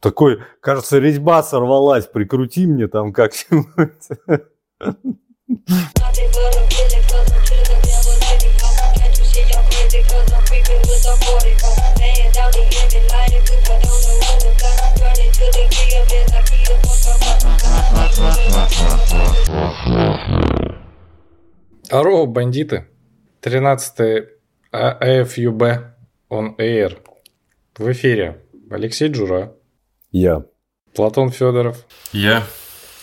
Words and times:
Такой, 0.00 0.38
кажется, 0.60 0.98
резьба 0.98 1.42
сорвалась, 1.42 2.06
прикрути 2.06 2.66
мне 2.66 2.88
там 2.88 3.12
как-нибудь. 3.12 4.08
Здорово, 21.82 22.26
бандиты. 22.26 22.86
13 23.40 24.28
АФЮБ 24.72 25.62
on 26.30 26.56
Air. 26.56 26.98
В 27.76 27.90
эфире 27.92 28.44
Алексей 28.70 29.08
Джура. 29.08 29.56
Я. 30.10 30.44
Платон 30.94 31.30
Федоров. 31.30 31.86
Я. 32.12 32.42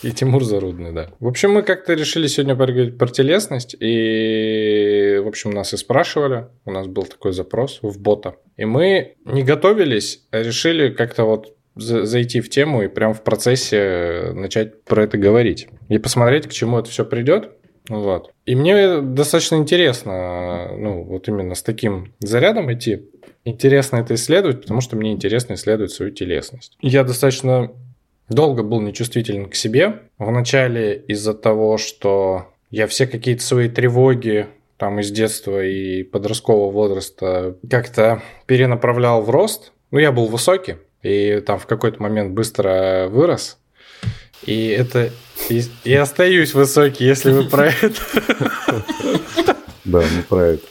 И 0.03 0.11
Тимур 0.11 0.43
Зарудный, 0.43 0.91
да. 0.91 1.09
В 1.19 1.27
общем, 1.27 1.51
мы 1.51 1.63
как-то 1.63 1.93
решили 1.93 2.27
сегодня 2.27 2.55
поговорить 2.55 2.97
про 2.97 3.07
телесность, 3.07 3.75
и, 3.79 5.19
в 5.23 5.27
общем, 5.27 5.51
нас 5.51 5.73
и 5.73 5.77
спрашивали, 5.77 6.47
у 6.65 6.71
нас 6.71 6.85
был 6.87 7.03
такой 7.03 7.33
запрос 7.33 7.79
в 7.81 7.99
бота. 7.99 8.35
И 8.57 8.65
мы 8.65 9.15
не 9.25 9.43
готовились, 9.43 10.27
а 10.31 10.43
решили 10.43 10.89
как-то 10.89 11.23
вот 11.23 11.55
зайти 11.75 12.41
в 12.41 12.49
тему 12.49 12.83
и 12.83 12.87
прям 12.87 13.13
в 13.13 13.23
процессе 13.23 14.31
начать 14.33 14.83
про 14.83 15.03
это 15.03 15.17
говорить. 15.17 15.67
И 15.89 15.97
посмотреть, 15.97 16.47
к 16.47 16.51
чему 16.51 16.77
это 16.77 16.89
все 16.89 17.05
придет. 17.05 17.51
Вот. 17.89 18.31
И 18.45 18.55
мне 18.55 18.99
достаточно 19.01 19.55
интересно, 19.55 20.75
ну, 20.77 21.03
вот 21.03 21.27
именно 21.27 21.55
с 21.55 21.63
таким 21.63 22.13
зарядом 22.19 22.71
идти. 22.71 23.09
Интересно 23.47 23.95
это 23.95 24.15
исследовать, 24.15 24.59
потому 24.61 24.81
что 24.81 24.97
мне 24.97 25.13
интересно 25.13 25.53
исследовать 25.53 25.93
свою 25.93 26.11
телесность. 26.11 26.75
Я 26.81 27.05
достаточно 27.05 27.71
долго 28.27 28.61
был 28.61 28.81
нечувствителен 28.81 29.49
к 29.49 29.55
себе. 29.55 30.01
Вначале 30.17 30.97
из-за 31.07 31.33
того, 31.33 31.77
что 31.77 32.47
я 32.71 32.87
все 32.87 33.07
какие-то 33.07 33.41
свои 33.41 33.69
тревоги 33.69 34.47
там 34.75 34.99
из 34.99 35.11
детства 35.11 35.63
и 35.63 36.03
подросткового 36.03 36.71
возраста 36.71 37.55
как-то 37.69 38.21
перенаправлял 38.47 39.21
в 39.21 39.29
рост. 39.29 39.71
Ну, 39.91 39.99
я 39.99 40.11
был 40.11 40.25
высокий, 40.25 40.75
и 41.01 41.39
там 41.39 41.57
в 41.57 41.67
какой-то 41.67 42.03
момент 42.03 42.33
быстро 42.33 43.07
вырос. 43.09 43.59
И 44.45 44.67
это... 44.67 45.09
И, 45.47 45.61
и 45.85 45.93
остаюсь 45.93 46.53
высокий, 46.53 47.05
если 47.05 47.31
вы 47.31 47.45
про 47.45 47.67
это. 47.67 48.01
Да, 49.85 50.03
мы 50.13 50.23
про 50.27 50.41
это. 50.47 50.63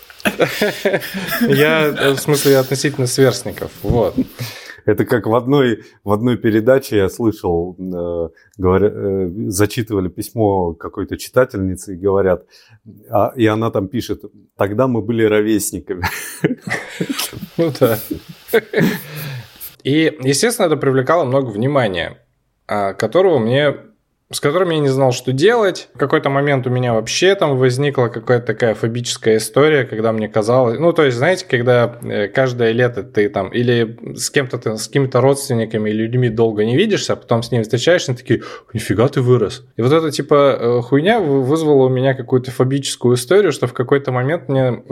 Я, 1.49 2.15
в 2.15 2.19
смысле, 2.19 2.59
относительно 2.59 3.07
сверстников. 3.07 3.71
Вот. 3.83 4.15
Это 4.87 5.05
как 5.05 5.27
в 5.27 5.35
одной, 5.35 5.83
в 6.05 6.13
одной 6.13 6.37
передаче 6.37 6.97
я 6.97 7.09
слышал, 7.09 7.77
э, 7.77 8.29
говоря, 8.57 8.89
э, 8.89 9.29
зачитывали 9.49 10.09
письмо 10.09 10.75
какой-то 10.75 11.19
читательницы 11.19 11.95
и 11.95 11.99
говорят, 11.99 12.47
а, 13.11 13.33
и 13.35 13.47
она 13.47 13.71
там 13.73 13.89
пишет, 13.89 14.23
тогда 14.57 14.87
мы 14.87 15.03
были 15.03 15.25
ровесниками. 15.25 16.05
Ну 17.59 17.73
да. 17.81 17.99
И, 19.83 20.17
естественно, 20.23 20.67
это 20.67 20.77
привлекало 20.77 21.25
много 21.25 21.51
внимания, 21.51 22.19
а, 22.67 22.93
которого 22.93 23.39
мне 23.39 23.75
с 24.33 24.41
которыми 24.41 24.75
я 24.75 24.81
не 24.81 24.89
знал, 24.89 25.13
что 25.13 25.33
делать. 25.33 25.89
В 25.95 25.99
какой-то 25.99 26.31
момент 26.31 26.67
у 26.67 26.71
меня 26.71 26.95
вообще 26.95 27.35
там 27.37 27.57
возникла 27.57 28.09
какая-то 28.09 28.47
такая 28.47 28.75
фобическая 28.75 29.37
история, 29.37 29.85
когда 29.85 30.13
мне 30.13 30.29
казалось... 30.29 30.79
Ну, 30.79 30.93
то 30.93 31.05
есть, 31.05 31.17
знаете, 31.17 31.47
когда 31.49 31.99
э, 32.03 32.27
каждое 32.27 32.73
лето 32.73 33.05
ты 33.05 33.29
там 33.29 33.51
или 33.51 34.17
с 34.17 34.31
кем-то 34.31 34.59
ты, 34.59 34.77
с 34.77 34.89
какими-то 34.89 35.21
родственниками 35.21 35.91
или 35.91 36.03
людьми 36.03 36.29
долго 36.29 36.65
не 36.65 36.77
видишься, 36.77 37.13
а 37.13 37.17
потом 37.17 37.45
с 37.45 37.53
ними 37.53 37.63
встречаешься, 37.63 38.13
и 38.13 38.17
такие, 38.17 38.43
нифига 38.73 39.07
ты 39.09 39.21
вырос. 39.21 39.65
И 39.77 39.83
вот 39.83 39.93
эта, 39.93 40.11
типа, 40.11 40.59
э, 40.59 40.83
хуйня 40.83 41.21
вызвала 41.21 41.85
у 41.85 41.89
меня 41.89 42.15
какую-то 42.15 42.51
фобическую 42.51 43.15
историю, 43.15 43.53
что 43.53 43.69
в 43.69 43.75
какой-то 43.75 44.11
момент 44.11 44.49
мне 44.49 44.83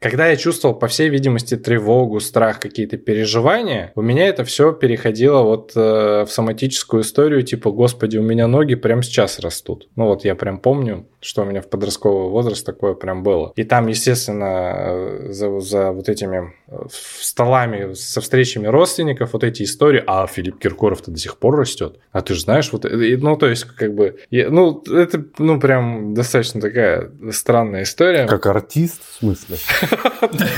когда 0.00 0.28
я 0.28 0.36
чувствовал, 0.36 0.74
по 0.74 0.88
всей 0.88 1.10
видимости, 1.10 1.56
тревогу, 1.56 2.20
страх, 2.20 2.58
какие-то 2.58 2.96
переживания, 2.96 3.92
у 3.94 4.00
меня 4.02 4.26
это 4.26 4.44
все 4.44 4.72
переходило 4.72 5.42
вот 5.42 5.72
э, 5.76 6.24
в 6.24 6.28
соматическую 6.30 7.02
историю, 7.02 7.42
типа, 7.42 7.70
господи, 7.70 8.16
у 8.16 8.22
меня 8.22 8.46
ноги 8.46 8.76
прямо 8.76 9.02
сейчас 9.02 9.38
растут. 9.38 9.88
Ну 9.96 10.06
вот 10.06 10.24
я 10.24 10.34
прям 10.34 10.58
помню, 10.58 11.06
что 11.20 11.42
у 11.42 11.44
меня 11.44 11.60
в 11.60 11.68
подростковый 11.68 12.30
возраст 12.30 12.64
такое 12.64 12.94
прям 12.94 13.22
было. 13.22 13.52
И 13.56 13.64
там, 13.64 13.88
естественно, 13.88 14.74
э, 14.74 15.26
за, 15.32 15.60
за 15.60 15.92
вот 15.92 16.08
этими 16.08 16.54
э, 16.68 16.78
столами 16.90 17.92
со 17.92 18.22
встречами 18.22 18.68
родственников 18.68 19.34
вот 19.34 19.44
эти 19.44 19.64
истории, 19.64 20.02
а 20.06 20.26
Филипп 20.26 20.58
Киркоров-то 20.58 21.10
до 21.10 21.18
сих 21.18 21.36
пор 21.36 21.58
растет. 21.58 21.98
А 22.12 22.22
ты 22.22 22.32
же 22.32 22.40
знаешь, 22.40 22.72
вот, 22.72 22.86
ну, 22.90 23.36
то 23.36 23.46
есть, 23.46 23.64
как 23.64 23.94
бы, 23.94 24.18
я, 24.30 24.48
ну, 24.48 24.82
это, 24.90 25.22
ну, 25.36 25.60
прям 25.60 26.14
достаточно 26.14 26.62
такая 26.62 27.10
странная 27.32 27.82
история. 27.82 28.26
Как 28.26 28.46
артист, 28.46 29.02
в 29.06 29.18
смысле? 29.18 29.58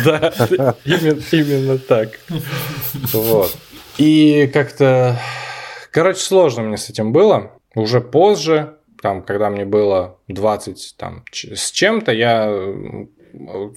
Да, 0.05 0.75
именно 0.85 1.79
так. 1.79 2.19
Вот. 3.13 3.57
И 3.99 4.51
как-то, 4.53 5.19
короче, 5.91 6.21
сложно 6.21 6.63
мне 6.63 6.77
с 6.77 6.91
этим 6.91 7.13
было. 7.13 7.53
Уже 7.75 8.01
позже, 8.01 8.77
там, 9.01 9.23
когда 9.23 9.51
мне 9.51 9.65
было 9.65 10.19
20 10.29 10.95
там, 10.97 11.25
с 11.33 11.71
чем-то, 11.71 12.13
я 12.13 12.53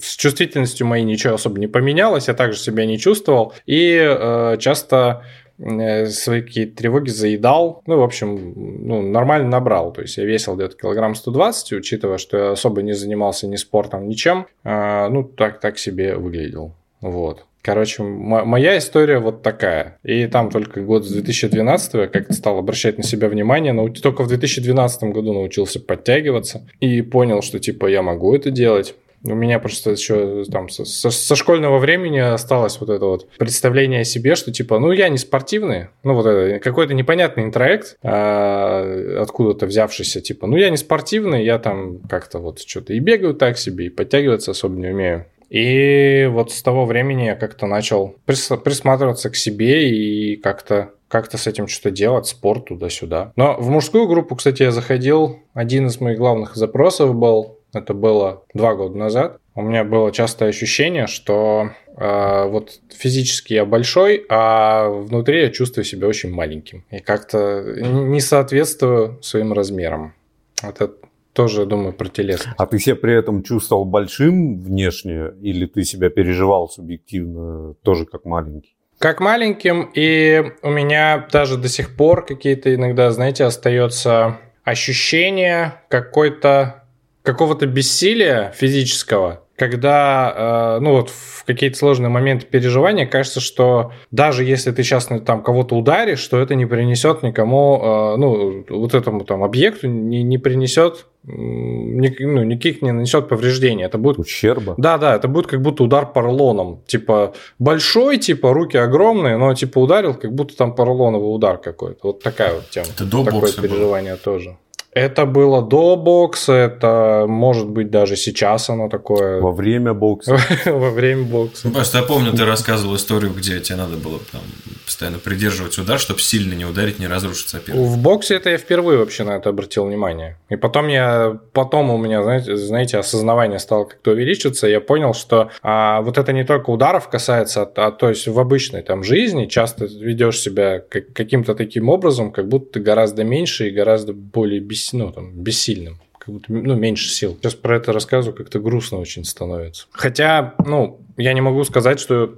с 0.00 0.16
чувствительностью 0.16 0.86
моей 0.86 1.04
ничего 1.04 1.34
особо 1.34 1.58
не 1.58 1.66
поменялось, 1.66 2.28
я 2.28 2.34
также 2.34 2.58
себя 2.58 2.84
не 2.84 2.98
чувствовал. 2.98 3.54
И 3.64 3.96
э, 3.98 4.56
часто 4.58 5.22
Э, 5.22 5.45
свои 5.58 6.42
какие-то 6.42 6.76
тревоги 6.76 7.10
заедал. 7.10 7.82
Ну, 7.86 7.98
в 7.98 8.02
общем, 8.02 8.52
ну, 8.86 9.02
нормально 9.02 9.48
набрал. 9.48 9.92
То 9.92 10.02
есть 10.02 10.16
я 10.16 10.24
весил 10.24 10.56
где-то 10.56 10.76
килограмм 10.76 11.14
120, 11.14 11.72
учитывая, 11.72 12.18
что 12.18 12.38
я 12.38 12.50
особо 12.52 12.82
не 12.82 12.92
занимался 12.92 13.46
ни 13.46 13.56
спортом, 13.56 14.08
ничем. 14.08 14.46
А, 14.64 15.08
ну, 15.08 15.24
так, 15.24 15.60
так 15.60 15.78
себе 15.78 16.16
выглядел. 16.16 16.74
Вот. 17.00 17.44
Короче, 17.66 18.04
моя 18.04 18.78
история 18.78 19.18
вот 19.18 19.42
такая. 19.42 19.98
И 20.04 20.28
там 20.28 20.50
только 20.50 20.82
год 20.82 21.04
с 21.04 21.10
2012 21.10 21.94
я 21.94 22.06
как-то 22.06 22.32
стал 22.32 22.58
обращать 22.58 22.96
на 22.96 23.02
себя 23.02 23.28
внимание. 23.28 23.72
Но 23.72 23.88
только 23.88 24.22
в 24.22 24.28
2012 24.28 25.02
году 25.10 25.32
научился 25.32 25.80
подтягиваться 25.80 26.64
и 26.78 27.02
понял, 27.02 27.42
что 27.42 27.58
типа 27.58 27.86
я 27.86 28.02
могу 28.02 28.36
это 28.36 28.52
делать. 28.52 28.94
У 29.24 29.34
меня 29.34 29.58
просто 29.58 29.90
еще 29.90 30.44
там 30.44 30.68
со, 30.68 30.84
со 30.84 31.36
школьного 31.36 31.78
времени 31.78 32.18
осталось 32.18 32.78
вот 32.80 32.90
это 32.90 33.04
вот 33.04 33.28
представление 33.38 34.00
о 34.00 34.04
себе, 34.04 34.34
что 34.36 34.52
типа, 34.52 34.78
ну 34.78 34.92
я 34.92 35.08
не 35.08 35.18
спортивный, 35.18 35.88
ну 36.02 36.14
вот 36.14 36.26
это 36.26 36.58
какой-то 36.60 36.94
непонятный 36.94 37.44
интроект, 37.44 37.96
а, 38.02 39.20
откуда-то 39.22 39.66
взявшийся, 39.66 40.20
типа, 40.20 40.46
ну 40.46 40.56
я 40.56 40.70
не 40.70 40.76
спортивный, 40.76 41.44
я 41.44 41.58
там 41.58 42.00
как-то 42.08 42.38
вот 42.38 42.60
что-то 42.60 42.92
и 42.92 42.98
бегаю 42.98 43.34
так 43.34 43.58
себе, 43.58 43.86
и 43.86 43.90
подтягиваться 43.90 44.52
особо 44.52 44.76
не 44.76 44.88
умею. 44.88 45.26
И 45.48 46.28
вот 46.30 46.52
с 46.52 46.62
того 46.62 46.86
времени 46.86 47.24
я 47.24 47.36
как-то 47.36 47.66
начал 47.66 48.16
прис- 48.26 48.58
присматриваться 48.58 49.30
к 49.30 49.36
себе 49.36 49.88
и 49.88 50.36
как-то 50.36 50.90
как-то 51.08 51.38
с 51.38 51.46
этим 51.46 51.68
что-то 51.68 51.92
делать, 51.92 52.26
спорт 52.26 52.66
туда-сюда. 52.66 53.32
Но 53.36 53.56
в 53.58 53.70
мужскую 53.70 54.08
группу, 54.08 54.34
кстати, 54.34 54.64
я 54.64 54.72
заходил. 54.72 55.38
Один 55.54 55.86
из 55.86 56.00
моих 56.00 56.18
главных 56.18 56.56
запросов 56.56 57.14
был 57.14 57.55
это 57.76 57.94
было 57.94 58.44
два 58.54 58.74
года 58.74 58.96
назад, 58.96 59.38
у 59.54 59.62
меня 59.62 59.84
было 59.84 60.12
частое 60.12 60.50
ощущение, 60.50 61.06
что 61.06 61.70
э, 61.96 62.44
вот 62.46 62.80
физически 62.94 63.54
я 63.54 63.64
большой, 63.64 64.26
а 64.28 64.88
внутри 64.90 65.40
я 65.40 65.50
чувствую 65.50 65.84
себя 65.84 66.08
очень 66.08 66.30
маленьким. 66.30 66.84
И 66.90 66.98
как-то 66.98 67.62
не 67.80 68.20
соответствую 68.20 69.18
своим 69.22 69.54
размерам. 69.54 70.14
Это 70.62 70.92
тоже, 71.32 71.64
думаю, 71.66 71.92
про 71.92 72.08
телесность. 72.08 72.56
А 72.58 72.66
ты 72.66 72.78
себя 72.78 72.96
при 72.96 73.14
этом 73.14 73.42
чувствовал 73.42 73.84
большим 73.84 74.62
внешне, 74.62 75.32
или 75.42 75.66
ты 75.66 75.84
себя 75.84 76.10
переживал 76.10 76.68
субъективно 76.68 77.74
тоже 77.82 78.04
как 78.04 78.24
маленький? 78.24 78.76
Как 78.98 79.20
маленьким, 79.20 79.90
и 79.94 80.52
у 80.62 80.70
меня 80.70 81.28
даже 81.30 81.58
до 81.58 81.68
сих 81.68 81.96
пор 81.96 82.24
какие-то 82.24 82.74
иногда, 82.74 83.10
знаете, 83.10 83.44
остается 83.44 84.38
ощущение 84.64 85.74
какой-то 85.88 86.85
какого-то 87.26 87.66
бессилия 87.66 88.52
физического, 88.56 89.42
когда, 89.56 90.76
э, 90.76 90.80
ну 90.80 90.92
вот 90.92 91.10
в 91.10 91.44
какие-то 91.44 91.76
сложные 91.76 92.08
моменты 92.08 92.46
переживания 92.46 93.04
кажется, 93.04 93.40
что 93.40 93.92
даже 94.12 94.44
если 94.44 94.70
ты 94.70 94.84
сейчас 94.84 95.08
там 95.26 95.42
кого-то 95.42 95.74
ударишь, 95.74 96.20
что 96.20 96.38
это 96.38 96.54
не 96.54 96.66
принесет 96.66 97.24
никому, 97.24 97.80
э, 97.82 98.16
ну 98.16 98.64
вот 98.68 98.94
этому 98.94 99.24
там 99.24 99.42
объекту 99.42 99.88
не, 99.88 100.22
не 100.22 100.38
принесет 100.38 101.06
ни, 101.24 102.14
ну, 102.22 102.44
никаких 102.44 102.82
не 102.82 102.92
нанесет 102.92 103.28
повреждений. 103.28 103.84
Это 103.84 103.98
будет... 103.98 104.18
Ущерба? 104.18 104.74
Да, 104.76 104.96
да, 104.96 105.16
это 105.16 105.26
будет 105.26 105.48
как 105.48 105.60
будто 105.60 105.82
удар 105.82 106.06
поролоном. 106.06 106.82
Типа 106.86 107.34
большой, 107.58 108.18
типа 108.18 108.52
руки 108.52 108.76
огромные, 108.76 109.36
но 109.36 109.52
типа 109.52 109.80
ударил, 109.80 110.14
как 110.14 110.32
будто 110.32 110.56
там 110.56 110.76
поролоновый 110.76 111.34
удар 111.34 111.58
какой-то. 111.58 111.98
Вот 112.04 112.22
такая 112.22 112.54
вот 112.54 112.70
тема. 112.70 112.86
Это 112.94 113.04
до 113.04 113.24
Такое 113.24 113.40
бокса 113.40 113.60
переживание 113.60 114.12
было. 114.12 114.22
тоже. 114.22 114.56
Это 114.96 115.26
было 115.26 115.60
до 115.60 115.94
бокса, 115.94 116.54
это 116.54 117.26
может 117.28 117.68
быть 117.68 117.90
даже 117.90 118.16
сейчас 118.16 118.70
оно 118.70 118.88
такое. 118.88 119.42
Во 119.42 119.52
время 119.52 119.92
бокса. 119.92 120.38
Во 120.64 120.90
время 120.90 121.24
бокса. 121.24 121.68
Ну, 121.68 121.74
просто 121.74 121.98
я 121.98 122.04
помню, 122.04 122.32
ты 122.32 122.46
рассказывал 122.46 122.96
историю, 122.96 123.34
где 123.36 123.60
тебе 123.60 123.76
надо 123.76 123.98
было 123.98 124.18
там, 124.32 124.40
постоянно 124.86 125.18
придерживать 125.18 125.76
удар, 125.76 125.98
чтобы 125.98 126.20
сильно 126.20 126.54
не 126.54 126.64
ударить, 126.64 126.98
не 126.98 127.08
разрушить 127.08 127.50
соперника. 127.50 127.84
В 127.84 127.98
боксе 127.98 128.36
это 128.36 128.48
я 128.48 128.56
впервые 128.56 128.98
вообще 128.98 129.24
на 129.24 129.32
это 129.32 129.50
обратил 129.50 129.84
внимание. 129.84 130.38
И 130.48 130.56
потом 130.56 130.88
я, 130.88 131.38
потом 131.52 131.90
у 131.90 131.98
меня, 131.98 132.22
знаете, 132.22 132.56
знаете 132.56 132.96
осознавание 132.96 133.58
стало 133.58 133.84
как-то 133.84 134.12
увеличиваться, 134.12 134.66
я 134.66 134.80
понял, 134.80 135.12
что 135.12 135.50
а, 135.62 136.00
вот 136.00 136.16
это 136.16 136.32
не 136.32 136.44
только 136.44 136.70
ударов 136.70 137.10
касается, 137.10 137.64
а, 137.64 137.86
а 137.88 137.90
то 137.90 138.08
есть 138.08 138.28
в 138.28 138.40
обычной 138.40 138.80
там 138.80 139.04
жизни 139.04 139.44
часто 139.44 139.84
ведешь 139.84 140.38
себя 140.38 140.80
как, 140.80 141.12
каким-то 141.12 141.54
таким 141.54 141.90
образом, 141.90 142.32
как 142.32 142.48
будто 142.48 142.74
ты 142.74 142.80
гораздо 142.80 143.24
меньше 143.24 143.68
и 143.68 143.70
гораздо 143.70 144.14
более 144.14 144.60
бессильный 144.60 144.85
ну, 144.92 145.12
там, 145.12 145.32
бессильным 145.32 146.00
как 146.18 146.34
будто 146.34 146.52
ну, 146.52 146.74
меньше 146.74 147.08
сил. 147.08 147.38
Сейчас 147.40 147.54
про 147.54 147.76
это 147.76 147.92
рассказываю, 147.92 148.36
как-то 148.36 148.58
грустно 148.58 148.98
очень 148.98 149.24
становится. 149.24 149.86
Хотя, 149.92 150.54
ну, 150.66 151.00
я 151.16 151.32
не 151.32 151.40
могу 151.40 151.62
сказать, 151.62 152.00
что 152.00 152.34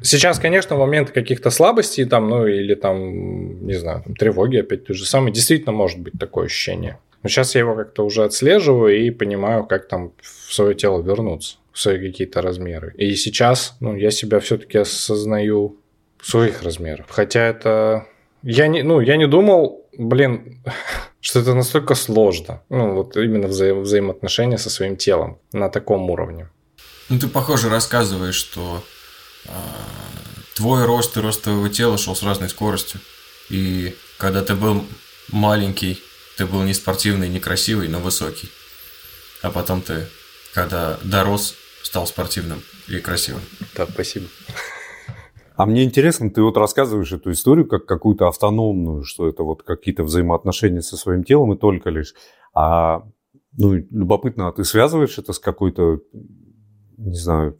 сейчас, 0.00 0.38
конечно, 0.38 0.76
моменты 0.76 1.12
каких-то 1.12 1.50
слабостей, 1.50 2.06
там, 2.06 2.30
ну, 2.30 2.46
или 2.46 2.74
там, 2.74 3.66
не 3.66 3.74
знаю, 3.74 4.02
там, 4.04 4.14
тревоги 4.14 4.56
опять 4.56 4.86
то 4.86 4.94
же 4.94 5.04
самое, 5.04 5.34
действительно 5.34 5.72
может 5.72 5.98
быть 5.98 6.14
такое 6.18 6.46
ощущение. 6.46 6.98
Но 7.22 7.28
сейчас 7.28 7.54
я 7.54 7.60
его 7.60 7.74
как-то 7.74 8.06
уже 8.06 8.24
отслеживаю 8.24 8.98
и 8.98 9.10
понимаю, 9.10 9.66
как 9.66 9.86
там 9.86 10.12
в 10.22 10.54
свое 10.54 10.74
тело 10.74 11.02
вернуться, 11.02 11.56
в 11.72 11.80
свои 11.80 11.98
какие-то 11.98 12.40
размеры. 12.40 12.94
И 12.96 13.14
сейчас, 13.16 13.76
ну, 13.80 13.94
я 13.94 14.10
себя 14.10 14.40
все-таки 14.40 14.78
осознаю 14.78 15.76
своих 16.24 16.62
размерах. 16.62 17.06
Хотя 17.08 17.40
это... 17.40 18.06
Я 18.46 18.66
не, 18.68 18.82
ну, 18.82 19.00
я 19.00 19.16
не 19.16 19.26
думал, 19.26 19.88
блин, 19.96 20.62
что 21.20 21.40
это 21.40 21.54
настолько 21.54 21.94
сложно. 21.94 22.62
Ну, 22.68 22.94
вот 22.94 23.16
именно 23.16 23.46
вза- 23.46 23.80
взаимоотношения 23.80 24.58
со 24.58 24.68
своим 24.68 24.96
телом 24.96 25.38
на 25.52 25.70
таком 25.70 26.10
уровне. 26.10 26.48
Ну, 27.08 27.18
ты, 27.18 27.26
похоже, 27.26 27.70
рассказываешь, 27.70 28.34
что 28.34 28.84
э, 29.46 29.50
твой 30.56 30.84
рост 30.84 31.16
и 31.16 31.20
рост 31.20 31.42
твоего 31.42 31.68
тела 31.68 31.96
шел 31.96 32.14
с 32.14 32.22
разной 32.22 32.50
скоростью. 32.50 33.00
И 33.48 33.94
когда 34.18 34.42
ты 34.42 34.54
был 34.54 34.84
маленький, 35.32 36.02
ты 36.36 36.44
был 36.44 36.62
не 36.62 36.74
спортивный, 36.74 37.28
не 37.28 37.40
красивый, 37.40 37.88
но 37.88 37.98
высокий. 37.98 38.50
А 39.40 39.50
потом 39.50 39.80
ты, 39.80 40.06
когда 40.52 40.98
дорос, 41.02 41.54
стал 41.82 42.06
спортивным 42.06 42.62
и 42.88 42.98
красивым. 42.98 43.42
Да, 43.74 43.86
спасибо. 43.86 44.26
А 45.56 45.66
мне 45.66 45.84
интересно, 45.84 46.30
ты 46.30 46.42
вот 46.42 46.56
рассказываешь 46.56 47.12
эту 47.12 47.30
историю 47.30 47.66
как 47.66 47.86
какую-то 47.86 48.26
автономную, 48.26 49.04
что 49.04 49.28
это 49.28 49.44
вот 49.44 49.62
какие-то 49.62 50.02
взаимоотношения 50.02 50.80
со 50.80 50.96
своим 50.96 51.22
телом 51.22 51.52
и 51.52 51.56
только 51.56 51.90
лишь. 51.90 52.14
А 52.52 53.04
ну, 53.56 53.74
любопытно, 53.74 54.48
а 54.48 54.52
ты 54.52 54.64
связываешь 54.64 55.16
это 55.18 55.32
с 55.32 55.38
какой-то, 55.38 56.00
не 56.96 57.16
знаю, 57.16 57.56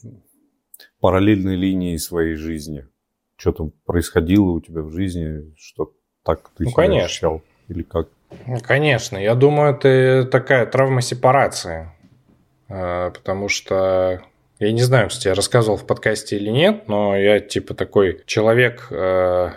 параллельной 1.00 1.55
линией 1.55 1.99
своей 1.99 2.35
жизни? 2.35 2.87
Что 3.37 3.52
там 3.52 3.73
происходило 3.85 4.50
у 4.50 4.61
тебя 4.61 4.82
в 4.82 4.90
жизни, 4.90 5.55
что 5.56 5.93
так 6.25 6.50
ты 6.56 6.64
ну, 6.64 6.70
себя 6.70 6.76
конечно. 6.76 7.05
ощущал? 7.05 7.43
Или 7.69 7.82
как? 7.82 8.08
Ну, 8.47 8.58
конечно. 8.61 9.17
Я 9.17 9.35
думаю, 9.35 9.75
это 9.75 10.29
такая 10.31 10.67
травма 10.67 11.00
сепарации. 11.00 11.90
Э, 12.69 13.11
Потому 13.11 13.49
что 13.49 14.23
я 14.58 14.72
не 14.72 14.82
знаю, 14.82 15.08
кстати, 15.08 15.28
я 15.28 15.34
рассказывал 15.34 15.76
в 15.76 15.86
подкасте 15.86 16.36
или 16.36 16.50
нет, 16.50 16.88
но 16.88 17.16
я 17.16 17.40
типа 17.40 17.74
такой 17.74 18.22
человек, 18.26 18.86
э, 18.90 19.50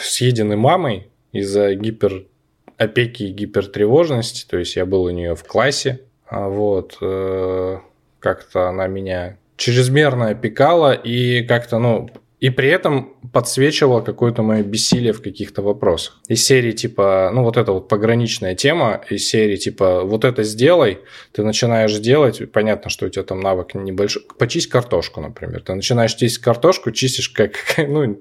съеденный 0.00 0.56
мамой 0.56 1.08
из-за 1.32 1.74
гиперопеки 1.74 3.24
и 3.24 3.32
гипертревожности. 3.32 4.46
То 4.48 4.58
есть 4.58 4.76
я 4.76 4.86
был 4.86 5.04
у 5.04 5.10
нее 5.10 5.34
в 5.34 5.44
классе, 5.44 6.00
а 6.26 6.48
вот 6.48 6.96
э, 7.00 7.78
как-то 8.20 8.68
она 8.68 8.86
меня 8.86 9.36
чрезмерно 9.56 10.28
опекала 10.28 10.92
и 10.92 11.42
как-то, 11.42 11.78
ну, 11.78 12.08
и 12.40 12.48
при 12.48 12.68
этом 12.68 13.14
подсвечивала 13.32 14.00
какое-то 14.00 14.42
мое 14.42 14.62
бессилие 14.62 15.12
в 15.12 15.22
каких-то 15.22 15.62
вопросах. 15.62 16.20
Из 16.28 16.44
серии 16.44 16.72
типа, 16.72 17.30
ну 17.34 17.44
вот 17.44 17.58
эта 17.58 17.72
вот 17.72 17.88
пограничная 17.88 18.54
тема, 18.54 19.02
из 19.10 19.28
серии 19.28 19.56
типа 19.56 20.04
вот 20.04 20.24
это 20.24 20.42
сделай, 20.42 21.00
ты 21.32 21.42
начинаешь 21.42 21.96
делать, 21.98 22.50
понятно, 22.50 22.90
что 22.90 23.06
у 23.06 23.08
тебя 23.10 23.24
там 23.24 23.40
навык 23.40 23.74
небольшой, 23.74 24.22
почисть 24.38 24.68
картошку, 24.68 25.20
например. 25.20 25.62
Ты 25.62 25.74
начинаешь 25.74 26.14
чистить 26.14 26.42
картошку, 26.42 26.90
чистишь 26.92 27.28
как, 27.28 27.52
ну, 27.76 28.18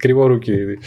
криворукий 0.00 0.78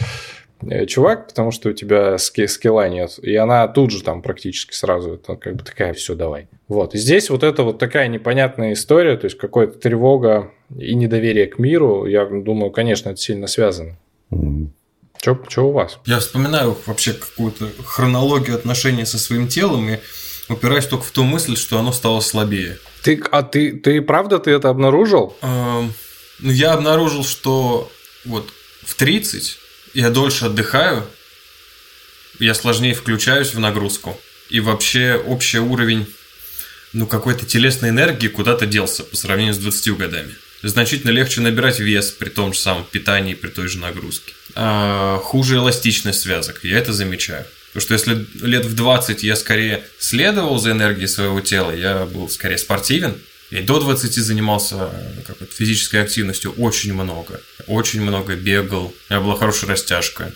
чувак, 0.86 1.28
потому 1.28 1.50
что 1.50 1.70
у 1.70 1.72
тебя 1.72 2.18
ски- 2.18 2.46
скилла 2.46 2.88
нет. 2.88 3.18
И 3.22 3.34
она 3.36 3.68
тут 3.68 3.90
же 3.90 4.02
там 4.02 4.22
практически 4.22 4.74
сразу, 4.74 5.14
это 5.14 5.36
как 5.36 5.56
бы 5.56 5.64
такая, 5.64 5.92
все, 5.94 6.14
давай. 6.14 6.48
Вот. 6.66 6.94
И 6.94 6.98
здесь 6.98 7.30
вот 7.30 7.42
это 7.42 7.62
вот 7.62 7.78
такая 7.78 8.08
непонятная 8.08 8.72
история, 8.72 9.16
то 9.16 9.26
есть 9.26 9.38
какая-то 9.38 9.78
тревога 9.78 10.50
и 10.76 10.94
недоверие 10.94 11.46
к 11.46 11.58
миру, 11.58 12.06
я 12.06 12.24
думаю, 12.24 12.70
конечно, 12.70 13.10
это 13.10 13.20
сильно 13.20 13.46
связано. 13.46 13.96
М. 14.30 14.72
Что 15.20 15.68
у 15.68 15.72
вас? 15.72 15.98
Я 16.06 16.20
вспоминаю 16.20 16.76
вообще 16.86 17.12
какую-то 17.12 17.68
хронологию 17.84 18.56
отношений 18.56 19.04
со 19.04 19.18
своим 19.18 19.48
телом 19.48 19.88
и 19.88 19.98
упираюсь 20.48 20.86
только 20.86 21.04
в 21.04 21.10
ту 21.10 21.24
мысль, 21.24 21.56
что 21.56 21.78
оно 21.78 21.92
стало 21.92 22.20
слабее. 22.20 22.78
Ты, 23.02 23.20
а 23.30 23.42
ты, 23.42 23.72
ты 23.72 24.00
правда 24.00 24.38
ты 24.38 24.52
это 24.52 24.68
обнаружил? 24.68 25.36
Эм, 25.42 25.92
ну, 26.40 26.52
я 26.52 26.72
обнаружил, 26.72 27.24
что 27.24 27.90
вот 28.24 28.48
в 28.84 28.94
30 28.94 29.58
я 29.94 30.10
дольше 30.10 30.46
отдыхаю, 30.46 31.06
я 32.38 32.54
сложнее 32.54 32.94
включаюсь 32.94 33.54
в 33.54 33.58
нагрузку. 33.58 34.20
И 34.48 34.60
вообще 34.60 35.14
общий 35.26 35.58
уровень 35.58 36.06
ну, 36.92 37.06
какой-то 37.06 37.44
телесной 37.44 37.90
энергии 37.90 38.28
куда-то 38.28 38.66
делся 38.66 39.04
по 39.04 39.16
сравнению 39.16 39.54
с 39.54 39.58
20 39.58 39.96
годами. 39.96 40.34
Значительно 40.62 41.10
легче 41.10 41.40
набирать 41.40 41.78
вес 41.78 42.10
при 42.10 42.30
том 42.30 42.52
же 42.52 42.58
самом 42.58 42.84
питании, 42.84 43.34
при 43.34 43.48
той 43.48 43.68
же 43.68 43.78
нагрузке. 43.78 44.32
А, 44.54 45.18
хуже 45.18 45.56
эластичность 45.56 46.20
связок, 46.20 46.60
я 46.64 46.78
это 46.78 46.92
замечаю. 46.92 47.44
Потому 47.72 47.82
что 47.82 47.94
если 47.94 48.46
лет 48.46 48.64
в 48.64 48.74
20 48.74 49.22
я 49.22 49.36
скорее 49.36 49.84
следовал 49.98 50.58
за 50.58 50.72
энергией 50.72 51.06
своего 51.06 51.40
тела, 51.40 51.70
я 51.70 52.06
был 52.06 52.28
скорее 52.28 52.58
спортивен, 52.58 53.14
и 53.50 53.62
до 53.62 53.80
20 53.80 54.12
занимался 54.14 54.90
какой-то 55.26 55.54
физической 55.54 56.02
активностью 56.02 56.52
очень 56.52 56.92
много. 56.92 57.40
Очень 57.66 58.02
много 58.02 58.34
бегал, 58.36 58.94
у 59.08 59.12
меня 59.12 59.22
была 59.22 59.36
хорошая 59.36 59.70
растяжка. 59.70 60.32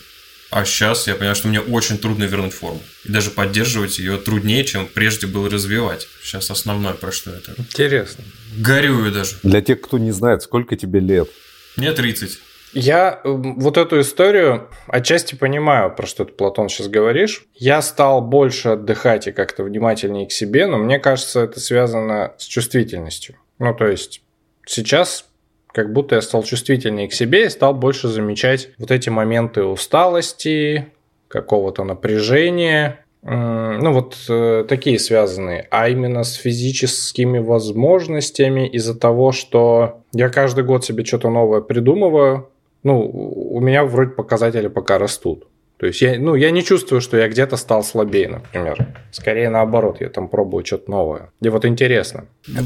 А 0.49 0.65
сейчас 0.65 1.07
я 1.07 1.15
понимаю, 1.15 1.35
что 1.35 1.47
мне 1.47 1.59
очень 1.59 1.97
трудно 1.97 2.25
вернуть 2.25 2.53
форму. 2.53 2.81
И 3.05 3.11
даже 3.11 3.31
поддерживать 3.31 3.97
ее 3.97 4.17
труднее, 4.17 4.63
чем 4.63 4.87
прежде 4.87 5.25
было 5.25 5.49
развивать. 5.49 6.07
Сейчас 6.21 6.51
основное, 6.51 6.93
про 6.93 7.11
что 7.11 7.31
это. 7.31 7.55
Интересно. 7.57 8.23
Горюю 8.57 9.11
даже. 9.11 9.37
Для 9.41 9.61
тех, 9.61 9.81
кто 9.81 9.97
не 9.97 10.11
знает, 10.11 10.43
сколько 10.43 10.75
тебе 10.75 10.99
лет? 10.99 11.27
Мне 11.75 11.91
30. 11.91 12.39
Я 12.73 13.21
э, 13.23 13.29
вот 13.29 13.77
эту 13.77 13.99
историю 14.01 14.69
отчасти 14.87 15.35
понимаю, 15.35 15.93
про 15.95 16.05
что 16.05 16.25
ты, 16.25 16.33
Платон, 16.33 16.69
сейчас 16.69 16.87
говоришь. 16.87 17.45
Я 17.53 17.81
стал 17.81 18.21
больше 18.21 18.69
отдыхать 18.69 19.27
и 19.27 19.31
как-то 19.31 19.63
внимательнее 19.63 20.27
к 20.27 20.31
себе, 20.31 20.67
но 20.67 20.77
мне 20.77 20.99
кажется, 20.99 21.41
это 21.41 21.59
связано 21.59 22.33
с 22.37 22.45
чувствительностью. 22.45 23.35
Ну, 23.59 23.73
то 23.73 23.87
есть 23.87 24.23
сейчас 24.65 25.25
как 25.71 25.91
будто 25.91 26.15
я 26.15 26.21
стал 26.21 26.43
чувствительнее 26.43 27.07
к 27.07 27.13
себе 27.13 27.45
и 27.45 27.49
стал 27.49 27.73
больше 27.73 28.07
замечать 28.07 28.69
вот 28.77 28.91
эти 28.91 29.09
моменты 29.09 29.63
усталости, 29.63 30.91
какого-то 31.27 31.83
напряжения, 31.83 33.03
ну 33.23 33.93
вот 33.93 34.17
э, 34.27 34.65
такие 34.67 34.99
связанные, 34.99 35.67
а 35.71 35.87
именно 35.87 36.23
с 36.23 36.33
физическими 36.33 37.39
возможностями 37.39 38.67
из-за 38.67 38.99
того, 38.99 39.31
что 39.31 40.01
я 40.11 40.27
каждый 40.27 40.65
год 40.65 40.83
себе 40.83 41.05
что-то 41.05 41.29
новое 41.29 41.61
придумываю, 41.61 42.49
ну, 42.83 42.99
у 43.01 43.59
меня 43.59 43.83
вроде 43.85 44.11
показатели 44.11 44.67
пока 44.67 44.97
растут. 44.97 45.47
То 45.83 45.87
есть 45.87 46.01
я, 46.01 46.17
ну, 46.17 46.35
я 46.35 46.51
не 46.51 46.63
чувствую, 46.63 47.01
что 47.01 47.17
я 47.17 47.27
где-то 47.27 47.57
стал 47.57 47.83
слабее, 47.83 48.29
например. 48.29 48.87
Скорее 49.11 49.49
наоборот, 49.49 49.97
я 49.99 50.07
там 50.07 50.29
пробую 50.29 50.65
что-то 50.65 50.89
новое. 50.89 51.31
И 51.41 51.49
вот 51.49 51.65
интересно. 51.65 52.25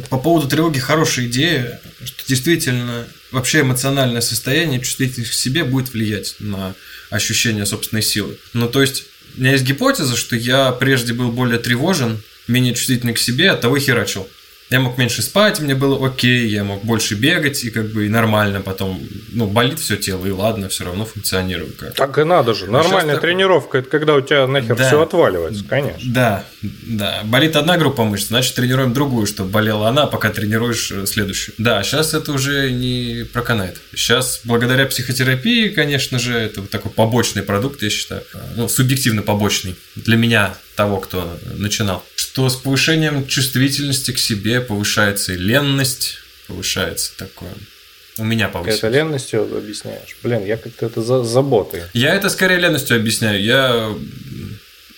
По 0.10 0.20
поводу 0.20 0.48
тревоги 0.48 0.78
хорошая 0.78 1.26
идея, 1.26 1.80
что 2.04 2.28
действительно 2.28 3.08
вообще 3.32 3.62
эмоциональное 3.62 4.22
состояние, 4.22 4.82
чувствительность 4.82 5.32
к 5.32 5.34
себе 5.34 5.64
будет 5.64 5.94
влиять 5.94 6.36
на 6.40 6.76
ощущение 7.10 7.66
собственной 7.66 8.04
силы. 8.04 8.38
Ну, 8.54 8.70
то 8.70 8.82
есть, 8.82 9.06
у 9.36 9.42
меня 9.42 9.54
есть 9.54 9.64
гипотеза, 9.64 10.16
что 10.16 10.36
я 10.36 10.72
прежде 10.72 11.14
был 11.14 11.32
более 11.32 11.58
тревожен, 11.58 12.22
менее 12.48 12.76
чувствительный 12.76 13.14
к 13.14 13.18
себе, 13.18 13.50
от 13.50 13.62
того 13.62 13.80
херачил. 13.80 14.28
Я 14.70 14.82
мог 14.82 14.98
меньше 14.98 15.22
спать, 15.22 15.62
мне 15.62 15.76
было 15.76 16.06
окей, 16.06 16.50
я 16.50 16.66
мог 16.66 16.84
больше 16.84 17.16
бегать, 17.16 17.64
и 17.64 17.70
как 17.70 17.88
бы 17.92 18.06
и 18.06 18.10
нормально 18.10 18.60
потом, 18.60 19.02
ну, 19.32 19.48
болит 19.48 19.80
все 19.80 19.96
тело, 19.96 20.26
и 20.26 20.32
ладно, 20.32 20.68
все 20.68 20.84
равно 20.84 21.06
функционирую 21.06 21.72
как. 21.78 21.94
Так 21.94 22.18
и 22.18 22.24
надо 22.26 22.54
же. 22.54 22.68
Нормальная 22.70 23.16
Сейчас 23.16 23.22
тренировка 23.22 23.78
это 23.78 23.90
когда 23.90 24.16
у 24.16 24.22
тебя 24.22 24.46
нахер 24.46 24.76
Да. 24.76 24.88
все 24.88 25.02
отваливается, 25.02 25.64
конечно. 25.64 26.14
Да, 26.14 26.44
да. 26.62 27.22
Болит 27.24 27.56
одна 27.56 27.78
группа 27.78 28.04
мышц, 28.04 28.28
значит, 28.28 28.56
тренируем 28.56 28.92
другую, 28.92 29.26
чтобы 29.26 29.52
болела 29.52 29.88
она, 29.88 30.06
пока 30.06 30.32
тренируешь 30.32 30.92
э, 30.92 31.06
следующую. 31.06 31.56
Да, 31.58 31.82
сейчас 31.84 32.14
это 32.14 32.34
уже 32.34 32.70
не 32.70 33.24
проканает. 33.32 33.80
Сейчас, 33.96 34.42
благодаря 34.44 34.86
психотерапии, 34.86 35.70
конечно 35.70 36.20
же, 36.20 36.38
это 36.38 36.60
вот 36.62 36.70
такой 36.70 36.92
побочный 36.92 37.42
продукт, 37.44 37.82
я 37.84 37.90
считаю. 37.90 38.24
Ну, 38.58 38.68
субъективно 38.68 39.22
побочный. 39.22 39.76
Для 39.96 40.18
меня 40.18 40.58
того, 40.77 41.00
кто 41.00 41.38
начинал, 41.55 42.05
что 42.15 42.48
с 42.50 42.55
повышением 42.55 43.27
чувствительности 43.27 44.12
к 44.12 44.19
себе 44.19 44.62
повышается 44.62 45.34
и 45.34 45.38
ленность, 45.38 46.19
повышается 46.48 47.17
такое. 47.17 47.51
У 48.19 48.24
меня 48.24 48.48
повысилось. 48.48 48.77
Это 48.77 48.89
ленностью 48.89 49.41
объясняешь? 49.57 50.15
Блин, 50.24 50.46
я 50.46 50.55
как-то 50.55 50.86
это 50.86 51.01
за 51.01 51.24
заботой. 51.24 51.84
Я 51.93 52.15
это 52.15 52.29
скорее 52.29 52.60
ленностью 52.60 52.96
объясняю. 52.96 53.43
Я 53.43 53.96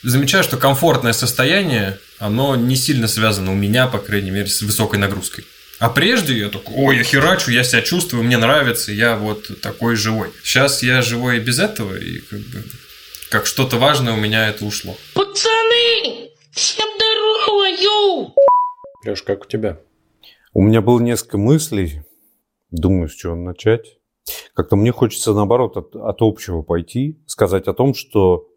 замечаю, 0.03 0.43
что 0.43 0.57
комфортное 0.57 1.13
состояние, 1.13 1.97
оно 2.19 2.55
не 2.55 2.75
сильно 2.75 3.07
связано 3.07 3.51
у 3.51 3.55
меня, 3.55 3.87
по 3.87 3.99
крайней 3.99 4.31
мере, 4.31 4.47
с 4.47 4.61
высокой 4.61 4.99
нагрузкой. 4.99 5.45
А 5.79 5.89
прежде 5.89 6.37
я 6.37 6.49
такой, 6.49 6.75
ой, 6.75 6.97
я 6.97 7.03
херачу, 7.03 7.51
я 7.51 7.63
себя 7.63 7.81
чувствую, 7.81 8.23
мне 8.23 8.37
нравится, 8.37 8.91
я 8.91 9.15
вот 9.15 9.61
такой 9.61 9.95
живой. 9.95 10.29
Сейчас 10.43 10.83
я 10.83 11.01
живой 11.01 11.37
и 11.37 11.39
без 11.39 11.57
этого, 11.57 11.95
и 11.95 12.19
как 12.19 12.39
бы 12.39 12.63
как 13.29 13.45
что-то 13.45 13.77
важное 13.77 14.13
у 14.13 14.17
меня 14.17 14.49
это 14.49 14.65
ушло. 14.65 14.93
Пацаны, 15.13 16.31
всем 16.51 16.87
здорово, 16.95 17.67
йоу! 17.69 18.33
Леш, 19.05 19.21
как 19.21 19.43
у 19.43 19.45
тебя? 19.45 19.79
У 20.53 20.61
меня 20.61 20.81
было 20.81 20.99
несколько 20.99 21.37
мыслей. 21.37 22.01
Думаю, 22.71 23.07
с 23.07 23.13
чего 23.13 23.35
начать. 23.35 23.99
Как-то 24.53 24.75
мне 24.75 24.91
хочется, 24.91 25.33
наоборот, 25.33 25.77
от, 25.77 25.95
от 25.95 26.21
общего 26.21 26.61
пойти, 26.61 27.21
сказать 27.25 27.67
о 27.67 27.73
том, 27.73 27.93
что, 27.93 28.47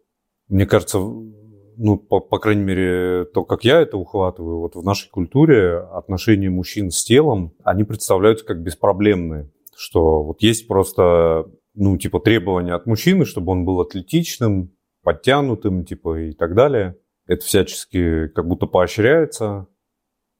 мне 0.47 0.65
кажется, 0.65 0.97
ну, 0.97 1.97
по, 1.97 2.19
по 2.19 2.39
крайней 2.39 2.63
мере, 2.63 3.25
то, 3.25 3.43
как 3.43 3.63
я 3.63 3.81
это 3.81 3.97
ухватываю, 3.97 4.59
вот 4.59 4.75
в 4.75 4.83
нашей 4.83 5.09
культуре 5.09 5.77
отношения 5.77 6.49
мужчин 6.49 6.91
с 6.91 7.03
телом, 7.03 7.53
они 7.63 7.83
представляются 7.83 8.45
как 8.45 8.61
беспроблемные. 8.61 9.51
Что 9.75 10.23
вот 10.23 10.41
есть 10.41 10.67
просто, 10.67 11.45
ну, 11.75 11.97
типа, 11.97 12.19
требования 12.19 12.73
от 12.73 12.85
мужчины, 12.85 13.25
чтобы 13.25 13.51
он 13.51 13.65
был 13.65 13.81
атлетичным, 13.81 14.71
подтянутым, 15.03 15.85
типа, 15.85 16.29
и 16.29 16.33
так 16.33 16.55
далее. 16.55 16.97
Это 17.25 17.43
всячески 17.45 18.27
как 18.27 18.47
будто 18.47 18.67
поощряется. 18.67 19.67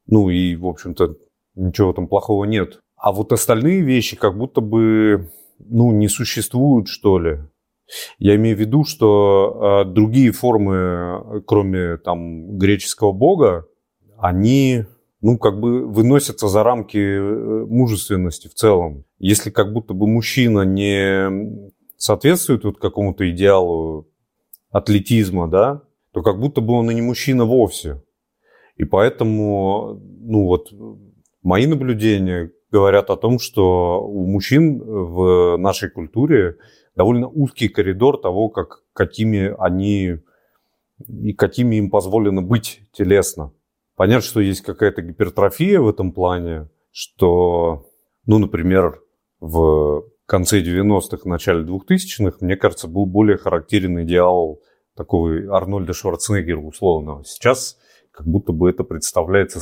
Ну, 0.06 0.30
и, 0.30 0.56
в 0.56 0.66
общем-то, 0.66 1.16
ничего 1.56 1.94
там 1.94 2.08
плохого 2.08 2.46
нет. 2.46 2.80
А 2.96 3.12
вот 3.12 3.32
остальные 3.32 3.82
вещи 3.82 4.16
как 4.16 4.38
будто 4.38 4.62
бы, 4.62 5.32
ну, 5.60 5.92
не 5.92 6.08
существуют, 6.08 6.88
что 6.88 7.20
ли. 7.20 7.40
Я 8.18 8.36
имею 8.36 8.56
в 8.56 8.60
виду, 8.60 8.84
что 8.86 9.84
э, 9.86 9.92
другие 9.92 10.32
формы, 10.32 11.44
кроме 11.46 11.98
там 11.98 12.58
греческого 12.58 13.12
бога, 13.12 13.68
они, 14.18 14.86
ну, 15.24 15.38
как 15.38 15.58
бы 15.58 15.88
выносятся 15.88 16.50
за 16.50 16.64
рамки 16.64 16.98
э, 16.98 17.66
мужественности 17.66 18.50
в 18.50 18.56
целом. 18.56 19.06
Если 19.20 19.52
как 19.52 19.72
будто 19.72 19.94
бы 19.94 20.06
мужчина 20.06 20.64
не 20.64 21.72
соответствует 21.96 22.66
вот 22.66 22.78
какому-то 22.78 23.30
идеалу 23.32 24.10
атлетизма, 24.70 25.48
да, 25.48 25.82
то 26.12 26.22
как 26.22 26.42
будто 26.42 26.60
бы 26.60 26.74
он 26.74 26.92
и 26.92 26.94
не 26.94 27.02
мужчина 27.02 27.46
вовсе. 27.46 28.04
И 28.76 28.84
поэтому, 28.84 30.02
ну 30.20 30.44
вот, 30.44 30.74
мои 31.42 31.68
наблюдения 31.68 32.52
говорят 32.70 33.10
о 33.10 33.16
том, 33.16 33.40
что 33.40 34.06
у 34.06 34.26
мужчин 34.26 34.84
в 34.84 35.56
нашей 35.56 35.90
культуре 35.90 36.58
довольно 36.98 37.30
узкий 37.30 37.70
коридор 37.70 38.20
того, 38.20 38.50
как, 38.50 38.84
какими 38.92 39.56
они 39.58 40.18
и 41.08 41.32
какими 41.32 41.78
им 41.78 41.90
позволено 41.90 42.42
быть 42.42 42.82
телесно. 42.92 43.54
Понятно, 44.04 44.28
что 44.28 44.42
есть 44.42 44.60
какая-то 44.60 45.02
гипертрофия 45.02 45.80
в 45.80 45.88
этом 45.88 46.12
плане, 46.12 46.68
что, 46.92 47.86
ну, 48.26 48.38
например, 48.38 49.02
в 49.40 50.04
конце 50.26 50.62
90-х, 50.62 51.22
начале 51.24 51.64
2000-х, 51.64 52.40
мне 52.42 52.58
кажется, 52.58 52.90
был 52.90 53.06
более 53.06 53.38
характерен 53.38 54.04
идеал 54.04 54.60
такого 54.98 55.56
Арнольда 55.56 55.94
Шварценеггера 55.94 56.60
условного. 56.60 57.24
Сейчас 57.24 57.78
как 58.12 58.28
будто 58.28 58.52
бы 58.52 58.70
это 58.70 58.84
представляется 58.84 59.62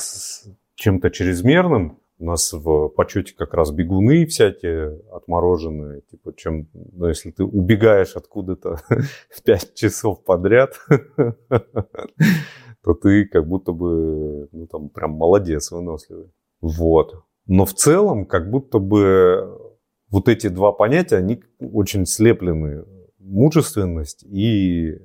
чем-то 0.73 1.11
чрезмерным, 1.11 1.99
у 2.17 2.25
нас 2.25 2.53
в 2.53 2.89
почете 2.89 3.35
как 3.35 3.53
раз 3.53 3.71
бегуны 3.71 4.25
всякие 4.25 5.01
отмороженные. 5.11 6.01
Типа, 6.01 6.33
чем, 6.35 6.67
ну, 6.73 7.07
если 7.07 7.29
ты 7.29 7.43
убегаешь 7.43 8.15
откуда-то 8.15 8.79
в 9.29 9.43
5 9.43 9.73
часов 9.75 10.23
подряд, 10.23 10.79
то 12.83 12.93
ты 12.93 13.25
как 13.25 13.47
будто 13.47 13.71
бы, 13.71 14.47
ну, 14.51 14.67
там, 14.67 14.89
прям 14.89 15.11
молодец, 15.11 15.71
выносливый. 15.71 16.31
Вот. 16.61 17.23
Но 17.45 17.65
в 17.65 17.73
целом, 17.73 18.25
как 18.25 18.49
будто 18.49 18.79
бы 18.79 19.75
вот 20.09 20.27
эти 20.27 20.47
два 20.47 20.71
понятия, 20.71 21.17
они 21.17 21.43
очень 21.59 22.05
слеплены. 22.05 22.85
Мужественность 23.19 24.23
и 24.23 24.99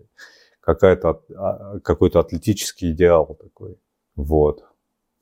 какая-то, 0.61 1.23
а, 1.37 1.81
какой-то 1.81 2.19
атлетический 2.19 2.93
идеал 2.93 3.37
такой. 3.41 3.79
Вот. 4.17 4.65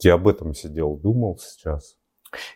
Я 0.02 0.14
об 0.14 0.28
этом 0.28 0.54
сидел, 0.54 0.96
думал 0.96 1.38
сейчас. 1.38 1.96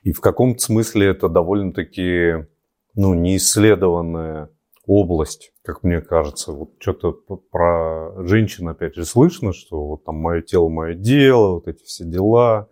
И 0.02 0.12
в 0.12 0.20
каком-то 0.20 0.60
смысле 0.60 1.08
это 1.08 1.28
довольно-таки 1.28 2.46
ну, 2.94 3.14
неисследованная 3.14 4.50
область, 4.88 5.52
как 5.62 5.84
мне 5.84 6.00
кажется. 6.00 6.52
Вот 6.52 6.70
что-то 6.78 7.12
про 7.12 8.24
женщин, 8.24 8.68
опять 8.68 8.94
же, 8.94 9.04
слышно, 9.04 9.52
что 9.52 9.86
вот 9.86 10.04
там 10.04 10.16
мое 10.16 10.40
тело, 10.40 10.68
мое 10.68 10.94
дело, 10.94 11.54
вот 11.54 11.68
эти 11.68 11.84
все 11.84 12.04
дела. 12.04 12.68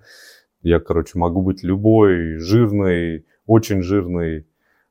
Я, 0.63 0.81
короче, 0.81 1.19
могу 1.19 1.43
быть 1.43 1.63
любой, 1.63 2.39
жирной, 2.39 3.27
очень 3.45 3.83
жирной, 3.83 4.49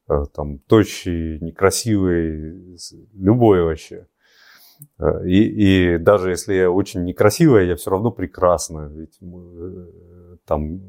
э, 0.07 0.23
там, 0.33 0.59
тощий, 0.59 1.39
некрасивый, 1.39 2.77
любой 3.13 3.63
вообще. 3.63 4.07
Э, 4.99 5.27
и, 5.27 5.95
и 5.95 5.97
даже 5.97 6.29
если 6.29 6.53
я 6.53 6.69
очень 6.69 7.05
некрасивая, 7.05 7.63
я 7.63 7.75
все 7.75 7.89
равно 7.89 8.11
прекрасна. 8.11 8.87
Ведь 8.93 9.17
э, 9.19 10.37
там 10.45 10.79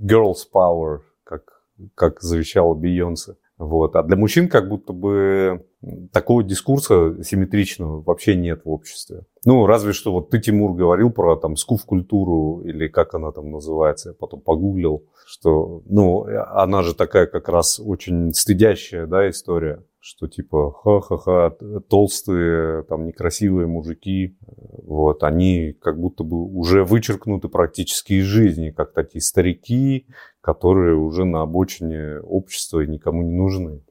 girls 0.00 0.48
power, 0.52 1.02
как, 1.22 1.62
как 1.94 2.20
завещала 2.20 2.74
Бейонсе. 2.74 3.36
Вот. 3.56 3.94
А 3.94 4.02
для 4.02 4.16
мужчин 4.16 4.48
как 4.48 4.68
будто 4.68 4.92
бы 4.92 5.64
такого 6.12 6.42
дискурса 6.42 7.22
симметричного 7.22 8.02
вообще 8.02 8.34
нет 8.34 8.62
в 8.64 8.70
обществе. 8.70 9.22
Ну, 9.44 9.66
разве 9.66 9.92
что 9.92 10.12
вот 10.12 10.30
ты, 10.30 10.40
Тимур, 10.40 10.74
говорил 10.74 11.10
про 11.10 11.36
там 11.36 11.56
скуф-культуру 11.56 12.62
или 12.64 12.88
как 12.88 13.14
она 13.14 13.30
там 13.32 13.50
называется, 13.50 14.10
я 14.10 14.14
потом 14.14 14.40
погуглил, 14.40 15.04
что, 15.26 15.82
ну, 15.86 16.26
она 16.52 16.82
же 16.82 16.94
такая 16.94 17.26
как 17.26 17.48
раз 17.48 17.80
очень 17.80 18.32
стыдящая, 18.32 19.06
да, 19.06 19.28
история 19.28 19.82
что 20.06 20.28
типа 20.28 20.70
ха-ха-ха, 20.70 21.56
толстые, 21.88 22.84
там 22.84 23.06
некрасивые 23.06 23.66
мужики, 23.66 24.36
вот, 24.46 25.24
они 25.24 25.72
как 25.72 25.98
будто 25.98 26.22
бы 26.22 26.44
уже 26.44 26.84
вычеркнуты 26.84 27.48
практически 27.48 28.12
из 28.12 28.24
жизни, 28.24 28.70
как 28.70 28.92
такие 28.92 29.20
старики, 29.20 30.06
которые 30.40 30.94
уже 30.94 31.24
на 31.24 31.42
обочине 31.42 32.20
общества 32.20 32.84
и 32.84 32.86
никому 32.86 33.22
не 33.22 33.34
нужны. 33.34 33.82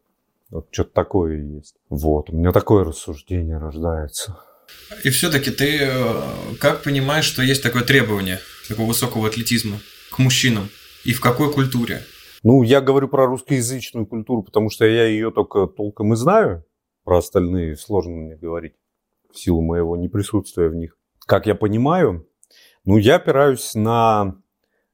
Вот 0.55 0.69
что-то 0.71 0.91
такое 0.91 1.35
есть. 1.35 1.75
Вот, 1.89 2.29
у 2.29 2.38
меня 2.38 2.53
такое 2.53 2.85
рассуждение 2.85 3.57
рождается. 3.57 4.39
И 5.03 5.09
все-таки 5.09 5.51
ты 5.51 5.79
э, 5.81 6.21
как 6.62 6.81
понимаешь, 6.81 7.25
что 7.25 7.41
есть 7.41 7.62
такое 7.62 7.83
требование 7.83 8.39
такого 8.69 8.88
высокого 8.88 9.27
атлетизма 9.27 9.79
к 10.12 10.17
мужчинам? 10.17 10.69
И 11.03 11.12
в 11.12 11.19
какой 11.19 11.51
культуре? 11.51 12.03
Ну, 12.41 12.63
я 12.63 12.79
говорю 12.79 13.09
про 13.09 13.25
русскоязычную 13.25 14.05
культуру, 14.05 14.43
потому 14.43 14.69
что 14.69 14.85
я 14.85 15.05
ее 15.05 15.29
только 15.29 15.67
толком 15.67 16.13
и 16.13 16.15
знаю. 16.15 16.63
Про 17.03 17.17
остальные 17.17 17.75
сложно 17.75 18.13
мне 18.13 18.38
говорить 18.38 18.75
в 19.33 19.38
силу 19.38 19.62
моего 19.62 19.97
неприсутствия 19.97 20.69
в 20.69 20.75
них. 20.75 20.97
Как 21.25 21.47
я 21.47 21.55
понимаю, 21.55 22.29
ну, 22.85 22.95
я 22.95 23.15
опираюсь 23.15 23.75
на 23.75 24.41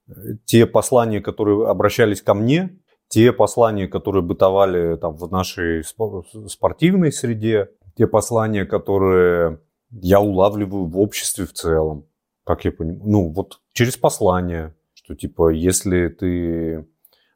э, 0.08 0.12
те 0.44 0.66
послания, 0.66 1.22
которые 1.22 1.68
обращались 1.68 2.24
ко 2.24 2.34
мне, 2.34 2.81
те 3.12 3.34
послания, 3.34 3.88
которые 3.88 4.24
бытовали 4.24 4.96
там, 4.96 5.16
в 5.16 5.30
нашей 5.30 5.84
спортивной 5.84 7.12
среде, 7.12 7.70
те 7.96 8.08
послания, 8.08 8.66
которые 8.66 9.60
я 9.92 10.22
улавливаю 10.22 10.86
в 10.86 10.98
обществе 10.98 11.46
в 11.46 11.52
целом, 11.52 12.06
как 12.46 12.64
я 12.64 12.72
понимаю. 12.72 13.02
Ну, 13.06 13.34
вот 13.34 13.60
через 13.74 13.98
послания, 13.98 14.74
что 14.94 15.14
типа, 15.14 15.50
если 15.50 16.08
ты 16.08 16.88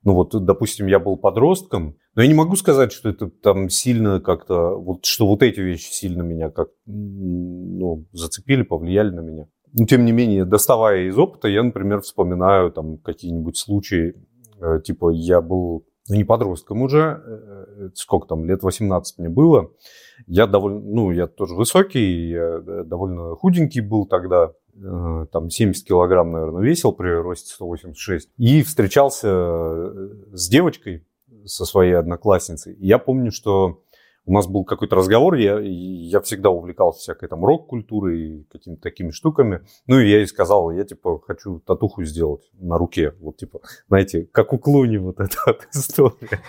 ну 0.06 0.14
вот, 0.14 0.46
допустим, 0.46 0.86
я 0.86 1.00
был 1.00 1.18
подростком, 1.18 1.98
но 2.14 2.22
я 2.22 2.28
не 2.28 2.36
могу 2.36 2.56
сказать, 2.56 2.92
что 2.92 3.10
это 3.10 3.28
там 3.28 3.70
сильно 3.70 4.22
как-то, 4.22 4.76
вот 4.76 5.04
что 5.04 5.28
вот 5.28 5.42
эти 5.42 5.60
вещи 5.60 5.92
сильно 5.92 6.22
меня 6.22 6.52
как, 6.52 6.70
ну, 6.86 8.06
зацепили, 8.14 8.62
повлияли 8.62 9.10
на 9.10 9.22
меня. 9.22 9.48
Но 9.74 9.86
тем 9.88 10.06
не 10.06 10.12
менее, 10.12 10.46
доставая 10.46 11.08
из 11.08 11.18
опыта, 11.18 11.48
я, 11.48 11.64
например, 11.64 12.02
вспоминаю 12.02 12.72
там 12.72 13.00
какие-нибудь 13.00 13.58
случаи, 13.58 14.14
типа 14.84 15.12
я 15.12 15.42
был 15.42 15.86
ну, 16.08 16.16
не 16.16 16.24
подростком 16.24 16.84
уже, 16.84 17.22
э, 17.26 17.90
сколько 17.96 18.28
там, 18.28 18.46
лет 18.46 18.62
18 18.62 19.18
мне 19.18 19.30
было. 19.30 19.72
Я 20.28 20.48
довольно, 20.48 20.80
ну, 20.80 21.12
я 21.12 21.28
тоже 21.28 21.56
высокий, 21.56 22.30
я 22.30 22.60
довольно 22.60 23.36
худенький 23.36 23.82
был 23.82 24.06
тогда, 24.06 24.52
Э, 24.78 25.26
там 25.32 25.50
70 25.50 25.88
килограмм, 25.88 26.32
наверное, 26.32 26.62
весил 26.62 26.92
при 26.92 27.10
росте 27.10 27.54
186. 27.54 28.30
И 28.38 28.64
встречался 28.64 29.28
э, 29.30 30.10
с 30.34 30.50
девочкой, 30.50 31.06
со 31.46 31.66
своей 31.66 31.94
одноклассницей. 31.94 32.76
Я 32.80 32.98
помню, 32.98 33.32
что 33.32 33.84
у 34.26 34.34
нас 34.34 34.48
был 34.48 34.66
какой-то 34.66 34.96
разговор, 34.96 35.36
я, 35.36 35.60
я 35.60 36.20
всегда 36.22 36.50
увлекался 36.50 37.00
всякой 37.00 37.30
там 37.30 37.46
рок-культурой 37.46 38.48
какими-то 38.52 38.82
такими 38.82 39.12
штуками. 39.12 39.62
Ну, 39.88 40.00
и 40.00 40.10
я 40.10 40.18
ей 40.18 40.28
сказал, 40.28 40.72
я, 40.72 40.84
типа, 40.84 41.20
хочу 41.20 41.60
татуху 41.60 42.04
сделать 42.04 42.50
на 42.54 42.78
руке. 42.78 43.14
Вот, 43.20 43.38
типа, 43.38 43.62
знаете, 43.88 44.28
как 44.32 44.54
у 44.54 44.58
Клуни 44.58 44.98
вот 44.98 45.20
эта 45.20 45.38
вот 45.46 45.68
история. 45.74 46.42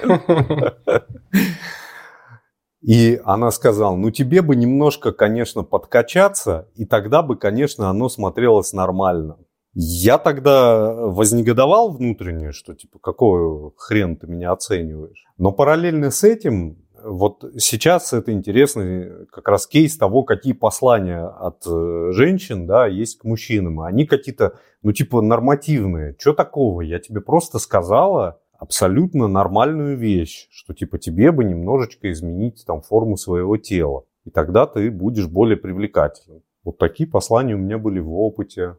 И 2.83 3.21
она 3.25 3.51
сказала, 3.51 3.97
ну 3.97 4.13
тебе 4.13 4.43
бы 4.43 4.55
немножко, 4.55 5.13
конечно, 5.13 5.65
подкачаться, 5.65 6.69
и 6.77 6.85
тогда 6.85 7.23
бы, 7.23 7.37
конечно, 7.37 7.91
оно 7.91 8.09
смотрелось 8.09 8.73
нормально. 8.73 9.39
Я 9.79 10.19
тогда 10.19 10.95
вознегодовал 10.95 11.91
внутренне, 11.91 12.53
что 12.53 12.75
типа, 12.75 12.99
какой 12.99 13.73
хрен 13.77 14.17
ты 14.17 14.27
меня 14.27 14.53
оцениваешь. 14.53 15.25
Но 15.37 15.53
параллельно 15.53 16.11
с 16.11 16.23
этим, 16.25 16.86
вот 17.07 17.45
сейчас 17.59 18.13
это 18.13 18.33
интересный 18.33 19.27
как 19.27 19.49
раз 19.49 19.67
кейс 19.67 19.97
того, 19.97 20.25
какие 20.25 20.53
послания 20.53 21.25
от 21.25 21.65
э, 21.67 22.09
женщин, 22.13 22.67
да, 22.67 22.87
есть 22.87 23.19
к 23.19 23.25
мужчинам. 23.25 23.81
Они 23.81 24.07
какие-то, 24.07 24.59
ну, 24.83 24.93
типа, 24.93 25.21
нормативные. 25.21 26.17
Что 26.19 26.33
такого? 26.33 26.81
Я 26.81 26.99
тебе 26.99 27.21
просто 27.21 27.59
сказала 27.59 28.41
абсолютно 28.59 29.29
нормальную 29.29 29.97
вещь, 29.97 30.49
что, 30.51 30.75
типа, 30.75 30.99
тебе 30.99 31.31
бы 31.31 31.45
немножечко 31.45 32.11
изменить 32.11 32.65
там 32.67 32.83
форму 32.83 33.17
своего 33.17 33.57
тела. 33.57 34.05
И 34.25 34.31
тогда 34.31 34.67
ты 34.67 34.91
будешь 34.91 35.29
более 35.29 35.57
привлекательным. 35.57 36.43
Вот 36.65 36.79
такие 36.79 37.09
послания 37.09 37.55
у 37.55 37.59
меня 37.59 37.79
были 37.79 38.01
в 38.01 38.13
опыте. 38.13 38.77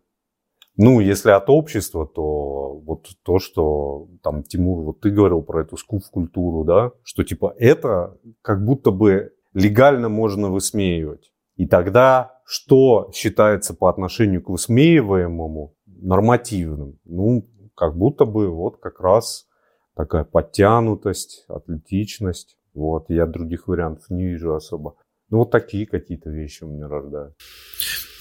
Ну, 0.77 0.99
если 0.99 1.31
от 1.31 1.49
общества, 1.49 2.05
то 2.07 2.79
вот 2.85 3.07
то, 3.23 3.39
что 3.39 4.07
там, 4.21 4.43
Тимур, 4.43 4.83
вот 4.83 5.01
ты 5.01 5.09
говорил 5.09 5.41
про 5.41 5.61
эту 5.61 5.75
скуф-культуру, 5.75 6.63
да, 6.63 6.91
что 7.03 7.23
типа 7.23 7.55
это 7.57 8.17
как 8.43 8.63
будто 8.63 8.91
бы 8.91 9.33
легально 9.53 10.07
можно 10.07 10.49
высмеивать. 10.49 11.31
И 11.55 11.65
тогда 11.65 12.37
что 12.45 13.11
считается 13.13 13.73
по 13.73 13.89
отношению 13.89 14.41
к 14.41 14.49
высмеиваемому 14.49 15.75
нормативным? 15.85 16.99
Ну, 17.03 17.49
как 17.75 17.97
будто 17.97 18.25
бы 18.25 18.49
вот 18.49 18.77
как 18.79 19.01
раз 19.01 19.47
такая 19.95 20.23
подтянутость, 20.23 21.43
атлетичность. 21.49 22.55
Вот, 22.73 23.09
я 23.09 23.25
других 23.25 23.67
вариантов 23.67 24.09
не 24.09 24.27
вижу 24.27 24.53
особо. 24.53 24.95
Ну, 25.29 25.39
вот 25.39 25.51
такие 25.51 25.85
какие-то 25.87 26.29
вещи 26.29 26.63
у 26.63 26.67
меня 26.67 26.87
рождают. 26.87 27.35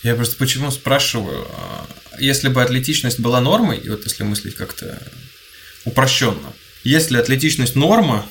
Я 0.03 0.15
просто 0.15 0.37
почему 0.37 0.71
спрашиваю, 0.71 1.49
а, 1.51 1.87
если 2.19 2.49
бы 2.49 2.63
атлетичность 2.63 3.21
была 3.21 3.41
нормой, 3.41 3.79
и 3.79 3.89
вот 3.89 4.05
если 4.05 4.23
мыслить 4.23 4.55
как-то 4.55 4.99
упрощенно, 5.85 6.53
если 6.85 7.19
атлетичность 7.19 7.75
норма, 7.75 8.29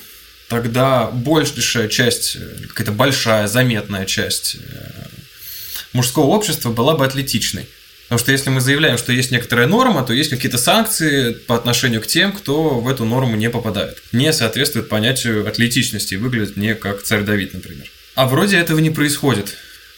тогда 0.48 1.10
большая 1.10 1.88
часть, 1.88 2.38
какая-то 2.68 2.92
большая, 2.92 3.48
заметная 3.48 4.06
часть 4.06 4.56
э, 4.56 5.06
мужского 5.92 6.26
общества 6.26 6.70
была 6.70 6.96
бы 6.96 7.04
атлетичной. 7.04 7.66
Потому 8.04 8.20
что 8.20 8.30
если 8.30 8.50
мы 8.50 8.60
заявляем, 8.60 8.98
что 8.98 9.12
есть 9.12 9.32
некоторая 9.32 9.66
норма, 9.66 10.04
то 10.04 10.12
есть 10.12 10.30
какие-то 10.30 10.58
санкции 10.58 11.32
по 11.32 11.56
отношению 11.56 12.00
к 12.00 12.06
тем, 12.06 12.32
кто 12.32 12.78
в 12.78 12.86
эту 12.86 13.04
норму 13.04 13.34
не 13.34 13.50
попадает. 13.50 14.00
Не 14.12 14.32
соответствует 14.32 14.88
понятию 14.88 15.46
атлетичности, 15.46 16.14
выглядит 16.14 16.56
не 16.56 16.76
как 16.76 17.02
царь 17.02 17.22
Давид, 17.22 17.52
например. 17.52 17.90
А 18.14 18.26
вроде 18.26 18.58
этого 18.58 18.78
не 18.78 18.90
происходит. 18.90 19.56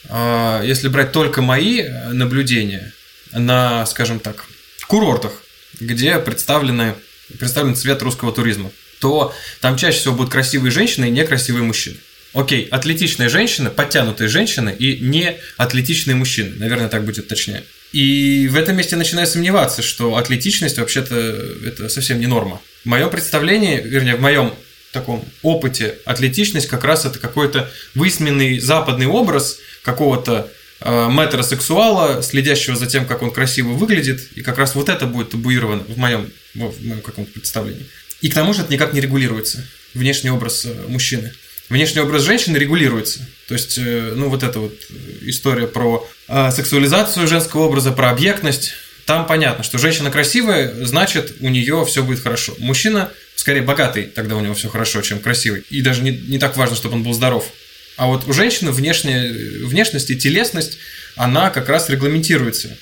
А, 0.09 0.63
если 0.63 0.89
брать 0.89 1.13
только 1.13 1.43
мои 1.43 1.89
наблюдения 2.13 2.93
на, 3.33 3.85
скажем 3.87 4.21
так, 4.21 4.47
курортах, 4.87 5.43
где 5.81 6.19
представлены, 6.19 6.95
представлен 7.39 7.77
цвет 7.77 8.03
русского 8.03 8.33
туризма, 8.33 8.71
то 9.01 9.35
там 9.61 9.77
чаще 9.77 9.99
всего 9.99 10.15
будут 10.15 10.33
красивые 10.33 10.73
женщины 10.73 11.07
и 11.07 11.11
некрасивые 11.11 11.63
мужчины. 11.63 11.97
Окей, 12.35 12.65
атлетичные 12.71 13.29
женщины, 13.29 13.71
подтянутые 13.71 14.29
женщины 14.29 14.75
и 14.77 14.99
не 15.01 15.39
атлетичные 15.57 16.15
мужчины. 16.15 16.57
Наверное, 16.57 16.89
так 16.89 17.05
будет 17.05 17.29
точнее. 17.29 17.65
И 17.93 18.49
в 18.51 18.57
этом 18.57 18.77
месте 18.77 18.97
начинаю 18.97 19.27
сомневаться, 19.27 19.83
что 19.83 20.17
атлетичность 20.17 20.79
вообще-то 20.79 21.17
это 21.65 21.89
совсем 21.89 22.21
не 22.21 22.27
норма. 22.27 22.61
В 22.85 22.87
моем 22.87 23.09
представлении, 23.09 23.81
вернее, 23.81 24.17
в 24.17 24.21
моем 24.21 24.53
таком 24.93 25.25
опыте 25.43 25.99
атлетичность 26.05 26.67
как 26.67 26.85
раз 26.85 27.05
это 27.07 27.19
какой-то 27.19 27.71
высменный 27.95 28.59
западный 28.59 29.07
образ 29.07 29.59
какого-то 29.89 30.51
э, 30.81 31.09
метросексуала, 31.11 32.23
следящего 32.23 32.77
за 32.77 32.87
тем, 32.87 33.07
как 33.07 33.23
он 33.23 33.31
красиво 33.31 33.73
выглядит, 33.73 34.21
и 34.35 34.43
как 34.43 34.59
раз 34.59 34.75
вот 34.75 34.91
это 34.91 35.07
будет 35.07 35.31
табуировано 35.31 35.83
в 35.89 35.97
моем, 35.97 36.31
в 36.55 36.59
моем 36.59 37.01
каком-то 37.01 37.33
представлении. 37.33 37.87
И 38.21 38.29
к 38.29 38.35
тому 38.35 38.53
же 38.53 38.63
это 38.63 38.73
никак 38.73 38.93
не 38.93 39.01
регулируется, 39.01 39.65
внешний 39.95 40.31
образ 40.31 40.67
э, 40.67 40.75
мужчины. 40.89 41.33
Внешний 41.71 42.01
образ 42.03 42.23
женщины 42.23 42.59
регулируется. 42.59 43.21
То 43.47 43.55
есть, 43.55 43.79
э, 43.79 44.13
ну, 44.15 44.29
вот 44.29 44.43
эта 44.43 44.61
вот 44.61 44.75
история 45.23 45.67
про 45.67 46.07
э, 46.29 46.51
сексуализацию 46.51 47.27
женского 47.27 47.63
образа, 47.63 47.93
про 47.93 48.11
объектность, 48.11 48.73
там 49.07 49.27
понятно, 49.27 49.65
что 49.65 49.79
женщина 49.79 50.11
красивая, 50.11 50.85
значит, 50.85 51.37
у 51.41 51.49
нее 51.49 51.87
все 51.87 52.03
будет 52.03 52.21
хорошо. 52.21 52.55
Мужчина 52.59 53.11
скорее 53.37 53.63
богатый, 53.63 54.05
тогда 54.05 54.37
у 54.37 54.41
него 54.41 54.53
все 54.53 54.69
хорошо, 54.69 55.01
чем 55.01 55.19
красивый. 55.21 55.65
И 55.71 55.81
даже 55.81 56.03
не, 56.03 56.11
не 56.11 56.39
так 56.39 56.59
важно, 56.59 56.77
чтобы 56.77 56.97
он 56.97 57.05
был 57.05 57.15
здоров. 57.15 57.51
А 57.99 58.07
вот 58.07 58.29
у 58.29 58.33
женщины 58.33 58.71
внешняя, 58.71 59.29
внешность 59.67 60.09
и 60.11 60.17
телесность, 60.17 60.79
она 61.17 61.51
как 61.51 61.69
раз 61.69 61.91
регламентируется. 61.91 62.79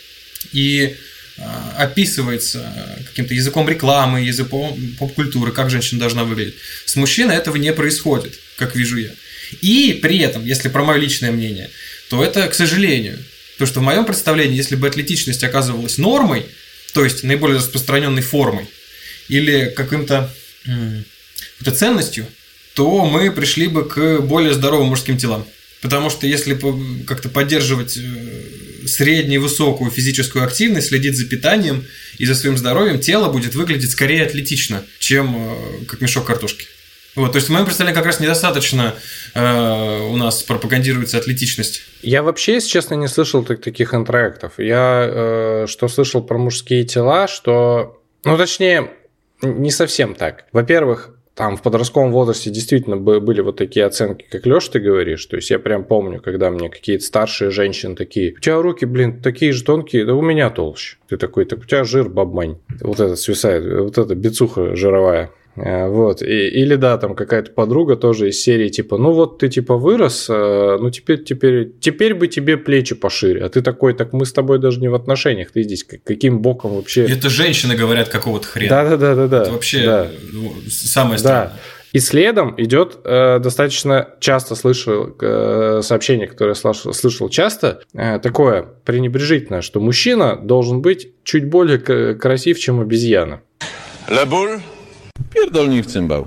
И 0.52 0.94
а, 1.38 1.74
описывается 1.78 2.70
каким-то 3.06 3.32
языком 3.32 3.66
рекламы, 3.66 4.20
языком 4.20 4.78
поп-культуры, 4.98 5.52
как 5.52 5.70
женщина 5.70 6.00
должна 6.00 6.24
выглядеть. 6.24 6.56
С 6.84 6.96
мужчиной 6.96 7.34
этого 7.34 7.56
не 7.56 7.72
происходит, 7.72 8.38
как 8.56 8.76
вижу 8.76 8.98
я. 8.98 9.10
И 9.62 9.98
при 10.02 10.18
этом, 10.18 10.44
если 10.44 10.68
про 10.68 10.84
мое 10.84 10.98
личное 10.98 11.32
мнение, 11.32 11.70
то 12.10 12.22
это, 12.22 12.46
к 12.46 12.54
сожалению, 12.54 13.18
то, 13.56 13.64
что 13.64 13.80
в 13.80 13.84
моем 13.84 14.04
представлении, 14.04 14.54
если 14.54 14.76
бы 14.76 14.86
атлетичность 14.86 15.42
оказывалась 15.42 15.96
нормой, 15.96 16.44
то 16.92 17.02
есть 17.02 17.22
наиболее 17.22 17.56
распространенной 17.56 18.22
формой, 18.22 18.66
или 19.28 19.72
каким-то 19.74 20.30
ценностью, 21.74 22.26
то 22.76 23.06
мы 23.06 23.32
пришли 23.32 23.68
бы 23.68 23.88
к 23.88 24.20
более 24.20 24.52
здоровым 24.52 24.88
мужским 24.88 25.16
телам. 25.16 25.46
Потому 25.80 26.10
что 26.10 26.26
если 26.26 26.58
как-то 27.06 27.30
поддерживать 27.30 27.96
э, 27.96 28.86
среднюю 28.86 29.40
высокую 29.40 29.90
физическую 29.90 30.44
активность, 30.44 30.88
следить 30.88 31.16
за 31.16 31.26
питанием 31.26 31.86
и 32.18 32.26
за 32.26 32.34
своим 32.34 32.58
здоровьем, 32.58 33.00
тело 33.00 33.32
будет 33.32 33.54
выглядеть 33.54 33.90
скорее 33.90 34.24
атлетично, 34.24 34.84
чем 34.98 35.36
э, 35.36 35.84
как 35.86 36.02
мешок 36.02 36.26
картошки. 36.26 36.66
Вот, 37.14 37.32
то 37.32 37.36
есть 37.36 37.48
в 37.48 37.52
моем 37.52 37.64
представлении 37.64 37.96
как 37.96 38.04
раз 38.04 38.20
недостаточно 38.20 38.94
э, 39.34 40.00
у 40.10 40.16
нас 40.16 40.42
пропагандируется 40.42 41.16
атлетичность. 41.16 41.80
Я 42.02 42.22
вообще, 42.22 42.54
если 42.54 42.68
честно, 42.68 42.94
не 42.94 43.08
слышал 43.08 43.42
так, 43.42 43.62
таких 43.62 43.94
интроектов. 43.94 44.52
Я 44.58 45.08
э, 45.08 45.66
что 45.66 45.88
слышал 45.88 46.22
про 46.22 46.36
мужские 46.36 46.84
тела, 46.84 47.26
что... 47.26 48.02
Ну, 48.24 48.36
точнее, 48.36 48.90
не 49.40 49.70
совсем 49.70 50.14
так. 50.14 50.44
Во-первых, 50.52 51.15
там 51.36 51.58
в 51.58 51.62
подростковом 51.62 52.12
возрасте 52.12 52.50
действительно 52.50 52.96
были 52.96 53.42
вот 53.42 53.56
такие 53.56 53.84
оценки, 53.84 54.24
как 54.30 54.46
Леша 54.46 54.72
ты 54.72 54.80
говоришь. 54.80 55.24
То 55.26 55.36
есть 55.36 55.50
я 55.50 55.58
прям 55.58 55.84
помню, 55.84 56.20
когда 56.20 56.50
мне 56.50 56.70
какие-то 56.70 57.04
старшие 57.04 57.50
женщины 57.50 57.94
такие, 57.94 58.32
у 58.32 58.40
тебя 58.40 58.62
руки, 58.62 58.86
блин, 58.86 59.20
такие 59.20 59.52
же 59.52 59.62
тонкие, 59.62 60.06
да 60.06 60.14
у 60.14 60.22
меня 60.22 60.48
толще. 60.48 60.96
Ты 61.08 61.18
такой, 61.18 61.44
так 61.44 61.58
у 61.58 61.64
тебя 61.64 61.84
жир 61.84 62.08
бабмань. 62.08 62.56
Вот 62.80 63.00
это 63.00 63.16
свисает, 63.16 63.64
вот 63.80 63.98
эта 63.98 64.14
бицуха 64.14 64.74
жировая. 64.74 65.30
Э, 65.56 65.88
вот. 65.88 66.22
И, 66.22 66.48
или 66.48 66.76
да, 66.76 66.98
там 66.98 67.14
какая-то 67.14 67.52
подруга 67.52 67.96
тоже 67.96 68.28
из 68.28 68.40
серии 68.40 68.68
типа, 68.68 68.98
ну 68.98 69.12
вот 69.12 69.38
ты 69.38 69.48
типа 69.48 69.76
вырос, 69.76 70.26
э, 70.28 70.78
ну 70.80 70.90
теперь, 70.90 71.24
теперь, 71.24 71.72
теперь 71.80 72.14
бы 72.14 72.28
тебе 72.28 72.56
плечи 72.56 72.94
пошире. 72.94 73.44
А 73.44 73.48
ты 73.48 73.62
такой, 73.62 73.94
так 73.94 74.12
мы 74.12 74.26
с 74.26 74.32
тобой 74.32 74.58
даже 74.58 74.80
не 74.80 74.88
в 74.88 74.94
отношениях, 74.94 75.50
ты 75.50 75.62
здесь 75.62 75.84
каким 76.04 76.40
боком 76.40 76.76
вообще... 76.76 77.04
Это 77.04 77.28
женщины 77.28 77.74
говорят 77.74 78.08
какого-то 78.08 78.46
хрена. 78.46 78.68
Да-да-да-да. 78.68 79.42
Это 79.42 79.52
вообще 79.52 79.84
да. 79.84 80.08
Ну, 80.32 80.52
самое 80.68 81.18
странное. 81.18 81.48
Да. 81.48 81.60
И 81.92 81.98
следом 81.98 82.54
идет 82.58 82.98
э, 83.04 83.38
достаточно 83.38 84.10
часто 84.20 84.54
слышал 84.54 85.16
э, 85.18 85.80
сообщение, 85.82 86.26
которое 86.26 86.50
я 86.50 86.54
слышал, 86.54 86.92
слышал 86.92 87.30
часто, 87.30 87.80
э, 87.94 88.18
такое 88.18 88.66
пренебрежительное, 88.84 89.62
что 89.62 89.80
мужчина 89.80 90.36
должен 90.36 90.82
быть 90.82 91.08
чуть 91.24 91.46
более 91.48 91.78
красив, 91.78 92.58
чем 92.58 92.80
обезьяна. 92.80 93.40
La 94.08 94.24
boule 94.24 94.60
Pierdolni 95.32 95.82
в 95.82 95.86
цимбал. 95.86 96.26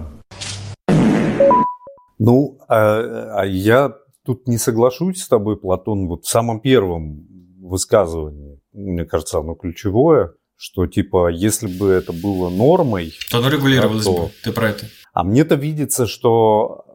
Ну, 2.17 2.57
а, 2.67 3.41
а 3.41 3.45
я 3.45 3.95
тут 4.25 4.47
не 4.47 4.57
соглашусь 4.57 5.23
с 5.23 5.27
тобой, 5.27 5.57
Платон, 5.57 6.07
вот 6.07 6.25
в 6.25 6.29
самом 6.29 6.59
первом 6.59 7.25
высказывании, 7.61 8.59
мне 8.73 9.05
кажется, 9.05 9.39
оно 9.39 9.55
ключевое, 9.55 10.33
что 10.55 10.85
типа, 10.87 11.29
если 11.29 11.67
бы 11.67 11.89
это 11.89 12.11
было 12.11 12.49
нормой... 12.49 13.13
То 13.31 13.37
оно 13.37 13.49
регулировалось 13.49 14.05
то... 14.05 14.13
бы, 14.13 14.31
ты 14.43 14.51
про 14.51 14.69
это. 14.69 14.85
А 15.13 15.23
мне-то 15.23 15.55
видится, 15.55 16.05
что 16.05 16.85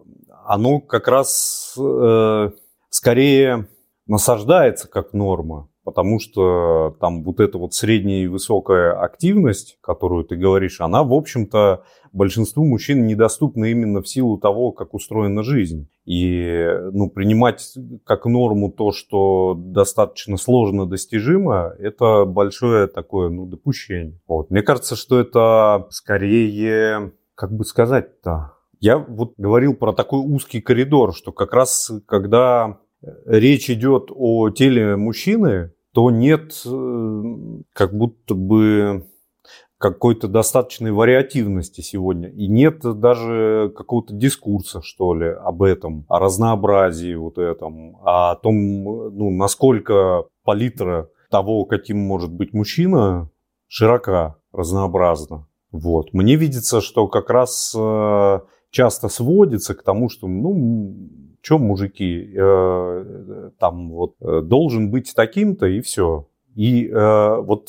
оно 0.45 0.81
как 0.81 1.09
раз 1.09 1.75
э, 1.79 2.51
скорее 2.91 3.69
насаждается 4.07 4.89
как 4.89 5.15
норма. 5.15 5.69
Потому 5.85 6.19
что 6.19 6.97
там 7.01 7.23
вот 7.23 7.41
эта 7.41 7.59
вот 7.59 7.75
средняя 7.75 8.25
и 8.25 8.27
высокая 8.27 8.99
активность, 8.99 9.79
которую 9.81 10.25
ты 10.25 10.37
говоришь, 10.37 10.81
она, 10.81 11.05
в 11.05 11.13
общем-то, 11.13 11.85
большинству 12.13 12.65
мужчин 12.65 13.07
недоступна 13.07 13.67
именно 13.67 14.01
в 14.01 14.09
силу 14.09 14.39
того, 14.39 14.73
как 14.73 14.95
устроена 14.95 15.43
жизнь. 15.43 15.89
И 16.07 16.67
ну, 16.93 17.11
принимать 17.11 17.75
как 18.05 18.25
норму 18.25 18.71
то, 18.73 18.93
что 18.93 19.55
достаточно 19.57 20.37
сложно 20.37 20.87
достижимо, 20.87 21.75
это 21.79 22.25
большое 22.25 22.87
такое 22.87 23.29
ну, 23.29 23.47
допущение. 23.47 24.21
Вот. 24.27 24.51
Мне 24.51 24.63
кажется, 24.63 24.97
что 24.97 25.21
это 25.21 25.87
скорее, 25.91 27.13
как 27.35 27.53
бы 27.53 27.65
сказать-то, 27.65 28.53
я 28.81 28.99
вот 28.99 29.35
говорил 29.37 29.75
про 29.75 29.93
такой 29.93 30.21
узкий 30.21 30.61
коридор, 30.61 31.15
что 31.15 31.33
как 31.33 31.53
раз 31.53 31.91
когда 32.07 32.79
речь 33.27 33.71
идет 33.71 34.11
о 34.11 34.51
теле 34.51 34.97
мужчины, 34.97 35.73
то 35.95 36.11
нет 36.11 36.61
э, 36.67 37.23
как 37.73 37.97
будто 37.97 38.35
бы 38.35 39.07
какой-то 39.79 40.29
достаточной 40.29 40.93
вариативности 40.93 41.83
сегодня. 41.83 42.31
И 42.31 42.49
нет 42.49 42.81
даже 42.81 43.73
какого-то 43.77 44.15
дискурса, 44.15 44.81
что 44.83 45.15
ли, 45.15 45.29
об 45.29 45.63
этом, 45.63 46.05
о 46.09 46.19
разнообразии 46.19 47.15
вот 47.15 47.39
этом, 47.39 47.99
о 48.03 48.35
том, 48.37 48.57
ну, 48.85 49.31
насколько 49.31 50.25
палитра 50.43 51.11
того, 51.31 51.65
каким 51.65 51.99
может 51.99 52.33
быть 52.33 52.53
мужчина, 52.53 53.31
широка, 53.69 54.37
разнообразна. 54.53 55.47
Вот. 55.71 56.13
Мне 56.13 56.37
видится, 56.37 56.81
что 56.81 57.07
как 57.07 57.31
раз 57.31 57.75
э, 57.77 58.41
часто 58.71 59.09
сводится 59.09 59.75
к 59.75 59.83
тому, 59.83 60.09
что, 60.09 60.29
ну, 60.29 60.95
что 61.45 61.59
мужики, 61.59 62.33
э, 62.35 63.51
там 63.59 63.91
вот 63.91 64.15
э, 64.21 64.41
должен 64.41 64.91
быть 64.91 65.13
таким-то 65.15 65.67
и 65.67 65.81
все. 65.83 66.27
И 66.55 66.89
э, 66.89 67.37
вот 67.41 67.69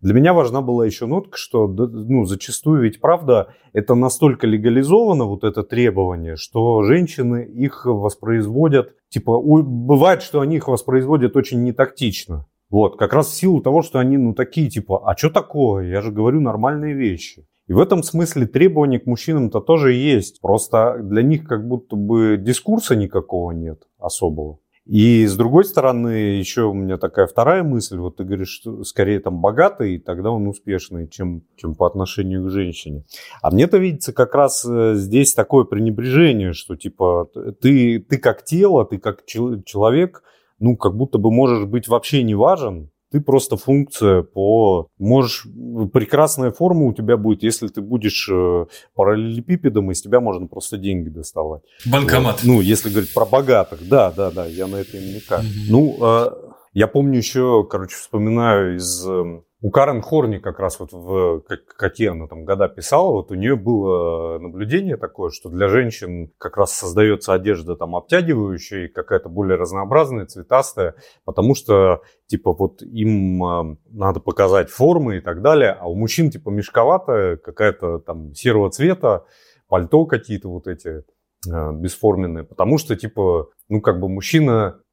для 0.00 0.14
меня 0.14 0.34
важна 0.34 0.60
была 0.60 0.86
еще 0.86 1.06
нотка, 1.06 1.36
что 1.36 1.66
ну, 1.66 2.24
зачастую 2.24 2.82
ведь 2.82 3.00
правда 3.00 3.54
это 3.72 3.94
настолько 3.94 4.46
легализовано, 4.46 5.24
вот 5.24 5.44
это 5.44 5.64
требование, 5.64 6.36
что 6.36 6.82
женщины 6.82 7.44
их 7.44 7.86
воспроизводят, 7.86 8.94
типа, 9.08 9.40
бывает, 9.40 10.22
что 10.22 10.40
они 10.40 10.56
их 10.56 10.68
воспроизводят 10.68 11.36
очень 11.36 11.64
нетактично. 11.64 12.46
Вот, 12.70 12.98
как 12.98 13.14
раз 13.14 13.28
в 13.28 13.34
силу 13.34 13.62
того, 13.62 13.82
что 13.82 13.98
они, 13.98 14.18
ну, 14.18 14.34
такие, 14.34 14.68
типа, 14.68 15.02
а 15.10 15.16
что 15.16 15.30
такое? 15.30 15.88
Я 15.88 16.02
же 16.02 16.12
говорю 16.12 16.40
нормальные 16.40 16.94
вещи. 16.94 17.46
И 17.68 17.72
в 17.74 17.80
этом 17.80 18.02
смысле 18.02 18.46
требования 18.46 18.98
к 18.98 19.06
мужчинам-то 19.06 19.60
тоже 19.60 19.92
есть. 19.92 20.40
Просто 20.40 20.98
для 21.02 21.22
них 21.22 21.44
как 21.44 21.68
будто 21.68 21.96
бы 21.96 22.38
дискурса 22.38 22.96
никакого 22.96 23.52
нет 23.52 23.82
особого. 23.98 24.58
И 24.86 25.26
с 25.26 25.36
другой 25.36 25.66
стороны, 25.66 26.38
еще 26.38 26.62
у 26.62 26.72
меня 26.72 26.96
такая 26.96 27.26
вторая 27.26 27.62
мысль. 27.62 27.98
Вот 27.98 28.16
ты 28.16 28.24
говоришь, 28.24 28.48
что 28.48 28.84
скорее 28.84 29.20
там 29.20 29.42
богатый, 29.42 29.98
тогда 29.98 30.30
он 30.30 30.48
успешный, 30.48 31.08
чем, 31.08 31.42
чем 31.56 31.74
по 31.74 31.86
отношению 31.86 32.46
к 32.46 32.50
женщине. 32.50 33.04
А 33.42 33.50
мне-то 33.50 33.76
видится 33.76 34.14
как 34.14 34.34
раз 34.34 34.64
э, 34.64 34.94
здесь 34.94 35.34
такое 35.34 35.64
пренебрежение, 35.64 36.54
что 36.54 36.74
типа 36.74 37.28
ты, 37.60 37.98
ты 38.00 38.16
как 38.16 38.46
тело, 38.46 38.86
ты 38.86 38.96
как 38.96 39.26
человек, 39.26 40.22
ну, 40.58 40.74
как 40.74 40.96
будто 40.96 41.18
бы 41.18 41.30
можешь 41.30 41.66
быть 41.66 41.86
вообще 41.86 42.22
не 42.22 42.34
важен, 42.34 42.90
ты 43.10 43.20
просто 43.20 43.56
функция 43.56 44.22
по... 44.22 44.88
Можешь... 44.98 45.46
Прекрасная 45.92 46.50
форма 46.50 46.86
у 46.86 46.92
тебя 46.92 47.16
будет, 47.16 47.42
если 47.42 47.68
ты 47.68 47.80
будешь 47.80 48.28
э, 48.30 48.66
параллелепипедом, 48.94 49.90
из 49.90 50.02
тебя 50.02 50.20
можно 50.20 50.46
просто 50.46 50.76
деньги 50.76 51.08
доставать. 51.08 51.62
Банкомат. 51.86 52.42
Вот. 52.42 52.44
Ну, 52.44 52.60
если 52.60 52.90
говорить 52.90 53.14
про 53.14 53.24
богатых. 53.24 53.86
Да, 53.88 54.10
да, 54.10 54.30
да, 54.30 54.46
я 54.46 54.66
на 54.66 54.76
это 54.76 54.96
и 54.96 55.00
намекаю. 55.00 55.40
Угу. 55.40 55.48
Ну, 55.70 55.96
э, 56.00 56.30
я 56.78 56.86
помню 56.86 57.18
еще, 57.18 57.66
короче, 57.68 57.96
вспоминаю 57.96 58.76
из 58.76 59.04
эм, 59.04 59.44
у 59.60 59.70
Карен 59.70 60.00
Хорни 60.00 60.38
как 60.38 60.60
раз 60.60 60.78
вот 60.78 60.92
в 60.92 61.42
какие 61.76 62.10
она 62.10 62.28
там 62.28 62.44
года 62.44 62.68
писала, 62.68 63.10
вот 63.10 63.32
у 63.32 63.34
нее 63.34 63.56
было 63.56 64.38
наблюдение 64.38 64.96
такое, 64.96 65.30
что 65.30 65.48
для 65.48 65.66
женщин 65.66 66.30
как 66.38 66.56
раз 66.56 66.72
создается 66.72 67.34
одежда 67.34 67.74
там 67.74 67.96
обтягивающая, 67.96 68.88
какая-то 68.88 69.28
более 69.28 69.56
разнообразная, 69.56 70.26
цветастая, 70.26 70.94
потому 71.24 71.56
что 71.56 72.02
типа 72.28 72.52
вот 72.52 72.80
им 72.82 73.42
а, 73.42 73.76
надо 73.90 74.20
показать 74.20 74.70
формы 74.70 75.16
и 75.16 75.20
так 75.20 75.42
далее, 75.42 75.72
а 75.72 75.88
у 75.88 75.96
мужчин 75.96 76.30
типа 76.30 76.50
мешковатая, 76.50 77.38
какая-то 77.38 77.98
там 77.98 78.34
серого 78.34 78.70
цвета, 78.70 79.24
пальто 79.66 80.06
какие-то 80.06 80.48
вот 80.48 80.68
эти 80.68 81.02
а, 81.50 81.72
бесформенные, 81.72 82.44
потому 82.44 82.78
что 82.78 82.94
типа, 82.94 83.48
ну 83.68 83.80
как 83.80 83.98
бы 83.98 84.08
мужчина 84.08 84.80
э, 84.80 84.87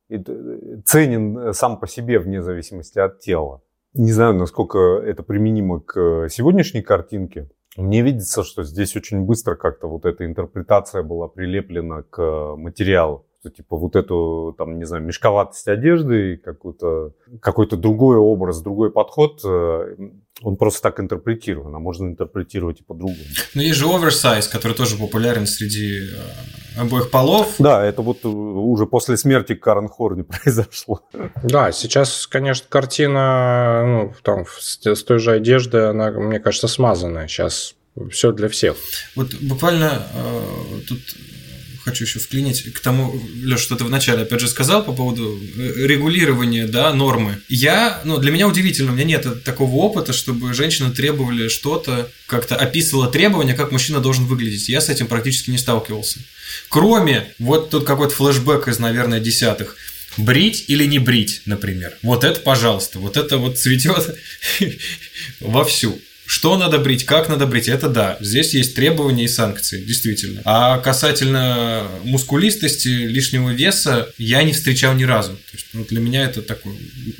ценен 0.85 1.53
сам 1.53 1.79
по 1.79 1.87
себе 1.87 2.19
вне 2.19 2.41
зависимости 2.41 2.99
от 2.99 3.19
тела. 3.19 3.61
Не 3.93 4.11
знаю, 4.11 4.33
насколько 4.33 4.79
это 4.79 5.23
применимо 5.23 5.79
к 5.79 6.27
сегодняшней 6.29 6.81
картинке. 6.81 7.49
Мне 7.77 8.01
видится, 8.01 8.43
что 8.43 8.63
здесь 8.63 8.95
очень 8.95 9.21
быстро 9.21 9.55
как-то 9.55 9.87
вот 9.87 10.05
эта 10.05 10.25
интерпретация 10.25 11.03
была 11.03 11.27
прилеплена 11.27 12.03
к 12.03 12.55
материалу 12.55 13.25
что 13.45 13.51
типа 13.51 13.77
вот 13.77 13.95
эту, 13.95 14.55
там, 14.57 14.79
не 14.79 14.85
знаю, 14.85 15.03
мешковатость 15.03 15.67
одежды, 15.67 16.37
какой-то 16.37 17.13
какой 17.41 17.67
другой 17.69 18.17
образ, 18.17 18.61
другой 18.61 18.91
подход, 18.91 19.41
э, 19.45 19.95
он 20.41 20.57
просто 20.57 20.81
так 20.81 20.99
интерпретирован, 20.99 21.75
а 21.75 21.79
можно 21.79 22.07
интерпретировать 22.07 22.81
и 22.81 22.83
по-другому. 22.83 23.17
Но 23.53 23.61
есть 23.61 23.77
же 23.77 23.85
оверсайз, 23.85 24.47
который 24.47 24.73
тоже 24.73 24.97
популярен 24.97 25.45
среди 25.45 25.99
э, 25.99 26.64
обоих 26.77 27.11
полов. 27.11 27.55
Да, 27.59 27.83
это 27.83 28.01
вот 28.01 28.25
уже 28.25 28.85
после 28.85 29.17
смерти 29.17 29.55
Карен 29.55 29.87
Хорни 29.87 30.21
произошло. 30.43 31.01
Да, 31.43 31.71
сейчас, 31.71 32.27
конечно, 32.27 32.65
картина 32.69 33.83
ну, 33.85 34.13
там, 34.23 34.45
с 34.47 35.03
той 35.03 35.19
же 35.19 35.31
одежды, 35.31 35.79
она, 35.79 36.11
мне 36.11 36.39
кажется, 36.39 36.67
смазанная. 36.67 37.27
Сейчас 37.27 37.75
все 38.11 38.31
для 38.31 38.49
всех. 38.49 38.75
Вот 39.15 39.33
буквально 39.35 40.01
э, 40.13 40.79
тут 40.87 40.99
хочу 41.85 42.03
еще 42.03 42.17
вклинить 42.17 42.73
к 42.73 42.79
тому, 42.79 43.21
Леш, 43.43 43.61
что 43.61 43.75
ты 43.75 43.83
вначале 43.83 44.23
опять 44.23 44.39
же 44.39 44.47
сказал 44.47 44.83
по 44.83 44.91
поводу 44.91 45.39
э, 45.55 45.85
регулирования, 45.85 46.65
да, 46.65 46.91
нормы. 46.91 47.37
Я, 47.47 48.01
ну, 48.03 48.17
для 48.17 48.31
меня 48.31 48.47
удивительно, 48.47 48.91
у 48.91 48.95
меня 48.95 49.05
нет 49.05 49.43
такого 49.43 49.75
опыта, 49.75 50.11
чтобы 50.11 50.55
женщины 50.55 50.91
требовали 50.91 51.47
что-то, 51.47 52.11
как-то 52.25 52.55
описывала 52.55 53.07
требования, 53.07 53.53
как 53.53 53.71
мужчина 53.71 53.99
должен 53.99 54.25
выглядеть. 54.25 54.67
Я 54.67 54.81
с 54.81 54.89
этим 54.89 55.05
практически 55.05 55.51
не 55.51 55.59
сталкивался. 55.59 56.19
Кроме, 56.69 57.27
вот 57.37 57.69
тут 57.69 57.85
какой-то 57.85 58.15
флешбэк 58.15 58.67
из, 58.67 58.79
наверное, 58.79 59.19
десятых. 59.19 59.77
Брить 60.17 60.65
или 60.67 60.85
не 60.85 60.97
брить, 60.97 61.41
например. 61.45 61.93
Вот 62.01 62.23
это, 62.23 62.39
пожалуйста, 62.39 62.99
вот 62.99 63.15
это 63.15 63.37
вот 63.37 63.59
цветет 63.59 64.17
вовсю. 65.39 65.99
Что 66.25 66.57
надо 66.57 66.79
брить, 66.79 67.05
как 67.05 67.29
надо 67.29 67.45
брить, 67.45 67.67
это 67.67 67.87
да. 67.87 68.17
Здесь 68.19 68.53
есть 68.53 68.75
требования 68.75 69.25
и 69.25 69.27
санкции, 69.27 69.83
действительно. 69.83 70.41
А 70.45 70.79
касательно 70.79 71.83
мускулистости, 72.03 72.87
лишнего 72.87 73.51
веса, 73.51 74.09
я 74.17 74.43
не 74.43 74.53
встречал 74.53 74.93
ни 74.95 75.03
разу. 75.03 75.33
То 75.33 75.51
есть, 75.53 75.67
ну, 75.73 75.85
для 75.85 75.99
меня 75.99 76.23
это 76.23 76.41
такое 76.41 76.73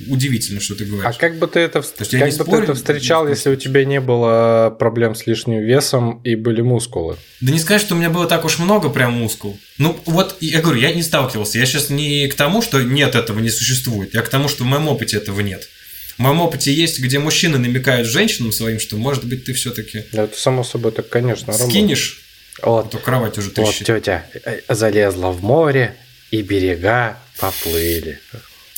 удивительно, 0.08 0.60
что 0.60 0.76
ты 0.76 0.86
говоришь. 0.86 1.16
А 1.16 1.20
как 1.20 1.38
бы 1.38 1.48
ты 1.48 1.60
это, 1.60 1.82
То 1.82 1.88
есть, 2.00 2.12
как 2.12 2.26
бы 2.26 2.32
спорю, 2.32 2.66
ты 2.66 2.72
это 2.72 2.74
встречал, 2.76 3.28
если 3.28 3.50
у 3.50 3.56
тебя 3.56 3.86
не 3.86 4.00
было 4.00 4.76
проблем 4.78 5.16
с 5.16 5.28
лишним 5.28 5.62
весом 5.62 6.22
и 6.24 6.36
были 6.36 6.62
мускулы? 6.62 7.18
Да 7.42 7.52
не 7.52 7.60
сказать, 7.60 7.82
что 7.82 7.96
у 7.96 7.98
меня 7.98 8.10
было 8.10 8.28
так 8.28 8.46
уж 8.46 8.60
много 8.60 8.90
прям 8.90 9.14
мускул. 9.14 9.60
Ну, 9.78 10.00
вот, 10.06 10.38
я 10.40 10.62
говорю, 10.62 10.80
я 10.80 10.94
не 10.94 11.04
сталкивался. 11.04 11.60
Я 11.60 11.66
сейчас 11.66 11.90
не 11.90 12.28
к 12.28 12.36
тому, 12.36 12.62
что 12.62 12.82
нет, 12.82 13.16
этого 13.16 13.40
не 13.40 13.50
существует. 13.50 14.14
Я 14.14 14.22
к 14.22 14.30
тому, 14.30 14.48
что 14.48 14.64
в 14.64 14.68
моем 14.68 14.88
опыте 14.88 15.18
этого 15.18 15.42
нет. 15.42 15.68
В 16.18 16.20
моем 16.20 16.42
опыте 16.42 16.74
есть, 16.74 17.00
где 17.00 17.20
мужчины 17.20 17.58
намекают 17.58 18.08
женщинам 18.08 18.54
своим, 18.54 18.80
что, 18.80 18.96
может 18.96 19.26
быть, 19.26 19.46
ты 19.46 19.54
все-таки... 19.54 20.06
Да, 20.14 20.24
это 20.24 20.40
само 20.40 20.64
собой 20.64 20.94
так, 20.94 21.10
конечно, 21.10 21.52
Скинешь, 21.54 22.22
вот, 22.62 22.86
а 22.86 22.90
то 22.90 22.98
кровать 23.00 23.38
уже 23.38 23.52
трещит. 23.52 23.88
Вот 23.90 23.98
тетя 23.98 24.26
э, 24.46 24.62
залезла 24.70 25.32
в 25.32 25.44
море, 25.44 25.98
и 26.32 26.42
берега 26.42 27.18
поплыли. 27.38 28.20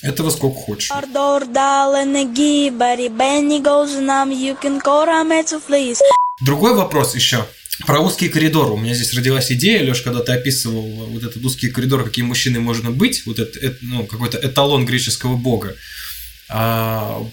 Этого 0.01 0.29
сколько 0.29 0.57
хочешь. 0.57 0.89
Другой 6.41 6.75
вопрос 6.75 7.15
еще. 7.15 7.45
Про 7.85 7.99
узкий 7.99 8.29
коридор. 8.29 8.71
У 8.71 8.77
меня 8.77 8.95
здесь 8.95 9.13
родилась 9.13 9.51
идея, 9.51 9.83
Леш, 9.83 10.01
когда 10.01 10.21
ты 10.21 10.31
описывал 10.31 10.81
вот 10.81 11.23
этот 11.23 11.43
узкий 11.43 11.69
коридор, 11.69 12.03
какие 12.03 12.25
мужчины 12.25 12.59
можно 12.59 12.89
быть, 12.89 13.25
вот 13.27 13.37
это, 13.37 13.59
это 13.59 13.77
ну, 13.81 14.05
какой-то 14.05 14.39
эталон 14.39 14.85
греческого 14.85 15.35
бога 15.35 15.75
а, 16.49 17.23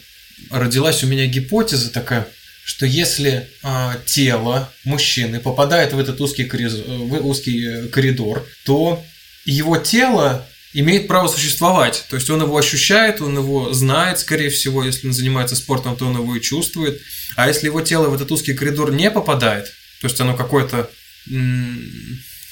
родилась 0.51 1.03
у 1.05 1.07
меня 1.07 1.27
гипотеза 1.27 1.91
такая, 1.91 2.29
что 2.65 2.87
если 2.87 3.49
а, 3.63 3.97
тело 4.07 4.73
мужчины 4.85 5.41
попадает 5.41 5.93
в 5.93 5.99
этот 5.99 6.21
узкий, 6.21 6.45
коридор, 6.45 6.83
в 6.87 7.27
узкий 7.27 7.89
коридор, 7.89 8.47
то 8.65 9.05
его 9.45 9.77
тело 9.77 10.47
имеет 10.73 11.07
право 11.07 11.29
существовать. 11.29 12.05
То 12.11 12.17
есть 12.17 12.29
он 12.31 12.43
его 12.43 12.57
ощущает, 12.57 13.21
он 13.21 13.37
его 13.37 13.73
знает, 13.73 14.19
скорее 14.19 14.51
всего, 14.51 14.83
если 14.83 15.07
он 15.07 15.13
занимается 15.13 15.57
спортом, 15.57 15.97
то 15.97 16.07
он 16.07 16.17
его 16.17 16.35
и 16.37 16.41
чувствует. 16.41 17.01
А 17.37 17.49
если 17.49 17.67
его 17.67 17.81
тело 17.81 18.09
в 18.09 18.15
этот 18.15 18.31
узкий 18.33 18.55
коридор 18.55 18.93
не 18.93 19.11
попадает, 19.11 19.67
то 20.01 20.09
есть 20.09 20.21
оно 20.21 20.37
какое-то 20.37 20.91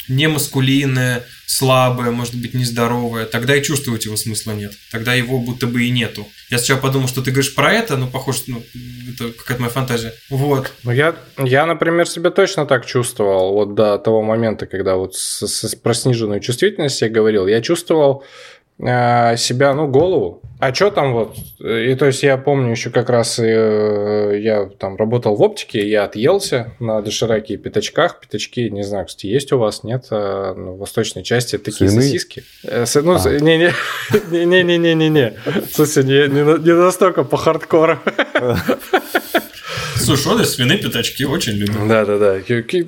немаскулинное, 0.09 1.25
слабое, 1.47 2.11
может 2.11 2.35
быть, 2.35 2.55
нездоровое, 2.55 3.27
тогда 3.27 3.55
и 3.57 3.63
чувствовать 3.63 4.05
его 4.05 4.17
смысла 4.17 4.53
нет. 4.53 4.73
Тогда 4.91 5.15
его 5.15 5.39
будто 5.39 5.67
бы 5.67 5.85
и 5.85 5.91
нету. 5.91 6.27
Я 6.51 6.59
сначала 6.59 6.81
подумал, 6.81 7.09
что 7.09 7.23
ты 7.23 7.31
говоришь 7.31 7.55
про 7.55 7.73
это, 7.73 7.97
но 7.97 8.07
похоже, 8.07 8.43
ну, 8.47 8.63
это 9.13 9.33
какая-то 9.33 9.63
моя 9.63 9.73
фантазия. 9.73 10.15
Вот. 10.31 10.73
Ну, 10.83 10.93
я, 10.93 11.15
я, 11.39 11.67
например, 11.67 12.09
себя 12.09 12.31
точно 12.31 12.67
так 12.67 12.87
чувствовал 12.87 13.53
вот 13.53 13.75
до 13.75 13.99
того 13.99 14.23
момента, 14.23 14.67
когда 14.67 14.97
вот 14.97 15.15
с, 15.15 15.47
с, 15.47 15.75
про 15.75 15.95
сниженную 15.95 16.41
чувствительность 16.41 17.01
я 17.03 17.09
говорил. 17.09 17.47
Я 17.47 17.61
чувствовал 17.61 18.25
себя, 18.83 19.75
ну, 19.75 19.87
голову. 19.89 20.41
А 20.59 20.73
что 20.73 20.91
там 20.93 21.13
вот? 21.13 21.37
И 21.59 21.95
то 21.97 22.07
есть 22.07 22.23
я 22.23 22.37
помню 22.37 22.71
еще 22.71 22.91
как 22.91 23.11
раз 23.11 23.41
э, 23.41 24.39
я 24.41 24.67
там 24.79 24.97
работал 24.97 25.35
в 25.35 25.43
оптике, 25.43 25.89
я 25.89 26.05
отъелся 26.05 26.73
на 26.79 27.01
дошираке 27.03 27.55
и 27.55 27.57
пятачках. 27.57 28.21
Пятачки, 28.21 28.71
не 28.71 28.85
знаю, 28.85 29.07
кстати, 29.07 29.27
есть 29.27 29.51
у 29.53 29.59
вас, 29.59 29.83
нет? 29.83 30.07
А, 30.13 30.55
ну, 30.55 30.75
в 30.75 30.79
восточной 30.79 31.25
части 31.25 31.59
такие 31.59 31.91
Свиные? 31.91 32.07
сосиски. 32.09 32.45
Э, 32.65 32.87
с- 32.87 33.01
ну, 33.03 33.19
с- 33.19 33.27
не-не, 33.41 33.73
не-не-не-не-не. 34.31 35.35
Слушай, 35.73 36.05
не, 36.05 36.29
не 36.29 36.43
не 36.65 36.75
настолько 36.77 37.25
по 37.25 37.37
хардкору. 37.37 37.99
Сушеные 39.97 40.45
свиные 40.45 40.79
пятачки 40.79 41.25
очень 41.25 41.53
люблю. 41.53 41.87
Да-да-да. 41.89 42.41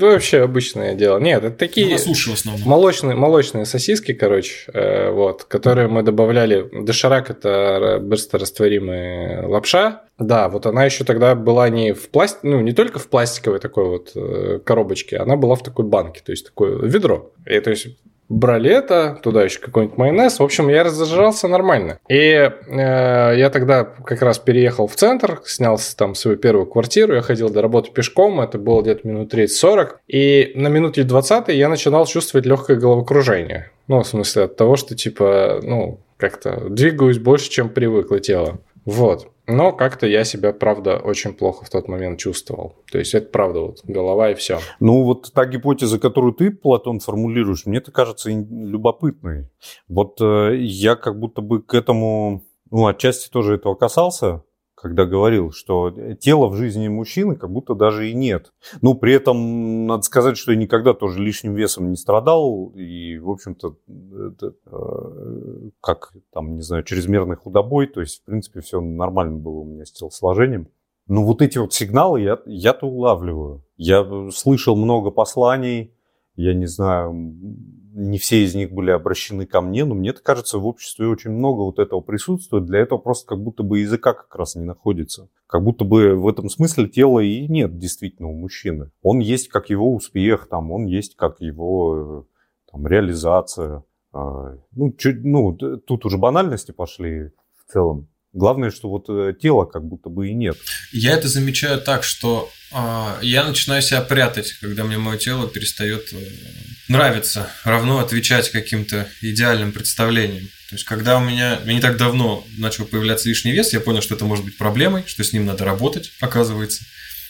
Вообще 0.07 0.43
обычное 0.43 0.95
дело. 0.95 1.19
Нет, 1.19 1.45
это 1.45 1.57
такие... 1.57 1.90
На 1.90 1.99
суше 1.99 2.31
в 2.31 2.35
основном. 2.35 2.69
Молочные, 2.69 3.17
молочные 3.17 3.64
сосиски, 3.67 4.12
короче, 4.12 4.71
э, 4.73 5.11
вот, 5.11 5.45
которые 5.45 5.88
мы 5.88 6.03
добавляли. 6.03 6.69
Доширак– 6.73 7.31
это 7.31 7.99
быстрорастворимая 8.01 9.47
лапша. 9.47 10.03
Да, 10.19 10.49
вот 10.49 10.67
она 10.67 10.85
еще 10.85 11.05
тогда 11.05 11.35
была 11.35 11.69
не 11.69 11.93
в 11.93 12.09
пласт... 12.09 12.38
ну, 12.43 12.61
не 12.61 12.73
только 12.73 12.99
в 12.99 13.09
пластиковой 13.09 13.59
такой 13.59 13.88
вот 13.88 14.12
э, 14.14 14.61
коробочке, 14.64 15.17
она 15.17 15.37
была 15.37 15.57
в 15.57 15.62
такой 15.62 15.85
банке, 15.85 16.23
то 16.25 16.31
есть 16.31 16.47
такое 16.47 16.79
ведро. 16.79 17.33
И 17.47 17.59
то 17.61 17.71
есть 17.71 17.88
брали 18.28 18.70
это, 18.70 19.18
туда 19.22 19.42
еще 19.42 19.60
какой-нибудь 19.60 19.98
майонез. 19.98 20.38
В 20.38 20.42
общем, 20.42 20.68
я 20.68 20.84
разожрался 20.84 21.48
нормально. 21.48 21.98
И 22.08 22.14
э, 22.14 22.50
я 22.68 23.50
тогда 23.50 23.84
как 23.84 24.22
раз 24.22 24.38
переехал 24.38 24.87
в 24.87 24.94
центр, 24.94 25.40
снял 25.44 25.78
там 25.96 26.14
свою 26.14 26.37
первую 26.37 26.66
квартиру, 26.66 27.14
я 27.14 27.22
ходил 27.22 27.50
до 27.50 27.62
работы 27.62 27.90
пешком, 27.90 28.40
это 28.40 28.58
было 28.58 28.82
где-то 28.82 29.06
минут 29.06 29.34
30-40. 29.34 29.96
И 30.08 30.52
на 30.54 30.68
минуте 30.68 31.04
20 31.04 31.48
я 31.48 31.68
начинал 31.68 32.06
чувствовать 32.06 32.46
легкое 32.46 32.76
головокружение. 32.76 33.70
Ну, 33.88 34.02
в 34.02 34.06
смысле 34.06 34.44
от 34.44 34.56
того, 34.56 34.76
что 34.76 34.94
типа, 34.94 35.60
ну, 35.62 36.00
как-то 36.16 36.68
двигаюсь 36.68 37.18
больше, 37.18 37.50
чем 37.50 37.68
привыкло 37.68 38.20
тело. 38.20 38.58
Вот. 38.84 39.28
Но 39.46 39.72
как-то 39.72 40.07
я 40.07 40.24
себя, 40.24 40.52
правда, 40.52 40.96
очень 40.96 41.35
плохо 41.35 41.64
в 41.64 41.70
тот 41.70 41.87
момент 41.88 42.18
чувствовал. 42.18 42.76
То 42.90 42.98
есть 42.98 43.14
это 43.14 43.28
правда, 43.28 43.61
вот 43.61 43.80
голова 43.85 44.30
и 44.30 44.35
все. 44.35 44.61
Ну, 44.80 45.04
вот 45.04 45.33
та 45.35 45.44
гипотеза, 45.44 45.98
которую 45.98 46.33
ты, 46.33 46.50
Платон, 46.50 47.00
формулируешь, 47.00 47.66
мне 47.66 47.78
это 47.78 47.92
кажется 47.92 48.30
любопытной. 48.30 49.50
Вот 49.88 50.18
э, 50.20 50.57
я 50.57 50.96
как 50.96 51.18
будто 51.18 51.42
бы 51.42 51.62
к 51.62 51.74
этому, 51.74 52.42
ну, 52.70 52.87
отчасти 52.87 53.28
тоже 53.28 53.57
этого 53.57 53.74
касался, 53.74 54.43
когда 54.85 55.07
говорил, 55.07 55.51
что 55.51 55.90
тела 56.20 56.49
в 56.49 56.57
жизни 56.57 56.88
мужчины 56.88 57.37
как 57.37 57.51
будто 57.51 57.75
даже 57.75 58.11
и 58.11 58.14
нет. 58.14 58.53
Ну, 58.83 58.92
при 58.92 59.14
этом 59.14 59.87
надо 59.87 60.03
сказать, 60.03 60.37
что 60.37 60.53
я 60.53 60.59
никогда 60.59 60.92
тоже 60.92 61.23
лишним 61.23 61.55
весом 61.55 61.88
не 61.88 61.97
страдал, 61.97 62.70
и, 62.77 63.16
в 63.16 63.31
общем-то, 63.31 63.77
э, 63.88 65.70
как 65.81 66.12
там, 66.35 66.57
не 66.57 66.61
знаю, 66.61 66.83
чрезмерный 66.83 67.37
худобой, 67.37 67.87
то 67.87 68.03
есть, 68.03 68.20
в 68.20 68.25
принципе, 68.27 68.61
все 68.61 68.83
нормально 68.83 69.38
было 69.38 69.61
у 69.61 69.64
меня 69.64 69.87
с 69.87 69.92
телосложением. 69.92 70.68
Ну, 71.07 71.25
вот 71.25 71.40
эти 71.40 71.57
вот 71.57 71.73
сигналы 71.73 72.20
я, 72.20 72.40
я-то 72.44 72.87
улавливаю. 72.87 73.64
Я 73.79 74.07
слышал 74.33 74.77
много 74.77 75.11
посланий, 75.11 75.94
я 76.37 76.53
не 76.53 76.66
знаю, 76.66 77.14
не 77.94 78.18
все 78.18 78.42
из 78.42 78.54
них 78.57 78.72
были 78.72 78.90
обращены 78.90 79.46
ко 79.46 79.61
мне, 79.61 79.85
но 79.85 79.94
мне 79.94 80.12
кажется, 80.12 80.59
в 80.59 80.66
обществе 80.66 81.07
очень 81.07 81.30
много 81.30 81.61
вот 81.61 81.78
этого 81.78 82.00
присутствует. 82.00 82.66
Для 82.66 82.80
этого 82.80 82.98
просто 82.98 83.28
как 83.28 83.42
будто 83.42 83.62
бы 83.62 83.78
языка 83.78 84.14
как 84.14 84.35
раз 84.35 84.57
не 84.57 84.64
находится. 84.64 85.28
Как 85.46 85.62
будто 85.62 85.85
бы 85.85 86.16
в 86.16 86.26
этом 86.26 86.50
смысле 86.50 86.88
тела 86.88 87.20
и 87.20 87.46
нет 87.46 87.78
действительно 87.78 88.28
у 88.28 88.35
мужчины. 88.35 88.90
Он 89.02 89.20
есть 89.20 89.48
как 89.48 89.70
его 89.70 89.94
успех, 89.94 90.48
там, 90.48 90.72
он 90.72 90.87
есть 90.87 91.14
как 91.14 91.40
его 91.40 92.26
э, 92.26 92.72
там, 92.72 92.87
реализация. 92.87 93.85
А, 94.12 94.59
Ну, 94.72 94.92
чуть, 94.92 95.24
ну, 95.24 95.52
тут 95.54 96.04
уже 96.04 96.18
банальности 96.18 96.72
пошли 96.72 97.30
в 97.57 97.72
целом. 97.72 98.09
Главное, 98.35 98.73
что 98.73 98.90
вот 98.90 99.05
э, 99.09 99.33
тела 99.40 99.64
как 99.64 99.85
будто 99.85 100.09
бы 100.09 100.29
и 100.29 100.35
нет. 100.35 100.59
Я 100.92 101.12
это 101.12 101.29
замечаю 101.29 101.81
так, 101.81 102.03
что 102.03 102.51
а, 102.73 103.16
я 103.23 103.44
начинаю 103.44 103.81
себя 103.81 104.01
прятать, 104.01 104.55
когда 104.61 104.83
мне 104.83 104.99
мое 104.99 105.16
тело 105.18 105.47
перестает 105.47 106.12
э, 106.12 106.16
нравиться, 106.88 107.49
равно 107.62 108.01
отвечать 108.01 108.51
каким-то 108.51 109.09
идеальным 109.20 109.70
представлениям. 109.70 110.47
То 110.68 110.75
есть, 110.75 110.85
когда 110.85 111.18
у 111.18 111.20
меня 111.20 111.61
не 111.64 111.81
так 111.81 111.97
давно 111.97 112.44
начал 112.59 112.87
появляться 112.87 113.29
лишний 113.29 113.53
вес, 113.53 113.73
я 113.73 113.79
понял, 113.79 114.03
что 114.03 114.16
это 114.16 114.25
может 114.25 114.44
быть 114.44 114.59
проблемой, 114.59 115.05
что 115.07 115.23
с 115.23 115.33
ним 115.33 115.47
надо 115.47 115.64
работать, 115.64 116.11
оказывается, 116.18 116.83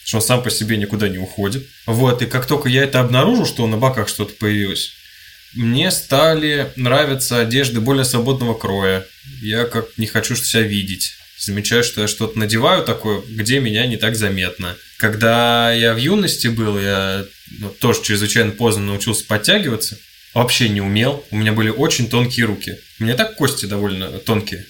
что 0.03 0.17
он 0.17 0.23
сам 0.23 0.41
по 0.41 0.49
себе 0.49 0.75
никуда 0.75 1.07
не 1.07 1.19
уходит. 1.19 1.67
Вот, 1.85 2.23
и 2.23 2.25
как 2.25 2.47
только 2.47 2.67
я 2.67 2.83
это 2.83 2.99
обнаружил, 2.99 3.45
что 3.45 3.67
на 3.67 3.77
боках 3.77 4.07
что-то 4.07 4.33
появилось, 4.33 4.93
мне 5.55 5.89
стали 5.91 6.71
нравиться 6.75 7.39
одежды 7.39 7.79
более 7.79 8.05
свободного 8.05 8.53
кроя. 8.53 9.05
Я 9.41 9.65
как 9.65 9.97
не 9.97 10.05
хочу 10.05 10.35
себя 10.35 10.61
видеть. 10.61 11.13
Замечаю, 11.37 11.83
что 11.83 12.01
я 12.01 12.07
что-то 12.07 12.39
надеваю 12.39 12.83
такое, 12.83 13.21
где 13.27 13.59
меня 13.59 13.85
не 13.87 13.97
так 13.97 14.15
заметно. 14.15 14.75
Когда 14.97 15.71
я 15.71 15.93
в 15.93 15.97
юности 15.97 16.47
был, 16.47 16.79
я 16.79 17.25
ну, 17.59 17.69
тоже 17.69 18.01
чрезвычайно 18.03 18.51
поздно 18.51 18.85
научился 18.85 19.25
подтягиваться. 19.25 19.97
Вообще 20.33 20.69
не 20.69 20.81
умел. 20.81 21.25
У 21.31 21.37
меня 21.37 21.53
были 21.53 21.69
очень 21.69 22.09
тонкие 22.09 22.45
руки. 22.45 22.77
У 22.99 23.03
меня 23.03 23.15
так 23.15 23.35
кости 23.35 23.65
довольно 23.65 24.09
тонкие. 24.19 24.65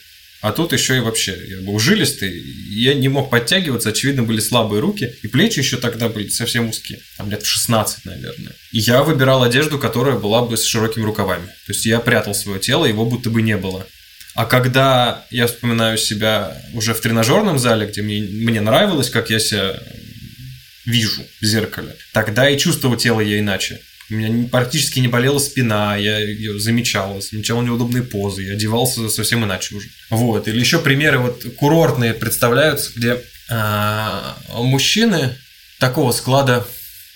А 0.45 0.51
тут 0.51 0.73
еще 0.73 0.97
и 0.97 0.99
вообще, 0.99 1.35
я 1.47 1.61
был 1.61 1.79
жилистый, 1.79 2.39
я 2.69 2.93
не 2.93 3.09
мог 3.09 3.31
подтягиваться, 3.31 3.89
очевидно, 3.89 4.21
были 4.21 4.39
слабые 4.39 4.79
руки, 4.79 5.15
и 5.23 5.27
плечи 5.27 5.57
еще 5.57 5.77
тогда 5.77 6.07
были 6.07 6.27
совсем 6.27 6.69
узкие, 6.69 6.99
там 7.17 7.31
лет 7.31 7.41
в 7.41 7.47
16, 7.47 8.05
наверное. 8.05 8.51
И 8.71 8.77
я 8.77 9.01
выбирал 9.01 9.41
одежду, 9.41 9.79
которая 9.79 10.19
была 10.19 10.45
бы 10.45 10.55
с 10.55 10.63
широкими 10.63 11.03
рукавами. 11.03 11.47
То 11.47 11.73
есть 11.73 11.87
я 11.87 11.99
прятал 11.99 12.35
свое 12.35 12.59
тело, 12.59 12.85
его 12.85 13.07
будто 13.07 13.31
бы 13.31 13.41
не 13.41 13.57
было. 13.57 13.87
А 14.35 14.45
когда 14.45 15.25
я 15.31 15.47
вспоминаю 15.47 15.97
себя 15.97 16.55
уже 16.75 16.93
в 16.93 17.01
тренажерном 17.01 17.57
зале, 17.57 17.87
где 17.87 18.03
мне, 18.03 18.21
мне 18.21 18.61
нравилось, 18.61 19.09
как 19.09 19.31
я 19.31 19.39
себя 19.39 19.81
вижу 20.85 21.23
в 21.41 21.45
зеркале, 21.45 21.95
тогда 22.13 22.47
и 22.47 22.59
чувствовал 22.59 22.97
тело 22.97 23.19
я 23.19 23.39
иначе. 23.39 23.81
У 24.09 24.13
меня 24.13 24.47
практически 24.49 24.99
не 24.99 25.07
болела 25.07 25.39
спина, 25.39 25.95
я 25.95 26.19
ее 26.19 26.59
замечал, 26.59 27.19
замечал 27.21 27.61
неудобные 27.61 28.03
позы, 28.03 28.43
я 28.43 28.53
одевался 28.53 29.09
совсем 29.09 29.43
иначе 29.43 29.75
уже. 29.75 29.89
Вот. 30.09 30.47
Или 30.47 30.59
еще 30.59 30.79
примеры 30.79 31.19
вот 31.19 31.43
курортные 31.57 32.13
представляются, 32.13 32.91
где 32.95 33.21
а, 33.49 34.37
мужчины 34.49 35.35
такого 35.79 36.11
склада 36.11 36.67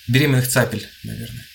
беременных 0.08 0.48
цапель, 0.48 0.88
наверное. 1.04 1.46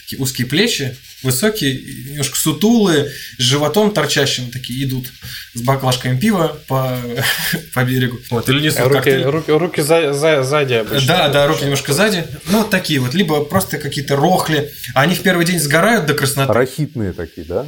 Такие 0.00 0.22
узкие 0.22 0.46
плечи, 0.46 0.96
высокие, 1.22 1.74
немножко 2.10 2.36
сутулые, 2.38 3.10
с 3.38 3.42
животом 3.42 3.92
торчащим, 3.92 4.50
такие 4.50 4.84
идут 4.84 5.06
с 5.54 5.60
баклажками 5.62 6.18
пива 6.18 6.58
по, 6.68 6.98
по 7.74 7.84
берегу. 7.84 8.18
Вот, 8.30 8.48
или 8.48 8.60
несут 8.66 8.80
Руки, 8.82 8.94
коктейль. 8.94 9.22
руки, 9.24 9.50
руки 9.52 9.80
за- 9.82 10.12
за- 10.12 10.42
сзади 10.42 10.74
обычно. 10.74 11.06
Да, 11.06 11.28
да, 11.28 11.46
руки 11.46 11.62
немножко 11.64 11.92
сзади. 11.92 12.24
Ну, 12.46 12.58
вот 12.58 12.70
такие 12.70 13.00
вот. 13.00 13.14
Либо 13.14 13.44
просто 13.44 13.78
какие-то 13.78 14.16
рохли. 14.16 14.70
Они 14.94 15.14
в 15.14 15.22
первый 15.22 15.44
день 15.44 15.58
сгорают 15.58 16.06
до 16.06 16.14
красноты. 16.14 16.52
Рахитные 16.52 17.12
такие, 17.12 17.46
да? 17.46 17.66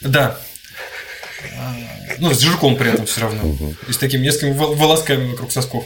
Да. 0.00 0.40
А, 1.56 1.76
Ну, 2.18 2.34
с 2.34 2.40
жирком 2.40 2.76
при 2.76 2.90
этом 2.90 3.06
все 3.06 3.20
равно. 3.20 3.74
И 3.88 3.92
с 3.92 3.96
такими 3.98 4.24
несколькими 4.24 4.52
вол- 4.52 4.74
волосками 4.74 5.30
вокруг 5.30 5.52
сосков. 5.52 5.84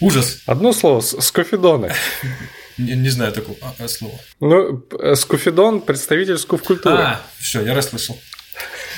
Ужас. 0.00 0.38
Одно 0.46 0.72
слово, 0.72 1.00
с- 1.00 1.20
скуфидоны. 1.20 1.94
Не, 2.78 2.94
не 2.94 3.08
знаю 3.08 3.32
такого 3.32 3.56
а, 3.62 3.74
а, 3.78 3.88
слова. 3.88 4.18
Ну, 4.40 4.78
п- 4.78 5.16
скуфидон– 5.16 5.80
представитель 5.82 6.38
скуф-культуры. 6.38 6.96
А, 6.96 7.20
все, 7.38 7.62
я 7.62 7.74
расслышал. 7.74 8.18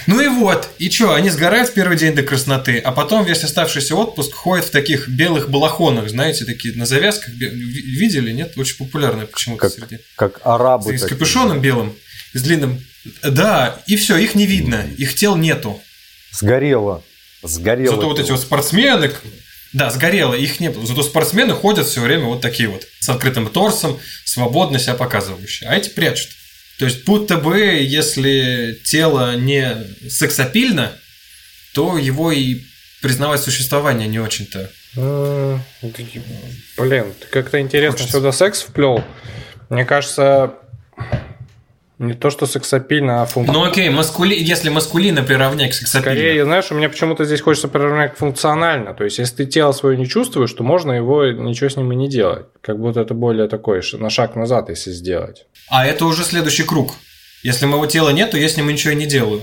Ну 0.07 0.21
и 0.21 0.29
вот, 0.29 0.69
и 0.79 0.89
что, 0.91 1.13
они 1.13 1.29
сгорают 1.29 1.69
в 1.69 1.75
первый 1.75 1.99
день 1.99 2.15
до 2.15 2.23
красноты, 2.23 2.79
а 2.79 2.93
потом 2.93 3.25
весь 3.27 3.45
оставшийся 3.45 3.95
отпуск 3.95 4.33
ходят 4.33 4.65
в 4.65 4.71
таких 4.71 5.09
белых 5.09 5.51
балахонах, 5.51 6.09
знаете, 6.09 6.45
такие 6.47 6.75
на 6.77 6.87
завязках. 6.87 7.29
Видели, 7.35 8.33
нет? 8.33 8.57
Очень 8.57 8.79
популярные 8.79 9.27
почему-то 9.27 9.63
Как, 9.63 9.73
среди. 9.73 9.99
как 10.17 10.41
арабы. 10.45 10.97
С 10.97 11.03
такие. 11.03 11.09
капюшоном 11.17 11.61
белым, 11.61 11.95
с 12.33 12.43
длинным. 12.43 12.83
Да, 13.23 13.83
и 13.87 13.97
все, 13.97 14.17
их 14.17 14.35
не 14.35 14.47
видно, 14.47 14.87
их 14.97 15.15
тел 15.15 15.37
нету. 15.37 15.81
Сгорело. 16.33 17.05
Сгорело. 17.43 17.97
Зато 17.97 18.09
вот 18.09 18.19
эти 18.19 18.31
вот 18.31 18.41
спортсмены, 18.41 19.13
да, 19.73 19.91
сгорело, 19.91 20.35
их 20.35 20.61
не 20.61 20.71
было. 20.71 20.87
Зато 20.87 21.03
спортсмены 21.03 21.55
ходят 21.55 21.87
все 21.87 22.01
время 22.01 22.25
вот 22.25 22.41
такие 22.41 22.69
вот, 22.69 22.85
с 23.01 23.09
открытым 23.09 23.49
торсом, 23.49 23.99
свободно 24.25 24.79
себя 24.79 24.95
показывающие. 24.95 25.69
А 25.69 25.77
эти 25.77 25.91
прячут. 25.91 26.31
То 26.79 26.85
есть, 26.85 27.05
будто 27.05 27.37
бы, 27.37 27.59
если 27.59 28.79
тело 28.85 29.37
не 29.37 29.77
сексапильно, 30.09 30.93
то 31.75 31.99
его 31.99 32.31
и 32.33 32.63
признавать 33.03 33.41
существование 33.41 34.09
не 34.09 34.21
очень-то. 34.21 34.71
Блин, 36.77 37.15
ты 37.21 37.27
как-то 37.31 37.61
интересно 37.61 37.99
Хочется. 37.99 38.19
сюда 38.19 38.33
секс 38.33 38.63
вплел. 38.63 39.05
Мне 39.69 39.85
кажется, 39.85 40.55
Не 41.99 42.15
то, 42.15 42.31
что 42.31 42.47
сексапильно, 42.47 43.23
а 43.23 43.27
функционально. 43.27 43.67
Ну 43.67 43.71
окей, 43.73 43.91
маскули... 43.91 44.35
если 44.35 44.69
маскулина 44.69 45.23
приравнять 45.23 45.73
к 45.73 45.75
сексапильно. 45.75 46.15
Скорее, 46.15 46.45
знаешь, 46.45 46.71
у 46.71 46.75
меня 46.75 46.89
почему-то 46.89 47.25
здесь 47.25 47.41
хочется 47.41 47.67
приравнять 47.67 48.17
функционально. 48.17 48.95
То 48.95 49.03
есть, 49.03 49.19
если 49.19 49.37
ты 49.37 49.47
тело 49.47 49.73
свое 49.73 49.97
не 49.97 50.07
чувствуешь, 50.07 50.53
то 50.53 50.63
можно 50.63 50.93
его 50.93 51.27
ничего 51.27 51.69
с 51.69 51.77
ним 51.77 51.91
и 51.93 51.97
не 51.97 52.09
делать. 52.09 52.47
Как 52.61 52.79
будто 52.79 53.01
это 53.01 53.15
более 53.15 53.49
такой 53.49 53.83
на 53.95 54.11
шаг 54.11 54.37
назад, 54.37 54.69
если 54.69 54.93
сделать. 54.93 55.47
А 55.69 55.87
это 55.87 56.05
уже 56.05 56.23
следующий 56.23 56.63
круг. 56.63 56.93
Если 57.43 57.67
моего 57.67 57.87
тела 57.87 58.11
нет, 58.11 58.31
то 58.31 58.39
я 58.39 58.49
с 58.49 58.57
ним 58.57 58.69
ничего 58.69 58.95
не 58.95 59.07
делаю. 59.07 59.43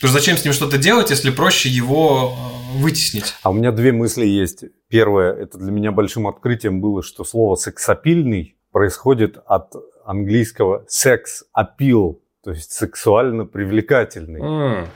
То 0.00 0.08
зачем 0.08 0.36
с 0.36 0.44
ним 0.44 0.52
что-то 0.52 0.76
делать, 0.76 1.08
если 1.08 1.30
проще 1.30 1.70
его 1.70 2.36
э, 2.36 2.78
вытеснить? 2.78 3.34
А 3.42 3.50
у 3.50 3.54
меня 3.54 3.72
две 3.72 3.92
мысли 3.92 4.26
есть. 4.26 4.64
Первое, 4.90 5.32
это 5.32 5.56
для 5.56 5.72
меня 5.72 5.90
большим 5.90 6.26
открытием 6.26 6.82
было, 6.82 7.02
что 7.02 7.24
слово 7.24 7.56
«сексапильный» 7.56 8.56
происходит 8.72 9.38
от 9.46 9.72
английского 10.06 10.86
sex 10.88 11.42
appeal, 11.56 12.18
то 12.42 12.50
есть 12.52 12.72
сексуально 12.72 13.44
привлекательный. 13.44 14.40
М. 14.40 14.88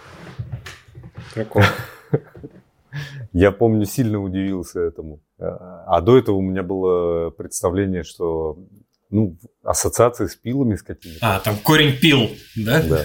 Прикол. 1.35 1.63
Я 3.33 3.53
помню, 3.53 3.87
сильно 3.87 4.21
удивился 4.23 4.81
этому. 4.81 5.21
А 5.39 6.01
до 6.01 6.19
этого 6.19 6.37
у 6.37 6.43
меня 6.43 6.63
было 6.63 7.31
представление, 7.31 8.03
что 8.05 8.59
ну, 9.11 9.37
ассоциации 9.65 10.27
с 10.27 10.37
пилами 10.37 10.77
с 10.77 10.83
какими-то. 10.83 11.19
А, 11.37 11.41
там 11.41 11.57
корень 11.59 11.97
пил, 11.99 12.31
да? 12.57 12.81
Да, 12.83 12.89
да. 12.89 13.05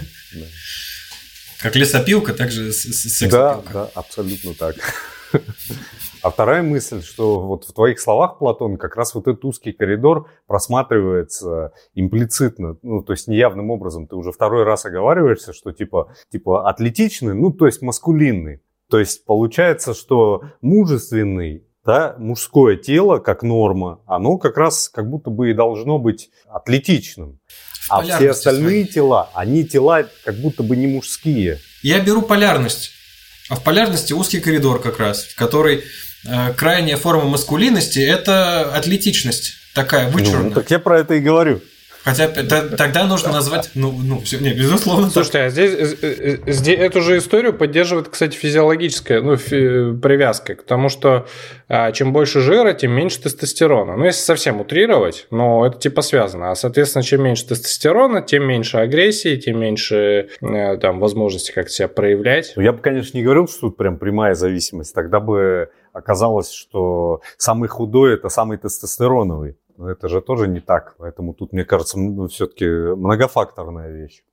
Как 1.62 1.76
лесопилка, 1.76 2.34
так 2.34 2.52
же 2.52 2.72
с- 2.72 2.84
с- 2.84 3.30
Да, 3.30 3.62
да, 3.74 3.90
абсолютно 3.96 4.54
так. 4.54 4.76
А 6.26 6.32
вторая 6.32 6.64
мысль, 6.64 7.04
что 7.04 7.40
вот 7.40 7.66
в 7.66 7.74
твоих 7.74 8.00
словах, 8.00 8.40
Платон, 8.40 8.78
как 8.78 8.96
раз 8.96 9.14
вот 9.14 9.28
этот 9.28 9.46
узкий 9.46 9.74
коридор 9.74 10.28
просматривается 10.48 11.72
имплицитно, 11.94 12.80
ну, 12.82 13.04
то 13.04 13.14
есть 13.14 13.28
неявным 13.28 13.70
образом. 13.70 14.08
Ты 14.08 14.16
уже 14.16 14.32
второй 14.32 14.64
раз 14.64 14.88
оговариваешься, 14.88 15.54
что 15.54 15.72
типа, 15.72 16.16
типа 16.32 16.68
атлетичный, 16.68 17.36
ну, 17.36 17.52
то 17.52 17.68
есть 17.68 17.84
маскулинный. 17.84 18.64
То 18.90 18.98
есть 18.98 19.24
получается, 19.24 19.94
что 19.94 20.42
мужественный, 20.62 21.68
да, 21.86 22.16
мужское 22.18 22.76
тело, 22.76 23.20
как 23.20 23.44
норма, 23.44 24.02
оно 24.08 24.40
как 24.40 24.58
раз 24.58 24.90
как 24.90 25.08
будто 25.08 25.30
бы 25.30 25.52
и 25.52 25.54
должно 25.54 26.00
быть 26.00 26.32
атлетичным. 26.48 27.40
А 27.88 28.02
все 28.02 28.32
остальные 28.32 28.86
своей. 28.86 28.88
тела, 28.88 29.30
они 29.36 29.64
тела 29.64 30.08
как 30.24 30.38
будто 30.38 30.64
бы 30.64 30.76
не 30.76 30.88
мужские. 30.88 31.60
Я 31.84 32.00
беру 32.00 32.24
полярность. 32.24 32.94
А 33.48 33.56
в 33.58 33.64
полярности 33.64 34.12
узкий 34.12 34.40
коридор 34.40 34.82
как 34.82 34.98
раз, 34.98 35.24
в 35.24 35.36
э, 35.40 35.82
крайняя 36.58 36.98
форма 36.98 37.26
маскулинности– 37.26 38.00
это 38.00 38.74
атлетичность. 38.74 39.54
Такая 39.74 40.10
вычурная. 40.10 40.50
Ну, 40.50 40.52
так 40.52 40.72
я 40.72 40.80
про 40.80 41.00
это 41.00 41.16
и 41.16 41.20
говорю. 41.20 41.62
Хотя 42.06 42.28
тогда 42.28 43.08
нужно 43.08 43.32
назвать, 43.32 43.72
ну, 43.74 43.92
ну, 43.92 44.22
все, 44.22 44.38
не, 44.38 44.54
безусловно. 44.54 45.10
Слушайте, 45.10 45.40
а 45.40 45.50
здесь, 45.50 45.72
э, 45.74 46.38
э, 46.46 46.52
здесь 46.52 46.78
эту 46.78 47.02
же 47.02 47.18
историю 47.18 47.52
поддерживает, 47.52 48.10
кстати, 48.10 48.36
физиологическая 48.38 49.24
ну, 49.24 49.38
фи- 49.38 49.98
привязка 50.00 50.54
к 50.54 50.62
тому, 50.62 50.90
что 50.90 51.26
а, 51.68 51.92
чем 51.94 52.14
больше 52.14 52.42
жира, 52.42 52.74
тем 52.74 52.92
меньше 52.92 53.24
тестостерона. 53.24 53.98
Ну, 53.98 54.06
если 54.06 54.22
совсем 54.22 54.62
утрировать, 54.62 55.26
но 55.32 55.66
это 55.66 55.80
типа 55.80 56.04
связано. 56.04 56.52
А, 56.52 56.56
соответственно, 56.56 57.02
чем 57.02 57.24
меньше 57.24 57.48
тестостерона, 57.48 58.22
тем 58.22 58.48
меньше 58.48 58.78
агрессии, 58.78 59.36
тем 59.38 59.60
меньше 59.60 60.30
э, 60.42 60.78
там, 60.78 61.00
возможности 61.00 61.52
как 61.54 61.72
себя 61.72 61.88
проявлять. 61.88 62.54
Ну, 62.56 62.62
я 62.62 62.72
бы, 62.72 62.84
конечно, 62.84 63.18
не 63.18 63.24
говорил, 63.24 63.48
что 63.48 63.62
тут 63.62 63.78
прям 63.78 63.98
прямая 63.98 64.36
зависимость. 64.36 64.94
Тогда 64.94 65.20
бы 65.20 65.70
оказалось, 65.96 66.52
что 66.52 67.22
самый 67.38 67.70
худой– 67.70 68.14
это 68.16 68.30
самый 68.30 68.58
тестостероновый. 68.58 69.58
Но 69.78 69.90
это 69.90 70.08
же 70.08 70.22
тоже 70.22 70.48
не 70.48 70.60
так. 70.60 70.96
Поэтому 70.98 71.34
тут, 71.34 71.54
мне 71.54 71.66
кажется, 71.66 71.98
все-таки 72.30 72.66
многофакторная 72.66 73.92
вещь. 73.92 74.24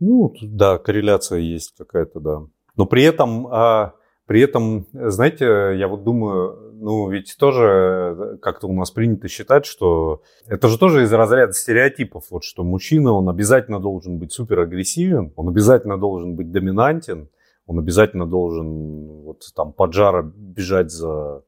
Ну, 0.00 0.34
да, 0.42 0.78
корреляция 0.78 1.38
есть 1.38 1.74
какая-то, 1.78 2.20
да. 2.20 2.42
Но 2.76 2.86
при 2.86 3.04
этом, 3.04 3.46
а, 3.46 3.94
при 4.26 4.40
этом, 4.40 4.86
знаете, 4.92 5.76
я 5.76 5.88
вот 5.88 6.04
думаю, 6.04 6.72
ну, 6.74 7.08
ведь 7.08 7.36
тоже 7.38 8.38
как-то 8.42 8.66
у 8.66 8.72
нас 8.72 8.90
принято 8.90 9.28
считать, 9.28 9.64
что 9.64 10.22
это 10.46 10.68
же 10.68 10.78
тоже 10.78 11.04
из 11.04 11.12
разряда 11.12 11.52
стереотипов, 11.52 12.24
вот 12.30 12.42
что 12.42 12.64
мужчина, 12.64 13.12
он 13.12 13.28
обязательно 13.28 13.78
должен 13.78 14.18
быть 14.18 14.32
суперагрессивен, 14.32 15.32
он 15.36 15.48
обязательно 15.48 15.98
должен 15.98 16.34
быть 16.34 16.50
доминантен, 16.50 17.28
он 17.66 17.78
обязательно 17.78 18.26
должен 18.26 19.22
вот 19.22 19.42
там 19.54 19.72
поджара 19.72 20.22
бежать 20.22 20.90
за, 20.90 21.42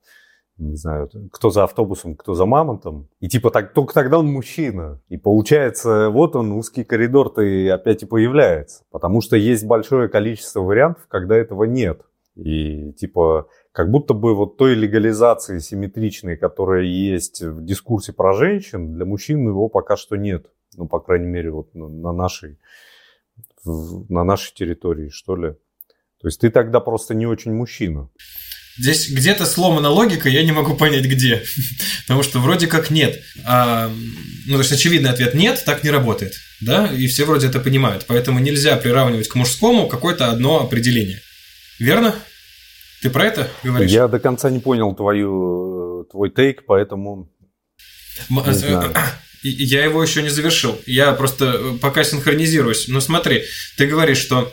не 0.58 0.76
знаю, 0.76 1.10
кто 1.32 1.50
за 1.50 1.64
автобусом, 1.64 2.14
кто 2.14 2.34
за 2.34 2.46
мамонтом. 2.46 3.08
И 3.20 3.28
типа 3.28 3.50
так, 3.50 3.72
только 3.72 3.94
тогда 3.94 4.18
он 4.18 4.26
мужчина. 4.26 5.00
И 5.08 5.16
получается, 5.16 6.10
вот 6.10 6.36
он, 6.36 6.52
узкий 6.52 6.84
коридор-то 6.84 7.42
и 7.42 7.66
опять 7.66 8.02
и 8.02 8.06
появляется. 8.06 8.84
Потому 8.90 9.20
что 9.20 9.36
есть 9.36 9.66
большое 9.66 10.08
количество 10.08 10.60
вариантов, 10.60 11.06
когда 11.08 11.36
этого 11.36 11.64
нет. 11.64 12.02
И 12.36 12.92
типа, 12.92 13.48
как 13.72 13.90
будто 13.90 14.14
бы 14.14 14.34
вот 14.34 14.56
той 14.56 14.74
легализации 14.74 15.58
симметричной, 15.58 16.36
которая 16.36 16.82
есть 16.82 17.42
в 17.42 17.64
дискурсе 17.64 18.12
про 18.12 18.32
женщин, 18.32 18.94
для 18.94 19.04
мужчин 19.04 19.46
его 19.46 19.68
пока 19.68 19.96
что 19.96 20.16
нет. 20.16 20.46
Ну, 20.76 20.86
по 20.86 20.98
крайней 21.00 21.26
мере, 21.28 21.50
вот 21.50 21.74
на- 21.74 21.88
на 21.88 22.12
нашей, 22.12 22.58
на 23.64 24.24
нашей 24.24 24.54
территории, 24.54 25.08
что 25.08 25.36
ли. 25.36 25.56
То 26.24 26.28
есть 26.28 26.40
ты 26.40 26.48
тогда 26.48 26.80
просто 26.80 27.12
не 27.12 27.26
очень 27.26 27.52
мужчина. 27.52 28.08
Здесь 28.78 29.10
где-то 29.10 29.44
сломана 29.44 29.90
логика, 29.90 30.26
я 30.30 30.42
не 30.42 30.52
могу 30.52 30.74
понять 30.74 31.04
где. 31.04 31.44
Потому 32.06 32.22
что 32.22 32.38
вроде 32.38 32.66
как 32.66 32.88
нет. 32.88 33.20
А, 33.44 33.92
ну, 34.46 34.54
то 34.54 34.60
есть 34.60 34.72
очевидный 34.72 35.10
ответ 35.10 35.34
нет, 35.34 35.62
так 35.66 35.84
не 35.84 35.90
работает. 35.90 36.32
Да? 36.62 36.86
И 36.86 37.08
все 37.08 37.26
вроде 37.26 37.48
это 37.48 37.60
понимают. 37.60 38.06
Поэтому 38.08 38.38
нельзя 38.38 38.74
приравнивать 38.78 39.28
к 39.28 39.34
мужскому 39.34 39.86
какое-то 39.86 40.30
одно 40.30 40.62
определение. 40.62 41.20
Верно? 41.78 42.14
Ты 43.02 43.10
про 43.10 43.26
это 43.26 43.50
говоришь? 43.62 43.90
Я 43.90 44.08
до 44.08 44.18
конца 44.18 44.48
не 44.48 44.60
понял 44.60 44.94
твою, 44.94 46.04
э, 46.04 46.10
твой 46.10 46.30
тейк, 46.30 46.64
поэтому 46.66 47.30
М- 48.30 48.42
Не 48.46 48.54
знаю. 48.54 48.94
И- 49.42 49.50
и 49.50 49.64
Я 49.64 49.84
его 49.84 50.02
еще 50.02 50.22
не 50.22 50.30
завершил. 50.30 50.80
Я 50.86 51.12
просто 51.12 51.44
э, 51.58 51.78
пока 51.82 52.02
синхронизируюсь. 52.02 52.88
Но 52.88 53.02
смотри, 53.02 53.44
ты 53.76 53.86
говоришь, 53.86 54.16
что 54.16 54.50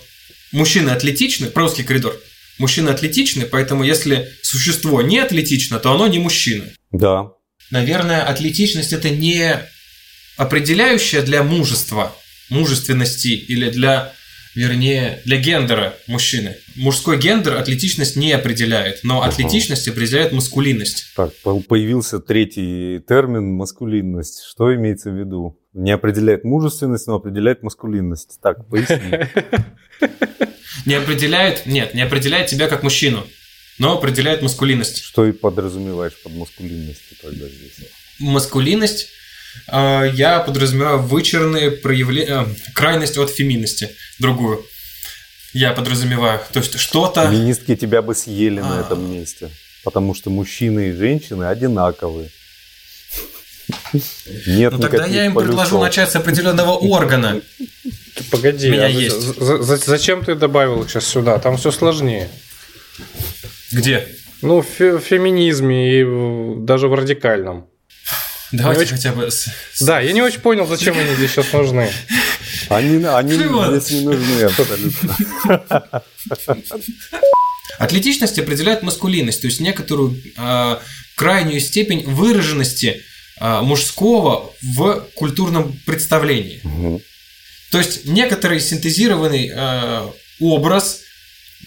мужчины 0.51 0.89
атлетичны, 0.89 1.47
про 1.47 1.69
коридор. 1.69 2.19
Мужчины 2.57 2.89
атлетичны, 2.89 3.45
поэтому 3.45 3.83
если 3.83 4.29
существо 4.43 5.01
не 5.01 5.19
атлетично, 5.19 5.79
то 5.79 5.93
оно 5.93 6.07
не 6.07 6.19
мужчина. 6.19 6.65
да. 6.91 7.31
Наверное, 7.69 8.23
атлетичность 8.23 8.91
это 8.91 9.09
не 9.09 9.57
определяющая 10.35 11.21
для 11.21 11.41
мужества, 11.41 12.13
мужественности 12.49 13.29
или 13.29 13.69
для, 13.69 14.13
вернее, 14.55 15.21
для 15.25 15.37
гендера 15.37 15.93
мужчины. 16.07 16.55
Мужской 16.75 17.17
гендер 17.19 17.55
атлетичность 17.57 18.15
не 18.15 18.31
определяет, 18.31 18.99
но 19.03 19.21
атлетичность 19.23 19.87
определяет 19.87 20.31
маскулинность. 20.31 21.05
Так, 21.15 21.33
по- 21.43 21.59
появился 21.59 22.19
третий 22.19 22.99
термин 23.07 23.53
маскулинность. 23.53 24.43
Что 24.49 24.73
имеется 24.75 25.09
в 25.11 25.15
виду? 25.19 25.57
Не 25.73 25.91
определяет 25.91 26.43
мужественность, 26.43 27.07
но 27.07 27.15
определяет 27.15 27.63
маскулинность. 27.63 28.39
Так, 28.41 28.67
поясни. 28.69 28.97
Не 30.85 30.95
определяет, 30.95 31.65
нет, 31.65 31.93
не 31.93 32.01
определяет 32.01 32.47
тебя 32.47 32.67
как 32.67 32.81
мужчину, 32.81 33.27
но 33.77 33.97
определяет 33.97 34.41
маскулинность. 34.41 35.03
Что 35.03 35.25
и 35.27 35.31
подразумеваешь 35.31 36.13
под 36.23 36.33
маскулинностью 36.33 37.17
тогда 37.21 37.45
здесь? 37.47 37.87
Маскулинность 38.19 39.09
э, 39.71 40.11
я 40.13 40.39
подразумеваю 40.39 40.99
вычурные 40.99 41.71
проявления, 41.71 42.47
крайность 42.73 43.17
от 43.17 43.29
феминности, 43.29 43.89
другую. 44.21 44.63
Я 45.53 45.73
подразумеваю. 45.73 46.39
То 46.53 46.59
есть 46.59 46.79
что-то... 46.79 47.25
Феминистки 47.29 47.75
тебя 47.75 48.01
бы 48.01 48.15
съели 48.15 48.61
на 48.61 48.77
А. 48.77 48.81
этом 48.81 49.11
месте. 49.11 49.49
Потому 49.83 50.13
что 50.15 50.29
мужчины 50.29 50.89
и 50.89 50.91
женщины 50.93 51.43
одинаковые. 51.45 52.29
Нет 54.47 54.73
Ну 54.73 54.79
тогда 54.79 55.05
я 55.05 55.25
им 55.25 55.35
предложу 55.35 55.79
начать 55.79 56.11
с 56.11 56.15
определенного 56.15 56.71
органа. 56.71 57.41
Погоди, 58.29 58.69
меня 58.69 58.85
а 58.85 58.89
есть. 58.89 59.19
за- 59.19 59.61
за- 59.61 59.77
зачем 59.77 60.23
ты 60.23 60.35
добавил 60.35 60.83
их 60.83 60.89
сейчас 60.89 61.05
сюда? 61.07 61.39
Там 61.39 61.57
все 61.57 61.71
сложнее. 61.71 62.29
Где? 63.71 64.07
Ну, 64.41 64.61
в 64.61 64.65
фе- 64.67 64.97
в 64.97 65.01
феминизме 65.01 66.01
и 66.01 66.05
даже 66.65 66.87
в 66.87 66.93
радикальном. 66.93 67.67
Давайте 68.51 68.81
очень- 68.83 68.95
хотя 68.97 69.11
бы... 69.13 69.29
Да, 69.81 69.99
я 70.01 70.11
не 70.11 70.21
очень 70.21 70.39
понял, 70.41 70.65
зачем 70.67 70.97
они 70.97 71.13
здесь 71.15 71.31
сейчас 71.31 71.51
нужны. 71.53 71.89
Они, 72.71 73.03
они 73.05 73.33
здесь 73.33 73.91
не 73.91 74.01
нужны 74.01 74.41
абсолютно. 74.43 76.03
Атлетичность 77.79 78.37
определяет 78.37 78.83
маскулинность, 78.83 79.41
то 79.41 79.47
есть 79.47 79.59
некоторую 79.59 80.15
э, 80.37 80.77
крайнюю 81.15 81.59
степень 81.59 82.03
выраженности 82.03 83.01
э, 83.39 83.61
мужского 83.61 84.53
в 84.61 85.07
культурном 85.15 85.77
представлении. 85.85 86.59
Мгм. 86.63 87.01
То 87.71 87.77
есть 87.79 88.05
некоторый 88.05 88.59
синтезированный 88.59 89.51
э, 89.53 90.07
образ 90.39 91.01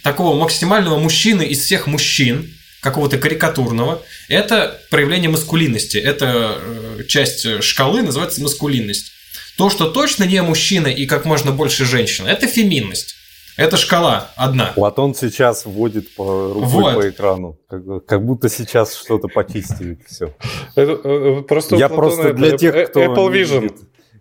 такого 0.02 0.38
максимального 0.38 0.98
мужчины 0.98 1.42
из 1.42 1.60
всех 1.60 1.86
мужчин, 1.86 2.54
какого-то 2.80 3.16
карикатурного, 3.16 4.04
это 4.28 4.80
проявление 4.90 5.30
маскулинности. 5.30 5.96
Это 5.96 6.58
э, 6.60 7.04
часть 7.08 7.62
шкалы 7.62 8.02
называется 8.02 8.42
маскулинность. 8.42 9.13
То, 9.56 9.70
что 9.70 9.90
точно 9.90 10.24
не 10.24 10.42
мужчина 10.42 10.88
и 10.88 11.06
как 11.06 11.24
можно 11.24 11.52
больше 11.52 11.84
женщин, 11.84 12.26
это 12.26 12.46
феминность. 12.46 13.14
Это 13.56 13.76
шкала 13.76 14.32
одна. 14.34 14.72
Платон 14.74 15.14
сейчас 15.14 15.64
вводит 15.64 16.12
по 16.16 16.52
рукой 16.52 16.68
Вот. 16.68 16.94
по 16.96 17.08
экрану, 17.08 17.56
как, 17.68 18.04
как 18.04 18.24
будто 18.26 18.48
сейчас 18.48 18.96
что-то 18.96 19.28
почистили. 19.28 19.96
Все. 20.10 20.34
Это, 20.74 21.00
э, 21.08 21.42
просто 21.42 21.76
Я 21.76 21.88
Платона 21.88 22.08
просто 22.08 22.28
это 22.30 22.36
для 22.36 22.56
тех, 22.58 22.74
э- 22.74 22.86
кто 22.86 23.04
Apple 23.04 23.32
Vision. 23.32 23.72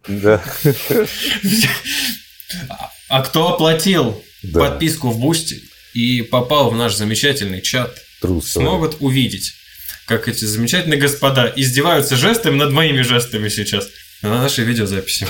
Да. 0.08 0.40
А 3.10 3.22
кто 3.24 3.54
оплатил 3.54 4.22
Да. 4.44 4.60
подписку 4.60 5.10
в 5.10 5.20
Boosty 5.20 5.62
и 5.94 6.22
попал 6.22 6.70
в 6.70 6.76
наш 6.76 6.96
замечательный 6.96 7.62
чат, 7.62 7.96
Трус. 8.22 8.52
смогут 8.52 8.98
увидеть, 9.00 9.54
как 10.06 10.28
эти 10.28 10.46
замечательные 10.46 11.00
господа 11.00 11.52
издеваются 11.56 12.16
жестами 12.16 12.56
над 12.58 12.72
моими 12.72 13.02
жестами 13.02 13.50
сейчас 13.50 13.88
на 14.30 14.42
нашей 14.42 14.66
видеозаписи. 14.66 15.28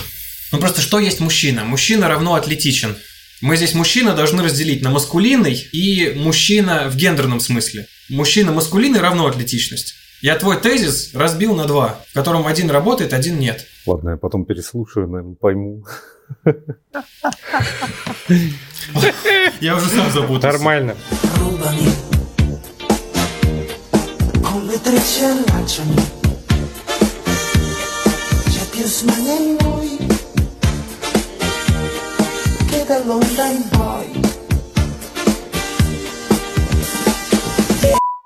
Ну 0.52 0.60
просто 0.60 0.82
что 0.82 1.00
есть 1.00 1.20
мужчина? 1.20 1.64
Мужчина 1.64 2.08
равно 2.08 2.36
атлетичен. 2.36 2.96
Мы 3.42 3.58
здесь 3.58 3.74
мужчина 3.74 4.14
должны 4.14 4.44
разделить 4.44 4.82
на 4.82 4.90
маскулинный 4.90 5.68
и 5.74 6.14
мужчина 6.16 6.90
в 6.90 6.96
гендерном 6.96 7.40
смысле. 7.40 7.88
Мужчина 8.10 8.52
маскулинный 8.52 9.02
равно 9.02 9.28
атлетичность. 9.28 9.96
Я 10.22 10.38
твой 10.38 10.58
тезис 10.58 11.14
разбил 11.14 11.54
на 11.54 11.66
два, 11.66 12.02
в 12.10 12.14
котором 12.14 12.48
один 12.48 12.70
работает, 12.70 13.12
один 13.12 13.40
нет. 13.40 13.68
Ладно, 13.86 14.12
я 14.12 14.18
потом 14.18 14.46
переслушаю, 14.46 15.10
наверное, 15.10 15.36
пойму. 15.36 15.86
Я 19.60 19.76
уже 19.76 19.88
сам 19.88 20.12
запутался. 20.12 20.48
Нормально. 20.48 20.96
rubami 21.36 21.92
in 28.86 29.56
noi 29.62 29.98
che 32.70 32.84
da 32.86 33.02
Londra 33.06 33.46
in 33.48 33.64
poi 33.70 34.22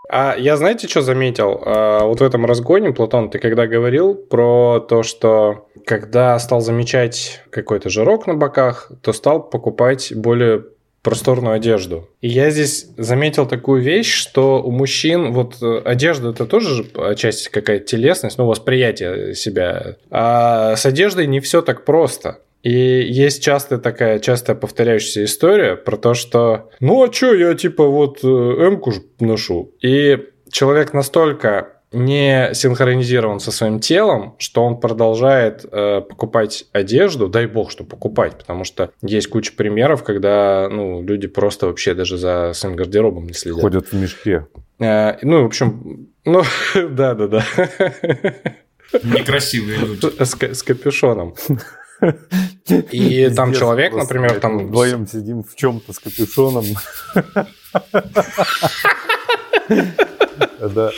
А 0.09 0.35
я 0.35 0.57
знаете, 0.57 0.87
что 0.87 1.01
заметил? 1.01 1.61
А, 1.63 2.05
вот 2.05 2.21
в 2.21 2.23
этом 2.23 2.45
разгоне, 2.45 2.91
Платон, 2.91 3.29
ты 3.29 3.37
когда 3.39 3.67
говорил 3.67 4.15
про 4.15 4.79
то, 4.79 5.03
что 5.03 5.67
когда 5.85 6.39
стал 6.39 6.61
замечать 6.61 7.43
какой-то 7.51 7.89
жирок 7.89 8.25
на 8.25 8.33
боках, 8.33 8.91
то 9.03 9.13
стал 9.13 9.43
покупать 9.43 10.13
более 10.15 10.63
просторную 11.07 11.55
одежду. 11.55 12.09
И 12.19 12.27
я 12.27 12.49
здесь 12.49 12.87
заметил 12.97 13.45
такую 13.45 13.81
вещь, 13.81 14.13
что 14.13 14.61
у 14.61 14.71
мужчин 14.71 15.31
вот 15.31 15.55
э, 15.61 15.81
одежда 15.85 16.31
это 16.31 16.45
тоже 16.45 16.75
же 16.75 16.85
отчасти 16.97 17.49
какая-то 17.49 17.85
телесность, 17.85 18.37
ну, 18.37 18.45
восприятие 18.45 19.33
себя. 19.33 19.95
А 20.11 20.75
с 20.75 20.85
одеждой 20.85 21.27
не 21.27 21.39
все 21.39 21.61
так 21.61 21.85
просто. 21.85 22.39
И 22.61 22.71
есть 22.71 23.41
часто 23.41 23.77
такая, 23.77 24.19
часто 24.19 24.53
повторяющаяся 24.53 25.23
история 25.23 25.77
про 25.77 25.95
то, 25.95 26.13
что 26.13 26.71
ну 26.81 27.01
а 27.01 27.07
чё, 27.07 27.33
я 27.33 27.53
типа 27.53 27.85
вот 27.85 28.19
э, 28.25 28.27
М-ку 28.27 28.91
ж 28.91 28.95
ношу. 29.21 29.71
И 29.81 30.17
человек 30.51 30.91
настолько 30.93 31.76
не 31.91 32.53
синхронизирован 32.53 33.39
со 33.39 33.51
своим 33.51 33.79
телом, 33.79 34.35
что 34.39 34.63
он 34.63 34.79
продолжает 34.79 35.65
э, 35.71 36.01
покупать 36.01 36.65
одежду, 36.73 37.29
дай 37.29 37.45
бог, 37.45 37.71
что 37.71 37.83
покупать, 37.83 38.38
потому 38.38 38.65
что 38.65 38.91
есть 39.01 39.27
куча 39.27 39.53
примеров, 39.53 40.03
когда 40.03 40.67
ну, 40.69 41.01
люди 41.01 41.27
просто 41.27 41.67
вообще 41.67 41.93
даже 41.93 42.17
за 42.17 42.51
своим 42.53 42.75
гардеробом 42.75 43.27
не 43.27 43.33
следят. 43.33 43.61
Ходят 43.61 43.88
в 43.88 43.93
мешке. 43.93 44.47
Э, 44.79 45.17
ну, 45.21 45.43
в 45.43 45.45
общем, 45.45 46.09
ну, 46.25 46.43
да-да-да. 46.75 47.45
Некрасивые 49.03 49.79
люди. 49.79 50.23
С, 50.23 50.35
с 50.41 50.63
капюшоном. 50.63 51.35
И 52.91 53.29
там 53.35 53.53
человек, 53.53 53.93
например, 53.93 54.39
там... 54.39 54.67
Вдвоем 54.67 55.07
сидим 55.07 55.43
в 55.43 55.55
чем-то 55.55 55.93
с 55.93 55.99
капюшоном. 55.99 56.65
Да. 60.59 60.91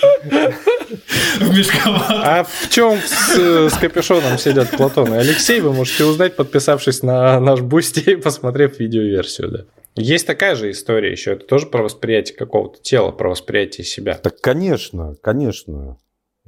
В 1.40 1.58
мешковатом. 1.58 2.22
А 2.24 2.44
в 2.44 2.70
чем 2.70 2.98
с, 2.98 3.70
с 3.70 3.78
капюшоном 3.78 4.38
сидят 4.38 4.72
Платон 4.72 5.14
и 5.14 5.18
Алексей, 5.18 5.62
вы 5.62 5.74
можете 5.74 6.06
узнать, 6.06 6.36
подписавшись 6.36 7.04
на 7.04 7.40
наш 7.40 7.62
Boosty 7.62 8.00
и 8.12 8.16
посмотрев 8.16 8.80
видеоверсию, 8.80 9.50
да. 9.50 9.66
Есть 9.96 10.28
такая 10.28 10.56
же 10.56 10.72
история 10.72 11.12
еще, 11.12 11.34
это 11.34 11.46
тоже 11.46 11.68
про 11.68 11.84
восприятие 11.84 12.38
какого-то 12.38 12.82
тела, 12.82 13.12
про 13.12 13.30
восприятие 13.30 13.86
себя. 13.86 14.16
Так, 14.16 14.40
конечно, 14.40 15.16
конечно. 15.22 15.98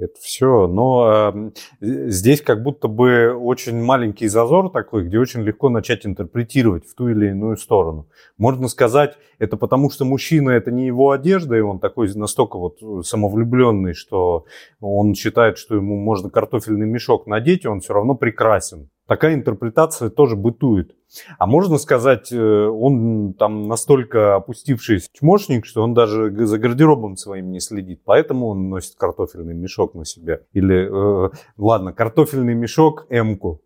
Это 0.02 0.16
все. 0.20 0.66
Но 0.66 1.54
э, 1.80 1.90
здесь 2.10 2.42
как 2.42 2.64
будто 2.64 2.88
бы 2.88 3.34
очень 3.34 3.80
маленький 3.84 4.28
зазор 4.28 4.72
такой, 4.72 5.06
где 5.06 5.20
очень 5.20 5.42
легко 5.42 5.70
начать 5.70 6.08
интерпретировать 6.08 6.88
в 6.88 6.96
ту 6.96 7.10
или 7.10 7.28
иную 7.28 7.56
сторону. 7.56 8.08
Можно 8.40 8.68
сказать, 8.68 9.18
это 9.38 9.58
потому 9.58 9.92
что 9.92 10.04
мужчина 10.04 10.50
это 10.50 10.72
не 10.72 10.88
его 10.88 11.12
одежда, 11.12 11.56
и 11.56 11.62
он 11.62 11.80
такой 11.80 12.12
настолько 12.16 12.58
вот 12.58 12.80
самовлюбленный, 13.06 13.94
что 13.94 14.46
он 14.80 15.14
считает, 15.14 15.60
что 15.60 15.76
ему 15.76 15.98
можно 15.98 16.32
картофельный 16.32 16.88
мешок 16.88 17.28
надеть, 17.28 17.66
и 17.66 17.68
он 17.68 17.82
все 17.82 17.94
равно 17.94 18.16
прекрасен. 18.16 18.90
Такая 19.12 19.34
интерпретация 19.34 20.10
тоже 20.10 20.38
бытует. 20.38 20.96
А 21.38 21.46
можно 21.46 21.78
сказать, 21.78 22.32
э, 22.32 22.38
он 22.40 23.34
там 23.34 23.68
настолько 23.68 24.36
опустившийся 24.36 25.10
чмошник, 25.12 25.66
что 25.66 25.84
он 25.84 25.94
даже 25.94 26.34
за 26.46 26.58
гардеробом 26.58 27.18
своим 27.18 27.52
не 27.52 27.60
следит, 27.60 28.04
поэтому 28.06 28.48
он 28.48 28.70
носит 28.70 28.96
картофельный 28.96 29.54
мешок 29.54 29.96
на 29.96 30.06
себя. 30.06 30.40
Или, 30.54 31.26
э, 31.26 31.30
ладно, 31.58 31.92
картофельный 31.92 32.54
мешок 32.54 33.06
М-ку. 33.10 33.60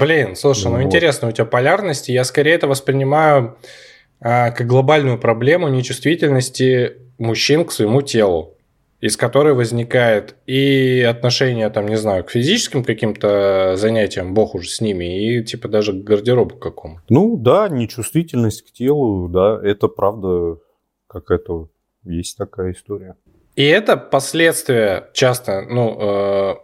Блин, 0.00 0.34
слушай, 0.34 0.64
ну 0.64 0.78
Вот. 0.78 0.82
интересно, 0.82 1.28
у 1.28 1.30
тебя 1.30 1.44
полярности. 1.44 2.10
Я 2.10 2.24
скорее 2.24 2.54
это 2.54 2.66
воспринимаю 2.66 3.56
а, 4.18 4.50
как 4.50 4.66
глобальную 4.66 5.16
проблему 5.16 5.68
нечувствительности 5.68 6.94
мужчин 7.18 7.64
к 7.64 7.70
своему 7.70 8.02
телу, 8.02 8.56
из 9.04 9.18
которой 9.18 9.52
возникает 9.52 10.34
и 10.46 11.06
отношение, 11.06 11.68
там, 11.68 11.86
не 11.88 11.96
знаю, 11.98 12.24
к 12.24 12.30
физическим 12.30 12.82
каким-то 12.82 13.74
занятиям, 13.76 14.32
бог 14.32 14.54
уже 14.54 14.70
с 14.70 14.80
ними, 14.80 15.04
и 15.04 15.44
типа 15.44 15.68
даже 15.68 15.92
к 15.92 15.96
гардеробу 15.96 16.56
какому. 16.56 17.00
Ну 17.10 17.36
да, 17.36 17.68
нечувствительность 17.68 18.62
к 18.62 18.72
телу, 18.72 19.28
да, 19.28 19.60
это 19.62 19.88
правда 19.88 20.56
какая-то 21.06 21.68
есть 22.04 22.38
такая 22.38 22.72
история. 22.72 23.16
И 23.56 23.64
это 23.64 23.98
последствия 23.98 25.10
часто, 25.12 25.60
ну, 25.68 25.98
э, 26.00 26.54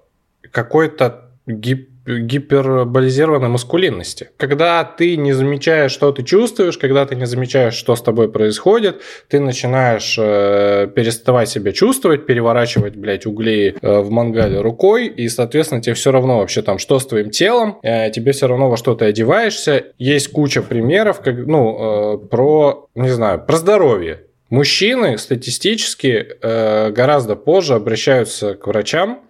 какой-то 0.51 1.32
гип- 1.47 1.91
гиперболизированной 2.07 3.49
маскулинности. 3.49 4.31
Когда 4.37 4.85
ты 4.85 5.17
не 5.17 5.33
замечаешь, 5.33 5.93
что 5.93 6.13
ты 6.13 6.23
чувствуешь, 6.23 6.79
когда 6.79 7.07
ты 7.07 7.17
не 7.17 7.27
замечаешь, 7.27 7.75
что 7.75 7.95
с 7.95 8.03
тобой 8.03 8.31
происходит, 8.31 9.03
ты 9.29 9.41
начинаешь 9.41 10.17
э, 10.19 10.89
переставать 10.95 11.49
себя 11.49 11.73
чувствовать, 11.73 12.27
переворачивать, 12.27 12.97
блядь, 12.97 13.27
угли 13.27 13.77
э, 13.81 14.01
в 14.01 14.11
мангале 14.11 14.61
рукой, 14.61 15.07
и, 15.07 15.29
соответственно, 15.29 15.83
тебе 15.83 15.95
все 15.95 16.11
равно 16.11 16.39
вообще 16.39 16.63
там, 16.63 16.79
что 16.79 16.99
с 16.99 17.07
твоим 17.07 17.31
телом, 17.31 17.79
э, 17.83 18.11
тебе 18.11 18.33
все 18.33 18.47
равно 18.47 18.71
во 18.71 18.77
что 18.77 18.95
ты 18.95 19.05
одеваешься. 19.05 19.85
Есть 19.99 20.33
куча 20.33 20.63
примеров, 20.63 21.21
как, 21.21 21.37
ну, 21.47 22.15
э, 22.15 22.27
про, 22.27 22.89
не 22.95 23.11
знаю, 23.11 23.45
про 23.47 23.57
здоровье. 23.57 24.23
Мужчины 24.51 25.17
статистически 25.17 26.27
э, 26.43 26.91
гораздо 26.91 27.37
позже 27.37 27.75
обращаются 27.75 28.55
к 28.55 28.67
врачам 28.67 29.21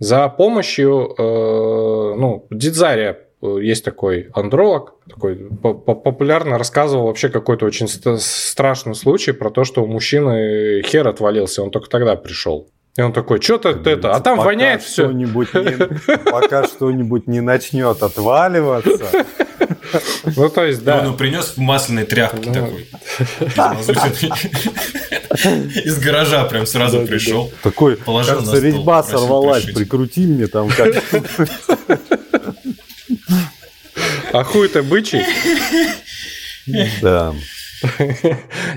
за 0.00 0.28
помощью, 0.28 1.14
э, 1.16 2.14
ну, 2.18 2.46
Дидзария 2.50 3.18
э, 3.40 3.56
есть 3.62 3.84
такой 3.84 4.30
андролог, 4.34 4.94
такой 5.08 5.36
по- 5.62 5.74
по- 5.74 5.94
популярно 5.94 6.58
рассказывал 6.58 7.06
вообще 7.06 7.28
какой-то 7.28 7.66
очень 7.66 7.86
ст- 7.86 8.20
страшный 8.20 8.96
случай 8.96 9.30
про 9.32 9.50
то, 9.50 9.62
что 9.62 9.84
у 9.84 9.86
мужчины 9.86 10.82
хер 10.82 11.06
отвалился, 11.06 11.62
он 11.62 11.70
только 11.70 11.88
тогда 11.88 12.16
пришел. 12.16 12.68
И 12.96 13.02
он 13.02 13.12
такой, 13.12 13.40
что-то 13.40 13.70
это, 13.70 14.10
а 14.12 14.20
там 14.20 14.38
воняет 14.38 14.82
все. 14.82 15.08
не- 15.60 16.30
пока 16.30 16.64
что-нибудь 16.64 17.26
не 17.28 17.40
начнет 17.40 18.02
отваливаться. 18.02 19.24
Ну, 20.36 20.48
то 20.48 20.64
есть, 20.64 20.82
да. 20.84 21.06
Он 21.06 21.16
принес 21.16 21.54
в 21.56 21.58
масляной 21.58 22.04
тряпке 22.04 22.50
такой. 22.52 22.88
Из 25.84 25.98
гаража 25.98 26.44
прям 26.44 26.66
сразу 26.66 27.06
пришел. 27.06 27.50
Такой, 27.62 27.96
Положил 27.96 28.34
кажется, 28.36 28.52
на 28.52 28.58
стол, 28.58 28.70
резьба 28.70 29.02
сорвалась, 29.02 29.64
прикрути 29.64 30.26
мне 30.26 30.46
там 30.46 30.68
как 30.68 31.02
А 34.32 34.44
хуй-то 34.44 34.82
бычий. 34.82 35.22
Да. 37.02 37.34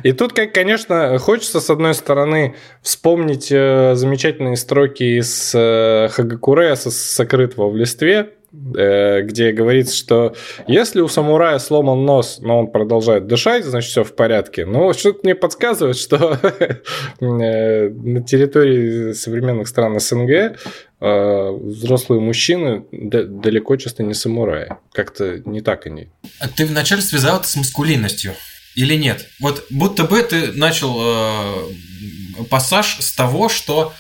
И 0.04 0.12
тут, 0.12 0.34
как, 0.34 0.54
конечно, 0.54 1.18
хочется, 1.18 1.62
с 1.62 1.70
одной 1.70 1.94
стороны, 1.94 2.56
вспомнить 2.82 3.48
э, 3.52 3.94
замечательные 3.96 4.58
строки 4.58 5.20
из 5.20 5.52
э, 5.56 6.10
Хагакуре 6.12 6.76
со- 6.76 6.92
«Сокрытого 6.92 7.70
в 7.70 7.78
листве», 7.78 8.32
где 8.58 9.52
говорится, 9.52 9.96
что 9.96 10.36
если 10.68 11.02
у 11.02 11.08
самурая 11.08 11.60
сломан 11.60 12.06
нос, 12.06 12.40
но 12.42 12.60
он 12.60 12.72
продолжает 12.72 13.28
дышать, 13.28 13.66
значит 13.66 13.92
все 13.92 14.04
в 14.04 14.16
порядке. 14.16 14.66
Но 14.66 14.94
что-то 14.94 15.20
мне 15.24 15.36
подсказывает, 15.36 15.98
что 15.98 16.40
э, 17.20 17.90
на 17.90 18.24
территории 18.24 19.14
современных 19.14 19.68
стран 19.68 20.00
СНГ 20.00 20.30
э, 20.30 21.52
взрослые 21.52 22.20
мужчины 22.20 22.86
далеко 22.92 23.76
часто 23.78 24.04
не 24.04 24.14
самураи. 24.14 24.70
Как-то 24.92 25.42
не 25.46 25.62
так 25.62 25.86
они. 25.86 26.10
Ты 26.56 26.66
вначале 26.66 27.02
связал 27.02 27.40
это 27.40 27.48
с 27.48 27.56
маскулинностью. 27.56 28.34
Или 28.76 28.96
нет? 28.96 29.28
Вот 29.40 29.66
будто 29.70 30.04
бы 30.04 30.22
ты 30.22 30.52
начал 30.54 30.96
э, 31.00 32.44
пассаж 32.50 32.98
с 33.00 33.14
того, 33.14 33.50
что 33.50 33.94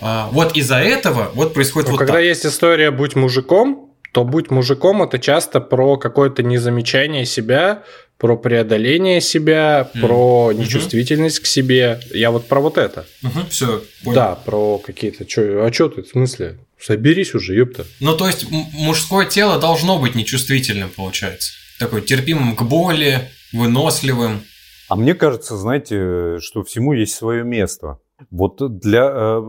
э, 0.00 0.24
вот 0.32 0.56
из-за 0.56 0.78
этого 0.78 1.30
вот 1.34 1.54
происходит 1.54 1.88
Но 1.88 1.92
вот 1.92 1.98
когда 1.98 2.14
так. 2.14 2.24
есть 2.24 2.44
история 2.44 2.90
«Будь 2.90 3.14
мужиком», 3.14 3.83
то 4.14 4.24
«Будь 4.24 4.50
мужиком»— 4.50 5.02
это 5.02 5.18
часто 5.18 5.60
про 5.60 5.96
какое-то 5.96 6.44
незамечание 6.44 7.26
себя, 7.26 7.82
про 8.16 8.36
преодоление 8.36 9.20
себя, 9.20 9.90
Мгм. 9.92 10.06
про 10.06 10.52
нечувствительность 10.52 11.40
к 11.40 11.46
себе. 11.46 11.98
Я 12.14 12.30
вот 12.30 12.46
про 12.46 12.60
вот 12.60 12.78
это. 12.78 13.04
все, 13.50 13.82
понял. 14.04 14.14
Да, 14.14 14.34
про 14.36 14.78
какие-то... 14.78 15.24
Чё, 15.26 15.64
а 15.64 15.72
что 15.72 15.88
ты, 15.88 16.02
в 16.02 16.06
смысле? 16.08 16.58
Соберись 16.80 17.34
уже, 17.34 17.54
ёпта. 17.56 17.84
Ну, 18.00 18.16
то 18.16 18.26
есть 18.28 18.44
м- 18.44 18.66
мужское 18.72 19.26
тело 19.26 19.58
должно 19.58 19.98
быть 19.98 20.14
нечувствительным, 20.14 20.90
получается. 20.94 21.52
Такой 21.80 22.00
терпимым 22.02 22.54
к 22.54 22.62
боли, 22.62 23.18
выносливым. 23.52 24.42
А 24.88 24.94
мне 24.96 25.14
кажется, 25.14 25.56
знаете, 25.56 26.38
что 26.40 26.62
всему 26.62 26.92
есть 26.92 27.14
свое 27.16 27.42
место. 27.42 27.98
Вот 28.30 28.58
для, 28.78 29.10
э, 29.12 29.42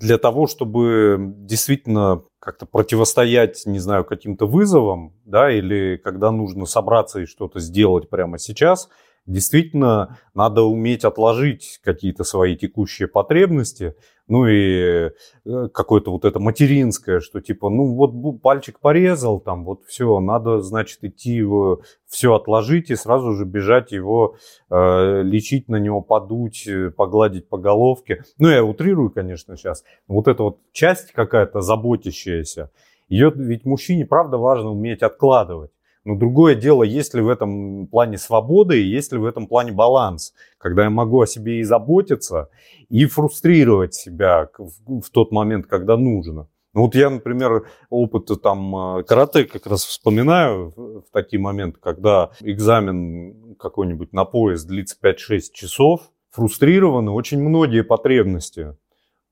для 0.00 0.18
того, 0.18 0.46
чтобы 0.46 1.16
действительно 1.18 2.22
как-то 2.46 2.64
противостоять, 2.64 3.66
не 3.66 3.80
знаю, 3.80 4.04
каким-то 4.04 4.46
вызовам, 4.46 5.12
да, 5.24 5.50
или 5.50 5.96
когда 5.96 6.30
нужно 6.30 6.64
собраться 6.64 7.18
и 7.18 7.26
что-то 7.26 7.58
сделать 7.58 8.08
прямо 8.08 8.38
сейчас, 8.38 8.88
действительно 9.26 10.18
надо 10.34 10.62
уметь 10.62 11.04
отложить 11.04 11.80
какие-то 11.84 12.24
свои 12.24 12.56
текущие 12.56 13.08
потребности, 13.08 13.94
ну 14.28 14.46
и 14.46 15.10
э, 15.44 15.68
какое-то 15.72 16.10
вот 16.10 16.24
это 16.24 16.40
материнское, 16.40 17.20
что 17.20 17.40
типа, 17.40 17.68
ну 17.68 17.94
вот 17.94 18.40
пальчик 18.40 18.80
порезал, 18.80 19.40
там 19.40 19.64
вот 19.64 19.84
все, 19.84 20.18
надо, 20.20 20.60
значит, 20.60 21.04
идти 21.04 21.32
его, 21.32 21.82
все 22.06 22.34
отложить 22.34 22.90
и 22.90 22.96
сразу 22.96 23.32
же 23.32 23.44
бежать 23.44 23.92
его 23.92 24.36
э, 24.70 25.22
лечить 25.22 25.68
на 25.68 25.76
него, 25.76 26.00
подуть, 26.00 26.66
э, 26.66 26.90
погладить 26.90 27.48
по 27.48 27.58
головке. 27.58 28.24
Ну, 28.38 28.48
я 28.48 28.64
утрирую, 28.64 29.10
конечно, 29.10 29.56
сейчас. 29.56 29.84
Вот 30.08 30.28
эта 30.28 30.42
вот 30.42 30.58
часть 30.72 31.12
какая-то 31.12 31.60
заботящаяся, 31.60 32.70
ее 33.08 33.32
ведь 33.34 33.64
мужчине, 33.64 34.06
правда, 34.06 34.38
важно 34.38 34.70
уметь 34.70 35.02
откладывать. 35.02 35.70
Но 36.06 36.14
другое 36.14 36.54
дело, 36.54 36.84
есть 36.84 37.14
ли 37.14 37.20
в 37.20 37.28
этом 37.28 37.88
плане 37.88 38.16
свобода 38.16 38.76
и 38.76 38.80
есть 38.80 39.10
ли 39.10 39.18
в 39.18 39.24
этом 39.24 39.48
плане 39.48 39.72
баланс, 39.72 40.34
когда 40.56 40.84
я 40.84 40.90
могу 40.90 41.20
о 41.20 41.26
себе 41.26 41.58
и 41.58 41.64
заботиться, 41.64 42.48
и 42.88 43.06
фрустрировать 43.06 43.92
себя 43.94 44.48
в, 44.56 45.00
в 45.00 45.10
тот 45.10 45.32
момент, 45.32 45.66
когда 45.66 45.96
нужно. 45.96 46.46
Ну, 46.74 46.82
вот 46.82 46.94
я, 46.94 47.10
например, 47.10 47.66
опыт 47.90 48.30
там 48.40 48.98
э, 48.98 49.02
карате 49.02 49.46
как 49.46 49.66
раз 49.66 49.84
вспоминаю 49.84 50.72
в, 50.76 51.02
такие 51.10 51.40
моменты, 51.40 51.80
когда 51.82 52.30
экзамен 52.38 53.56
какой-нибудь 53.56 54.12
на 54.12 54.24
пояс 54.24 54.62
длится 54.62 54.96
5-6 55.02 55.40
часов, 55.52 56.02
фрустрированы 56.30 57.10
очень 57.10 57.42
многие 57.42 57.82
потребности. 57.82 58.76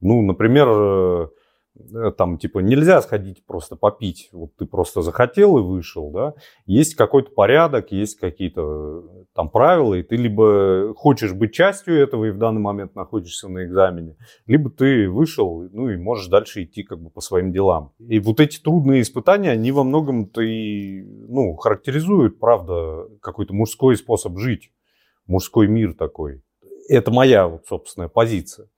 Ну, 0.01 0.23
например, 0.23 0.69
э, 0.69 0.73
э, 1.23 1.29
там, 2.17 2.39
типа, 2.39 2.61
нельзя 2.61 3.03
сходить 3.03 3.45
просто 3.45 3.75
попить. 3.75 4.29
Вот 4.33 4.55
ты 4.57 4.65
просто 4.65 5.03
захотел 5.03 5.59
и 5.59 5.63
вышел, 5.63 6.11
да. 6.11 6.35
Есть 6.67 6.95
какой-то 6.95 7.33
порядок, 7.33 7.91
есть 7.91 8.19
какие-то 8.19 9.03
э, 9.05 9.25
там 9.35 9.51
правила, 9.51 9.95
и 9.95 10.05
ты 10.05 10.15
либо 10.17 10.95
хочешь 10.95 11.33
быть 11.33 11.53
частью 11.53 11.97
этого 11.97 12.27
и 12.27 12.31
в 12.31 12.39
данный 12.39 12.61
момент 12.61 12.95
находишься 12.95 13.49
на 13.49 13.65
экзамене, 13.65 14.17
либо 14.47 14.71
ты 14.71 15.11
вышел, 15.11 15.69
ну 15.73 15.89
и 15.89 15.97
можешь 15.97 16.29
дальше 16.29 16.63
идти 16.63 16.85
как 16.85 17.01
бы 17.01 17.11
по 17.11 17.21
своим 17.21 17.53
делам. 17.53 17.93
И 17.99 18.21
вот 18.21 18.39
эти 18.39 18.61
трудные 18.61 19.03
испытания, 19.03 19.51
они 19.51 19.73
во 19.73 19.83
многом-то 19.83 20.43
и, 20.43 21.03
ну, 21.03 21.57
характеризуют, 21.57 22.39
правда, 22.39 23.09
какой-то 23.21 23.53
мужской 23.53 23.97
способ 23.97 24.39
жить, 24.39 24.71
мужской 25.27 25.67
мир 25.67 25.95
такой. 25.95 26.44
Это 26.89 27.11
моя 27.11 27.49
вот 27.49 27.67
собственная 27.67 28.09
позиция. 28.09 28.69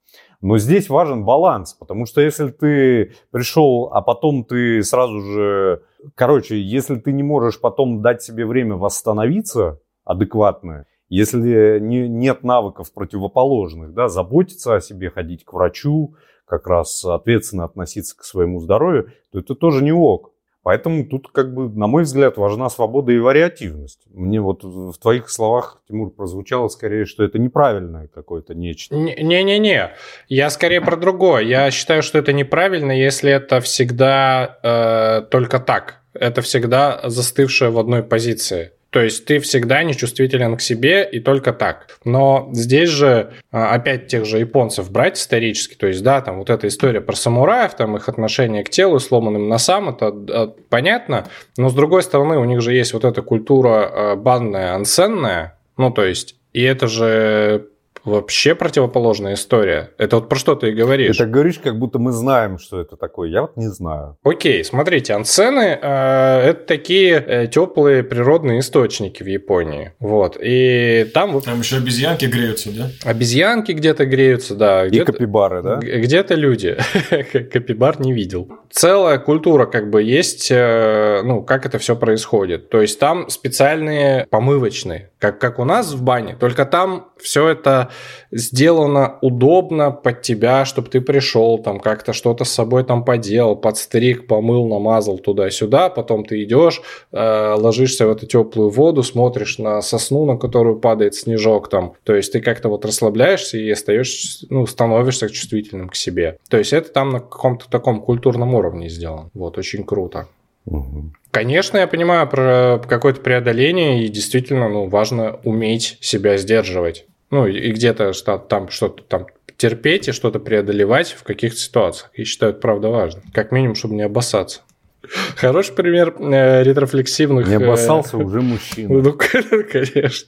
Но 0.41 0.57
здесь 0.57 0.89
важен 0.89 1.25
баланс, 1.25 1.73
потому 1.73 2.05
что 2.05 2.21
если 2.21 2.49
ты 2.49 3.13
пришел, 3.31 3.89
а 3.91 4.01
потом 4.01 4.43
ты 4.45 4.83
сразу 4.83 5.19
же... 5.21 5.83
Короче, 6.15 6.61
если 6.61 6.95
ты 6.95 7.11
не 7.11 7.23
можешь 7.23 7.59
потом 7.59 8.01
дать 8.01 8.21
себе 8.21 8.45
время 8.45 8.75
восстановиться 8.75 9.79
адекватно, 10.05 10.85
если 11.09 11.79
не, 11.79 12.07
нет 12.07 12.43
навыков 12.43 12.93
противоположных, 12.93 13.93
да, 13.93 14.09
заботиться 14.09 14.75
о 14.75 14.81
себе, 14.81 15.09
ходить 15.09 15.43
к 15.43 15.53
врачу, 15.53 16.15
как 16.45 16.67
раз 16.67 17.03
ответственно 17.03 17.65
относиться 17.65 18.15
к 18.15 18.23
своему 18.23 18.59
здоровью, 18.59 19.11
то 19.31 19.39
это 19.39 19.55
тоже 19.55 19.83
не 19.83 19.91
ок. 19.91 20.31
Поэтому 20.67 21.05
тут, 21.05 21.29
как 21.31 21.53
бы, 21.53 21.69
на 21.69 21.87
мой 21.87 22.03
взгляд, 22.03 22.35
важна 22.35 22.69
свобода 22.69 23.13
и 23.13 23.19
вариативность. 23.19 24.01
Мне 24.13 24.41
вот 24.41 24.65
в 24.65 24.97
твоих 24.97 25.29
словах, 25.29 25.81
Тимур, 25.87 26.11
прозвучало 26.11 26.67
скорее, 26.67 27.05
что 27.05 27.23
это 27.23 27.39
неправильное 27.39 28.09
какое-то 28.13 28.53
нечто. 28.53 28.93
Не-не-не, 28.93 29.93
я 30.27 30.49
скорее 30.49 30.81
про 30.81 30.97
другое. 30.97 31.43
Я 31.43 31.71
считаю, 31.71 32.03
что 32.03 32.17
это 32.19 32.33
неправильно, 32.33 32.91
если 32.91 33.31
это 33.31 33.61
всегда 33.61 34.59
э, 34.61 35.21
только 35.31 35.59
так. 35.59 36.01
Это 36.13 36.41
всегда 36.41 36.99
застывшее 37.05 37.71
в 37.71 37.79
одной 37.79 38.03
позиции. 38.03 38.71
То 38.89 39.01
есть 39.01 39.25
ты 39.25 39.39
всегда 39.39 39.83
нечувствителен 39.83 40.55
к 40.55 40.61
себе 40.61 41.07
и 41.09 41.19
только 41.19 41.53
так. 41.53 41.87
Но 42.05 42.49
здесь 42.53 42.89
же 42.89 43.33
а, 43.51 43.73
опять 43.73 44.07
тех 44.07 44.25
же 44.25 44.39
японцев 44.39 44.91
брать 44.91 45.17
исторически, 45.17 45.75
то 45.75 45.87
есть 45.87 46.03
да, 46.03 46.21
там 46.21 46.39
вот 46.39 46.49
эта 46.49 46.67
история 46.67 47.01
про 47.01 47.15
самураев, 47.15 47.75
там 47.75 47.97
их 47.97 48.07
отношение 48.07 48.63
к 48.63 48.69
телу, 48.69 48.99
сломанным 48.99 49.49
носам, 49.49 49.89
это 49.89 50.07
а, 50.07 50.55
понятно. 50.69 51.27
Но 51.57 51.69
с 51.69 51.73
другой 51.73 52.03
стороны, 52.03 52.37
у 52.37 52.45
них 52.45 52.61
же 52.61 52.73
есть 52.73 52.93
вот 52.93 53.03
эта 53.03 53.21
культура 53.21 53.89
а, 54.13 54.15
банная, 54.15 54.73
ансенная, 54.73 55.57
ну 55.77 55.91
то 55.91 56.05
есть, 56.05 56.35
и 56.53 56.63
это 56.63 56.87
же 56.87 57.67
вообще 58.07 58.55
противоположная 58.55 59.33
история. 59.35 59.91
Это 59.97 60.17
вот 60.17 60.29
про 60.29 60.37
что 60.37 60.55
ты 60.55 60.69
и 60.69 60.73
говоришь. 60.73 61.17
Ты 61.17 61.23
так 61.23 61.31
говоришь, 61.31 61.59
как 61.59 61.77
будто 61.77 61.99
мы 61.99 62.11
знаем, 62.11 62.57
что 62.57 62.79
это 62.79 62.95
такое. 62.95 63.29
Я 63.29 63.41
вот 63.41 63.57
не 63.57 63.67
знаю. 63.67 64.17
Окей, 64.23 64.63
смотрите, 64.63 65.13
ансены 65.13 65.77
э, 65.81 66.39
это 66.49 66.65
такие 66.65 67.23
э, 67.27 67.47
теплые 67.47 68.03
природные 68.03 68.59
источники 68.59 69.23
в 69.23 69.27
Японии. 69.27 69.93
Вот. 69.99 70.37
И 70.41 71.09
там 71.13 71.33
вот 71.33 71.45
Там 71.45 71.59
еще 71.59 71.77
обезьянки 71.77 72.25
греются, 72.25 72.71
да? 72.71 72.89
обезьянки 73.03 73.71
где-то 73.71 74.05
греются, 74.05 74.55
да. 74.55 74.85
И 74.85 74.89
Где-то, 74.89 75.11
капибары, 75.13 75.61
да? 75.61 75.77
где-то 75.77 76.35
люди. 76.35 76.77
Капибар 77.31 77.99
не 77.99 78.13
видел. 78.13 78.49
Целая 78.71 79.17
культура 79.19 79.65
как 79.65 79.89
бы 79.89 80.01
есть, 80.03 80.49
э, 80.51 81.21
ну, 81.23 81.41
как 81.43 81.65
это 81.65 81.77
все 81.79 81.95
происходит. 81.95 82.69
То 82.69 82.81
есть 82.81 82.99
там 82.99 83.29
специальные 83.29 84.27
помывочные, 84.29 85.09
как, 85.19 85.39
как 85.39 85.59
у 85.59 85.63
нас 85.63 85.93
в 85.93 86.03
бане, 86.03 86.35
только 86.39 86.65
там 86.65 87.07
все 87.17 87.49
это 87.49 87.89
сделано 88.31 89.17
удобно 89.21 89.91
под 89.91 90.21
тебя, 90.21 90.65
чтобы 90.65 90.89
ты 90.89 91.01
пришел, 91.01 91.57
там 91.57 91.79
как-то 91.79 92.13
что-то 92.13 92.43
с 92.43 92.51
собой 92.51 92.83
там 92.83 93.03
поделал, 93.03 93.55
подстриг, 93.55 94.27
помыл, 94.27 94.67
намазал 94.67 95.17
туда-сюда, 95.17 95.89
потом 95.89 96.23
ты 96.23 96.43
идешь, 96.43 96.81
э, 97.11 97.55
ложишься 97.57 98.07
в 98.07 98.11
эту 98.11 98.27
теплую 98.27 98.69
воду, 98.69 99.03
смотришь 99.03 99.57
на 99.57 99.81
сосну, 99.81 100.25
на 100.25 100.37
которую 100.37 100.79
падает 100.79 101.15
снежок 101.15 101.69
там, 101.69 101.93
то 102.03 102.15
есть 102.15 102.31
ты 102.33 102.41
как-то 102.41 102.69
вот 102.69 102.85
расслабляешься 102.85 103.57
и 103.57 103.69
остаешься, 103.69 104.45
ну, 104.49 104.67
становишься 104.67 105.29
чувствительным 105.29 105.89
к 105.89 105.95
себе. 105.95 106.37
То 106.49 106.57
есть 106.57 106.73
это 106.73 106.89
там 106.89 107.09
на 107.09 107.19
каком-то 107.19 107.69
таком 107.69 108.01
культурном 108.01 108.53
уровне 108.55 108.89
сделано. 108.89 109.29
Вот, 109.33 109.57
очень 109.57 109.83
круто. 109.83 110.27
Мгм. 110.67 111.13
Конечно, 111.31 111.77
я 111.77 111.87
понимаю 111.87 112.27
про 112.27 112.81
какое-то 112.87 113.21
преодоление, 113.21 114.03
и 114.03 114.09
действительно, 114.09 114.69
ну, 114.69 114.87
важно 114.87 115.39
уметь 115.43 115.97
себя 116.01 116.37
сдерживать. 116.37 117.05
Ну, 117.31 117.47
и 117.47 117.71
где-то 117.71 118.13
что- 118.13 118.37
там 118.37 118.69
что-то 118.69 119.03
там 119.03 119.27
терпеть 119.57 120.07
и 120.07 120.11
что-то 120.11 120.39
преодолевать 120.39 121.11
в 121.11 121.23
каких-то 121.23 121.57
ситуациях. 121.59 122.11
Я 122.15 122.25
считаю, 122.25 122.51
это 122.51 122.61
правда 122.61 122.89
важно. 122.89 123.21
Как 123.33 123.51
минимум, 123.51 123.75
чтобы 123.75 123.95
не 123.95 124.03
обоссаться. 124.03 124.61
Хороший 125.35 125.73
пример 125.73 126.15
э, 126.19 126.63
ретрофлексивных... 126.63 127.47
Не 127.47 127.55
э, 127.55 127.57
обоссался 127.57 128.17
уже 128.17 128.41
мужчина. 128.41 129.01
Ну, 129.01 129.13
конечно. 129.71 130.27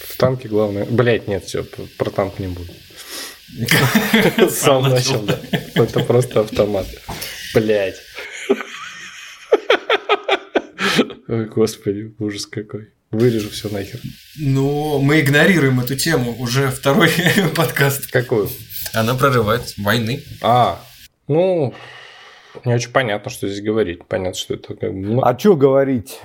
В 0.00 0.16
танке 0.18 0.48
главное... 0.48 0.84
Блять, 0.84 1.26
нет, 1.28 1.44
все, 1.44 1.64
про 1.98 2.10
танк 2.10 2.38
не 2.38 2.48
буду. 2.48 2.70
Сам 4.50 4.82
начал, 4.88 5.22
да. 5.22 5.38
Это 5.74 6.00
просто 6.00 6.40
автомат. 6.40 6.86
Блять. 7.54 7.96
Ой, 11.28 11.46
господи, 11.46 12.14
ужас 12.18 12.46
какой. 12.46 12.90
Вырежу 13.10 13.50
все 13.50 13.68
нахер. 13.68 14.00
Ну, 14.38 15.00
мы 15.00 15.20
игнорируем 15.20 15.80
эту 15.80 15.96
тему 15.96 16.36
уже 16.38 16.70
второй 16.70 17.10
подкаст. 17.56 18.10
Какую? 18.10 18.48
Она 18.92 19.14
прорывает 19.14 19.74
войны. 19.76 20.22
А, 20.40 20.84
ну, 21.26 21.74
Не 22.64 22.74
очень 22.74 22.92
понятно, 22.92 23.30
что 23.30 23.48
здесь 23.48 23.64
говорить. 23.64 24.04
Понятно, 24.06 24.38
что 24.38 24.54
это 24.54 24.74
как 24.74 24.92
бы... 24.92 25.00
ну, 25.00 25.20
А 25.22 25.38
что 25.38 25.56
говорить? 25.56 26.20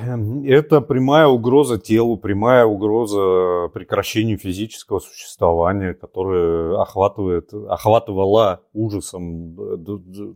Это 0.45 0.81
прямая 0.81 1.27
угроза 1.27 1.77
телу, 1.79 2.17
прямая 2.17 2.65
угроза 2.65 3.69
прекращению 3.73 4.37
физического 4.37 4.99
существования, 4.99 5.93
которое 5.93 6.81
охватывает, 6.81 7.53
охватывала 7.53 8.61
ужасом 8.73 9.59
э, 9.59 9.77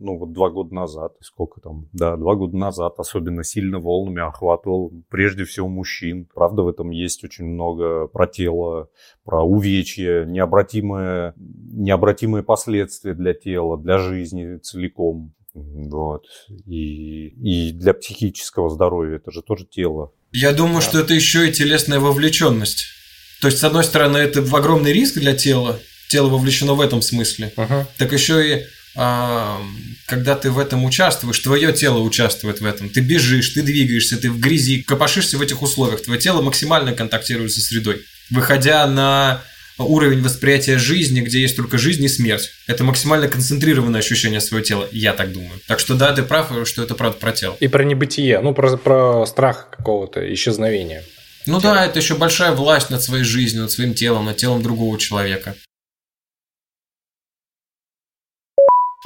ну, 0.00 0.18
вот 0.18 0.32
два 0.32 0.50
года 0.50 0.74
назад. 0.74 1.14
Сколько 1.20 1.60
там? 1.60 1.88
Да, 1.92 2.16
два 2.16 2.34
года 2.34 2.56
назад 2.56 2.94
особенно 2.98 3.44
сильно 3.44 3.80
волнами 3.80 4.22
охватывал 4.22 4.92
прежде 5.08 5.44
всего 5.44 5.68
мужчин. 5.68 6.28
Правда, 6.34 6.62
в 6.62 6.68
этом 6.68 6.90
есть 6.90 7.24
очень 7.24 7.46
много 7.46 8.06
про 8.06 8.26
тело, 8.26 8.88
про 9.24 9.42
увечья, 9.42 10.24
необратимые, 10.24 11.34
необратимые 11.36 12.42
последствия 12.42 13.14
для 13.14 13.34
тела, 13.34 13.76
для 13.76 13.98
жизни 13.98 14.58
целиком. 14.58 15.32
Вот. 15.56 16.24
И, 16.66 17.28
и 17.28 17.72
для 17.72 17.94
психического 17.94 18.68
здоровья 18.68 19.16
это 19.16 19.30
же 19.30 19.40
тоже 19.40 19.64
тело. 19.64 20.12
Я 20.32 20.52
думаю, 20.52 20.82
что 20.82 21.00
это 21.00 21.14
еще 21.14 21.48
и 21.48 21.52
телесная 21.52 21.98
вовлеченность. 21.98 22.84
То 23.40 23.48
есть, 23.48 23.58
с 23.58 23.64
одной 23.64 23.84
стороны, 23.84 24.18
это 24.18 24.40
огромный 24.40 24.92
риск 24.92 25.14
для 25.14 25.34
тела. 25.34 25.78
Тело 26.08 26.28
вовлечено 26.28 26.74
в 26.74 26.80
этом 26.80 27.00
смысле. 27.00 27.52
Ага. 27.56 27.88
Так 27.96 28.12
еще 28.12 28.58
и 28.58 28.62
а, 28.96 29.60
когда 30.06 30.34
ты 30.36 30.50
в 30.50 30.58
этом 30.58 30.84
участвуешь, 30.84 31.38
твое 31.38 31.72
тело 31.72 31.98
участвует 32.00 32.60
в 32.60 32.66
этом. 32.66 32.90
Ты 32.90 33.00
бежишь, 33.00 33.50
ты 33.50 33.62
двигаешься, 33.62 34.18
ты 34.18 34.30
в 34.30 34.38
грязи, 34.38 34.82
копошишься 34.82 35.38
в 35.38 35.42
этих 35.42 35.62
условиях. 35.62 36.02
Твое 36.02 36.20
тело 36.20 36.42
максимально 36.42 36.92
контактирует 36.92 37.52
со 37.52 37.60
средой. 37.60 38.02
Выходя 38.30 38.86
на 38.86 39.42
уровень 39.84 40.22
восприятия 40.22 40.78
жизни, 40.78 41.20
где 41.20 41.40
есть 41.40 41.56
только 41.56 41.78
жизнь 41.78 42.04
и 42.04 42.08
смерть. 42.08 42.50
Это 42.66 42.84
максимально 42.84 43.28
концентрированное 43.28 44.00
ощущение 44.00 44.40
своего 44.40 44.64
тела, 44.64 44.88
я 44.92 45.12
так 45.12 45.32
думаю. 45.32 45.60
Так 45.66 45.80
что 45.80 45.94
да, 45.94 46.12
ты 46.14 46.22
прав, 46.22 46.50
что 46.66 46.82
это 46.82 46.94
правда 46.94 47.18
про 47.18 47.32
тело. 47.32 47.56
И 47.60 47.68
про 47.68 47.84
небытие, 47.84 48.40
ну, 48.40 48.54
про, 48.54 48.76
про 48.76 49.26
страх 49.26 49.68
какого-то, 49.70 50.32
исчезновения. 50.32 51.04
Ну 51.46 51.60
да, 51.60 51.84
это 51.84 51.98
еще 51.98 52.16
большая 52.16 52.52
власть 52.52 52.90
над 52.90 53.02
своей 53.02 53.24
жизнью, 53.24 53.62
над 53.62 53.70
своим 53.70 53.94
телом, 53.94 54.24
над 54.24 54.36
телом 54.36 54.62
другого 54.62 54.98
человека. 54.98 55.54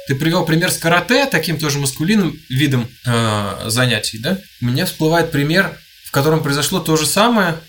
Ты 0.07 0.15
привел 0.15 0.45
пример 0.45 0.71
с 0.71 0.77
карате, 0.77 1.27
таким 1.27 1.59
тоже 1.59 1.77
маскулинным 1.77 2.39
видом 2.49 2.87
э, 3.05 3.69
занятий, 3.69 4.17
да? 4.17 4.39
У 4.61 4.65
меня 4.65 4.85
всплывает 4.85 5.31
пример, 5.31 5.77
в 6.05 6.11
котором 6.11 6.41
произошло 6.41 6.79
то 6.79 6.97
же 6.97 7.05
самое, 7.05 7.59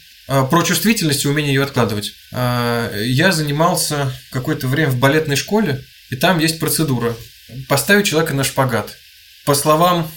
про 0.50 0.62
чувствительность 0.62 1.24
и 1.24 1.28
умение 1.28 1.54
ее 1.54 1.62
откладывать. 1.62 2.12
Э, 2.32 3.02
я 3.04 3.32
занимался 3.32 4.12
какое-то 4.30 4.66
время 4.66 4.90
в 4.90 4.98
балетной 4.98 5.36
школе, 5.36 5.84
и 6.10 6.16
там 6.16 6.38
есть 6.38 6.58
процедура. 6.58 7.14
Поставить 7.68 8.06
человека 8.06 8.34
на 8.34 8.44
шпагат. 8.44 8.96
По 9.44 9.54
словам, 9.54 10.10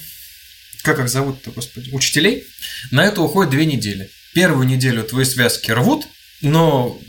как 0.84 0.99
их 0.99 1.09
зовут-то, 1.09 1.51
господи, 1.51 1.89
учителей, 1.91 2.45
на 2.91 3.03
это 3.03 3.22
уходит 3.22 3.51
две 3.51 3.66
недели. 3.66 4.09
Первую 4.34 4.68
неделю 4.68 5.03
твои 5.03 5.26
связки 5.26 5.72
рвут, 5.72 6.05
но 6.41 6.99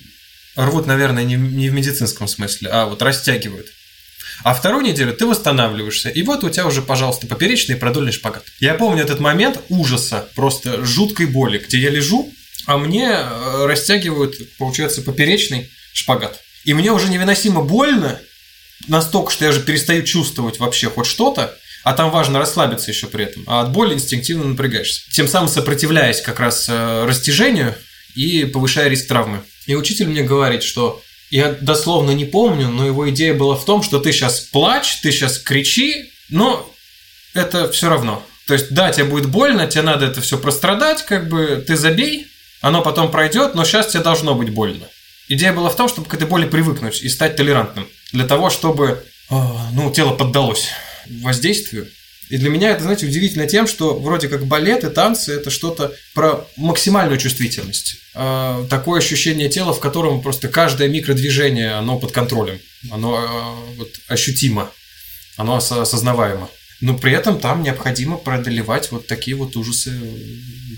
рвут, 0.57 0.87
наверное, 0.87 1.25
не, 1.25 1.35
не 1.35 1.69
в 1.69 1.75
медицинском 1.75 2.27
смысле, 2.27 2.71
а 2.71 2.87
вот 2.87 3.03
растягивают. 3.03 3.69
А 4.43 4.55
вторую 4.55 4.85
неделю 4.85 5.13
ты 5.15 5.27
восстанавливаешься, 5.27 6.09
и 6.09 6.23
вот 6.23 6.45
у 6.45 6.51
тебя 6.51 6.67
уже, 6.67 6.83
пожалуйста, 6.83 7.27
поперечный 7.27 7.77
и 7.77 7.79
продольный 7.79 8.13
шпагат. 8.13 8.45
Я 8.61 8.75
помню 8.75 9.03
этот 9.03 9.21
момент 9.21 9.61
ужаса, 9.69 10.29
просто 10.35 10.85
жуткой 10.85 11.27
боли, 11.27 11.59
где 11.59 11.79
я 11.79 11.91
лежу, 11.91 12.33
а 12.67 12.79
мне 12.79 13.09
э, 13.09 13.67
растягивают, 13.67 14.37
получается, 14.59 15.03
поперечный 15.03 15.71
шпагат. 15.93 16.41
И 16.65 16.75
мне 16.75 16.93
уже 16.93 17.09
невыносимо 17.09 17.63
больно, 17.63 18.21
настолько, 18.89 19.31
что 19.33 19.45
я 19.45 19.51
уже 19.51 19.61
перестаю 19.61 20.03
чувствовать 20.03 20.59
вообще 20.59 20.91
хоть 20.91 21.07
что-то, 21.07 21.57
а 21.85 21.93
там 21.93 22.11
важно 22.11 22.39
расслабиться 22.39 22.91
еще 22.91 23.07
при 23.07 23.25
этом, 23.25 23.45
а 23.47 23.61
от 23.61 23.71
боли 23.71 23.95
инстинктивно 23.95 24.45
напрягаешься. 24.45 25.03
Тем 25.13 25.29
самым 25.29 25.49
сопротивляясь 25.49 26.21
как 26.21 26.41
раз 26.41 26.67
э, 26.69 27.05
растяжению 27.07 27.75
и 28.15 28.45
повышая 28.45 28.89
риск 28.89 29.07
травмы. 29.07 29.43
И 29.67 29.75
учитель 29.77 30.09
мне 30.09 30.23
говорит, 30.23 30.63
что 30.63 31.01
я 31.31 31.53
дословно 31.53 32.11
не 32.11 32.25
помню, 32.25 32.69
но 32.69 32.87
его 32.87 33.09
идея 33.11 33.35
была 33.35 33.57
в 33.57 33.65
том, 33.65 33.83
что 33.83 34.01
ты 34.01 34.13
сейчас 34.13 34.41
плачь, 34.41 35.01
ты 35.01 35.13
сейчас 35.13 35.39
кричи, 35.39 36.11
но 36.29 36.73
это 37.35 37.71
все 37.71 37.89
равно. 37.89 38.25
То 38.47 38.55
есть, 38.55 38.73
да, 38.73 38.93
тебе 38.93 39.05
будет 39.05 39.27
больно, 39.27 39.67
тебе 39.67 39.83
надо 39.83 40.07
это 40.07 40.21
все 40.21 40.39
прострадать, 40.39 41.05
как 41.05 41.29
бы 41.29 41.65
ты 41.67 41.77
забей, 41.77 42.27
оно 42.61 42.83
потом 42.83 43.11
пройдет, 43.11 43.55
но 43.55 43.65
сейчас 43.65 43.89
тебе 43.89 44.03
должно 44.03 44.35
быть 44.35 44.51
больно. 44.51 44.87
Идея 45.29 45.53
была 45.53 45.69
в 45.71 45.77
том, 45.77 45.89
чтобы 45.89 46.09
к 46.09 46.15
этой 46.15 46.27
боли 46.27 46.47
привыкнуть 46.47 47.03
и 47.03 47.09
стать 47.09 47.37
толерантным. 47.37 47.89
Для 48.13 48.27
того, 48.27 48.51
чтобы 48.51 49.05
а, 49.29 49.71
ну, 49.73 49.93
тело 49.93 50.13
поддалось 50.15 50.69
воздействию. 51.23 51.89
И 52.29 52.39
для 52.39 52.51
меня 52.51 52.71
это, 52.71 52.83
знаете, 52.83 53.07
удивительно 53.07 53.47
тем, 53.47 53.69
что 53.69 53.99
вроде 53.99 54.29
как 54.29 54.47
балет 54.47 54.83
и 54.85 54.91
танцы– 54.91 55.33
это 55.35 55.51
что-то 55.51 55.95
про 56.15 56.47
максимальную 56.57 57.19
чувствительность. 57.19 57.97
А, 58.15 58.65
Такое 58.69 59.01
ощущение 59.01 59.49
тела, 59.49 59.73
в 59.73 59.81
котором 59.81 60.23
просто 60.23 60.49
каждое 60.49 60.89
микродвижение, 60.89 61.73
оно 61.73 61.99
под 61.99 62.13
контролем. 62.13 62.61
Оно 62.91 63.17
а, 63.17 63.75
вот, 63.77 63.91
ощутимо, 64.09 64.71
оно 65.37 65.57
ос- 65.57 65.73
осознаваемо. 65.73 66.49
Но 66.81 66.97
при 66.97 67.13
этом 67.13 67.41
там 67.41 67.63
необходимо 67.63 68.19
преодолевать 68.19 68.91
вот 68.91 69.07
такие 69.07 69.37
вот 69.37 69.57
ужасы, 69.57 69.93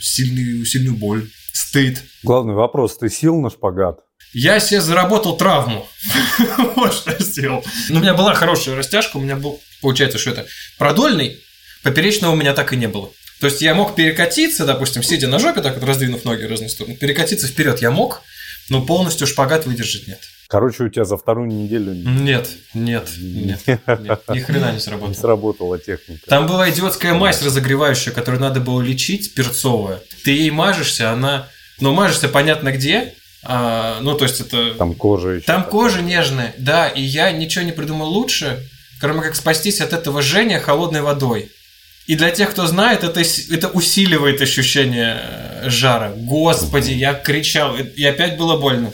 сильную, 0.00 0.64
сильную 0.64 0.96
боль, 0.96 1.28
стыд. 1.58 2.02
Главный 2.22 2.54
вопрос, 2.54 2.98
ты 2.98 3.10
сел 3.10 3.40
на 3.40 3.50
шпагат? 3.50 4.00
Я 4.32 4.60
себе 4.60 4.80
заработал 4.80 5.36
травму. 5.36 5.88
Вот 6.76 6.92
что 6.92 7.10
я 7.10 7.18
сделал. 7.18 7.64
Ну, 7.88 7.98
у 7.98 8.02
меня 8.02 8.14
была 8.14 8.34
хорошая 8.34 8.76
растяжка, 8.76 9.16
у 9.16 9.20
меня 9.20 9.36
был, 9.36 9.60
получается, 9.80 10.18
что 10.18 10.30
это 10.30 10.46
продольный, 10.78 11.40
поперечного 11.82 12.32
у 12.32 12.36
меня 12.36 12.54
так 12.54 12.72
и 12.72 12.76
не 12.76 12.86
было. 12.86 13.10
То 13.40 13.46
есть 13.46 13.62
я 13.62 13.74
мог 13.74 13.94
перекатиться, 13.94 14.64
допустим, 14.64 15.02
сидя 15.02 15.28
на 15.28 15.38
жопе, 15.38 15.60
так 15.60 15.74
вот 15.74 15.84
раздвинув 15.84 16.24
ноги 16.24 16.44
в 16.44 16.50
разные 16.50 16.68
стороны, 16.68 16.96
перекатиться 16.96 17.46
вперед 17.46 17.80
я 17.80 17.90
мог, 17.90 18.22
но 18.68 18.84
полностью 18.84 19.26
шпагат 19.26 19.66
выдержать 19.66 20.06
нет. 20.06 20.20
Короче, 20.48 20.84
у 20.84 20.88
тебя 20.88 21.04
за 21.04 21.18
вторую 21.18 21.48
неделю 21.48 21.92
не 21.92 22.04
Нет, 22.04 22.48
нет, 22.72 23.10
нет, 23.18 23.60
нет, 23.66 24.22
ни 24.28 24.40
хрена 24.40 24.68
не 24.68 24.72
не 24.76 24.80
сработало. 24.80 25.12
сработала 25.12 25.78
техника. 25.78 26.22
Там 26.26 26.46
была 26.46 26.70
идиотская 26.70 27.12
мазь 27.12 27.42
разогревающая, 27.42 28.14
которую 28.14 28.40
надо 28.40 28.58
было 28.58 28.80
лечить, 28.80 29.34
перцовая. 29.34 30.00
Ты 30.24 30.30
ей 30.30 30.50
мажешься, 30.50 31.12
она... 31.12 31.48
Ну, 31.80 31.92
мажешься 31.92 32.28
понятно 32.30 32.72
где. 32.72 33.12
а, 33.42 33.98
ну, 34.00 34.14
то 34.14 34.24
есть 34.24 34.40
это... 34.40 34.72
Там 34.72 34.94
кожа 34.94 35.32
еще. 35.32 35.44
Там 35.44 35.64
кожа 35.64 36.00
нежная, 36.00 36.54
да, 36.56 36.88
и 36.88 37.02
я 37.02 37.30
ничего 37.30 37.64
не 37.64 37.72
придумал 37.72 38.08
лучше, 38.08 38.66
кроме 39.02 39.20
как 39.20 39.36
спастись 39.36 39.82
от 39.82 39.92
этого 39.92 40.22
жжения 40.22 40.60
холодной 40.60 41.02
водой. 41.02 41.50
И 42.06 42.16
для 42.16 42.30
тех, 42.30 42.52
кто 42.52 42.66
знает, 42.66 43.04
это, 43.04 43.20
это 43.20 43.68
усиливает 43.68 44.40
ощущение 44.40 45.20
э, 45.20 45.68
жара. 45.68 46.10
Господи, 46.16 46.92
я 46.92 47.12
кричал, 47.12 47.76
и 47.76 48.02
опять 48.02 48.38
было 48.38 48.56
больно. 48.56 48.92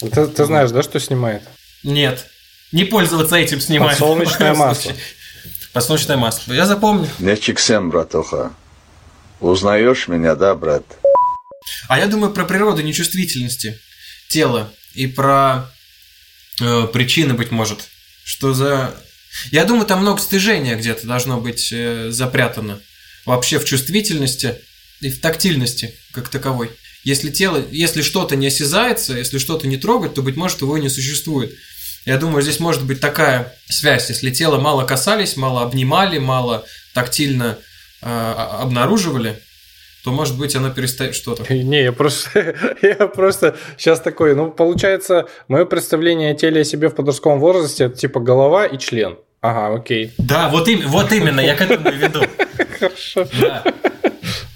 Ты, 0.00 0.26
ты 0.26 0.44
знаешь, 0.44 0.70
да, 0.70 0.82
что 0.82 1.00
снимает? 1.00 1.42
Нет, 1.82 2.26
не 2.72 2.84
пользоваться 2.84 3.36
этим 3.36 3.60
снимать. 3.60 3.98
Подсолнечное 3.98 4.54
масло. 4.54 4.92
Подсолнечное 5.72 6.16
масло. 6.16 6.52
Я 6.52 6.66
запомню. 6.66 7.08
Нечиксем, 7.18 7.90
братуха. 7.90 8.52
Узнаешь 9.40 10.08
меня, 10.08 10.34
да, 10.34 10.54
брат? 10.54 10.84
А 11.88 11.98
я 11.98 12.06
думаю 12.06 12.32
про 12.32 12.44
природу 12.44 12.82
нечувствительности 12.82 13.78
тела 14.28 14.72
и 14.94 15.06
про 15.06 15.70
э, 16.60 16.86
причины, 16.92 17.34
быть 17.34 17.50
может. 17.50 17.80
Что 18.24 18.52
за... 18.52 18.94
Я 19.50 19.64
думаю, 19.64 19.86
там 19.86 20.00
много 20.00 20.20
стыжения 20.20 20.76
где-то 20.76 21.06
должно 21.06 21.40
быть 21.40 21.72
э, 21.72 22.10
запрятано. 22.10 22.80
Вообще 23.24 23.58
в 23.58 23.64
чувствительности 23.64 24.60
и 25.00 25.10
в 25.10 25.20
тактильности 25.20 25.94
как 26.12 26.28
таковой. 26.28 26.70
Если 27.04 27.30
тело, 27.30 27.62
если 27.70 28.02
что-то 28.02 28.36
не 28.36 28.48
осязается, 28.48 29.14
если 29.14 29.38
что-то 29.38 29.66
не 29.66 29.76
трогать, 29.76 30.14
то, 30.14 30.22
быть 30.22 30.36
может, 30.36 30.60
его 30.60 30.76
и 30.76 30.80
не 30.80 30.88
существует. 30.88 31.54
Я 32.04 32.16
думаю, 32.18 32.42
здесь 32.42 32.60
может 32.60 32.84
быть 32.84 33.00
такая 33.00 33.54
связь. 33.68 34.08
Если 34.08 34.30
тело 34.30 34.58
мало 34.58 34.84
касались, 34.84 35.36
мало 35.36 35.62
обнимали, 35.62 36.18
мало 36.18 36.64
тактильно 36.94 37.58
э, 38.02 38.06
обнаруживали, 38.08 39.40
то, 40.04 40.12
может 40.12 40.38
быть, 40.38 40.56
оно 40.56 40.70
перестает 40.70 41.14
что-то. 41.14 41.52
Не, 41.52 41.82
я 41.82 41.92
просто, 41.92 42.56
я 42.82 43.06
просто 43.08 43.56
сейчас 43.76 44.00
такой, 44.00 44.34
ну, 44.34 44.50
получается, 44.50 45.28
мое 45.48 45.64
представление 45.64 46.32
о 46.32 46.34
теле 46.34 46.58
и 46.58 46.62
о 46.62 46.64
себе 46.64 46.88
в 46.88 46.94
подростковом 46.94 47.40
возрасте 47.40 47.84
это 47.84 47.96
типа 47.96 48.20
голова 48.20 48.66
и 48.66 48.78
член. 48.78 49.18
Ага, 49.40 49.74
окей. 49.76 50.12
Да, 50.18 50.48
вот, 50.48 50.66
им, 50.68 50.88
вот 50.88 51.12
именно, 51.12 51.40
я 51.40 51.54
к 51.54 51.60
этому 51.60 51.90
и 51.90 51.96
веду. 51.96 52.22
Хорошо. 52.78 53.28
Да. 53.40 53.64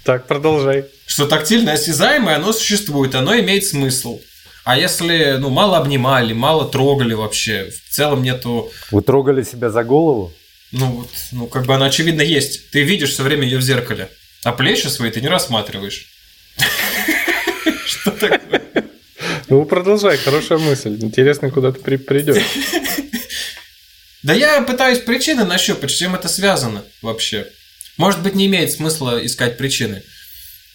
Так, 0.04 0.26
продолжай. 0.26 0.86
Что 1.06 1.26
тактильно 1.26 1.72
осязаемое, 1.72 2.36
оно 2.36 2.52
существует, 2.52 3.14
оно 3.14 3.38
имеет 3.38 3.64
смысл. 3.64 4.20
А 4.64 4.76
если 4.78 5.36
ну, 5.38 5.50
мало 5.50 5.78
обнимали, 5.78 6.32
мало 6.32 6.68
трогали 6.68 7.14
вообще, 7.14 7.70
в 7.70 7.94
целом 7.94 8.22
нету... 8.22 8.70
Вы 8.90 9.02
трогали 9.02 9.42
себя 9.42 9.70
за 9.70 9.82
голову? 9.84 10.32
Ну, 10.70 10.86
вот, 10.86 11.10
ну, 11.32 11.46
как 11.46 11.66
бы 11.66 11.74
она 11.74 11.86
очевидно 11.86 12.22
есть. 12.22 12.70
Ты 12.70 12.82
видишь 12.82 13.10
все 13.10 13.22
время 13.22 13.44
ее 13.44 13.58
в 13.58 13.62
зеркале. 13.62 14.08
А 14.44 14.52
плечи 14.52 14.86
свои 14.86 15.10
ты 15.10 15.20
не 15.20 15.28
рассматриваешь. 15.28 16.06
Что 17.86 18.10
такое? 18.12 18.62
Ну, 19.48 19.64
продолжай, 19.66 20.16
хорошая 20.16 20.58
мысль. 20.58 20.96
Интересно, 21.00 21.50
куда 21.50 21.72
ты 21.72 21.80
при- 21.80 21.96
придешь. 21.96 22.42
Да 24.22 24.32
я 24.34 24.62
пытаюсь 24.62 25.00
причины 25.00 25.44
нащупать, 25.44 25.90
с 25.90 25.94
чем 25.94 26.14
это 26.14 26.28
связано 26.28 26.84
вообще. 27.02 27.48
Может 27.96 28.22
быть, 28.22 28.34
не 28.34 28.46
имеет 28.46 28.72
смысла 28.72 29.24
искать 29.24 29.56
причины. 29.56 30.02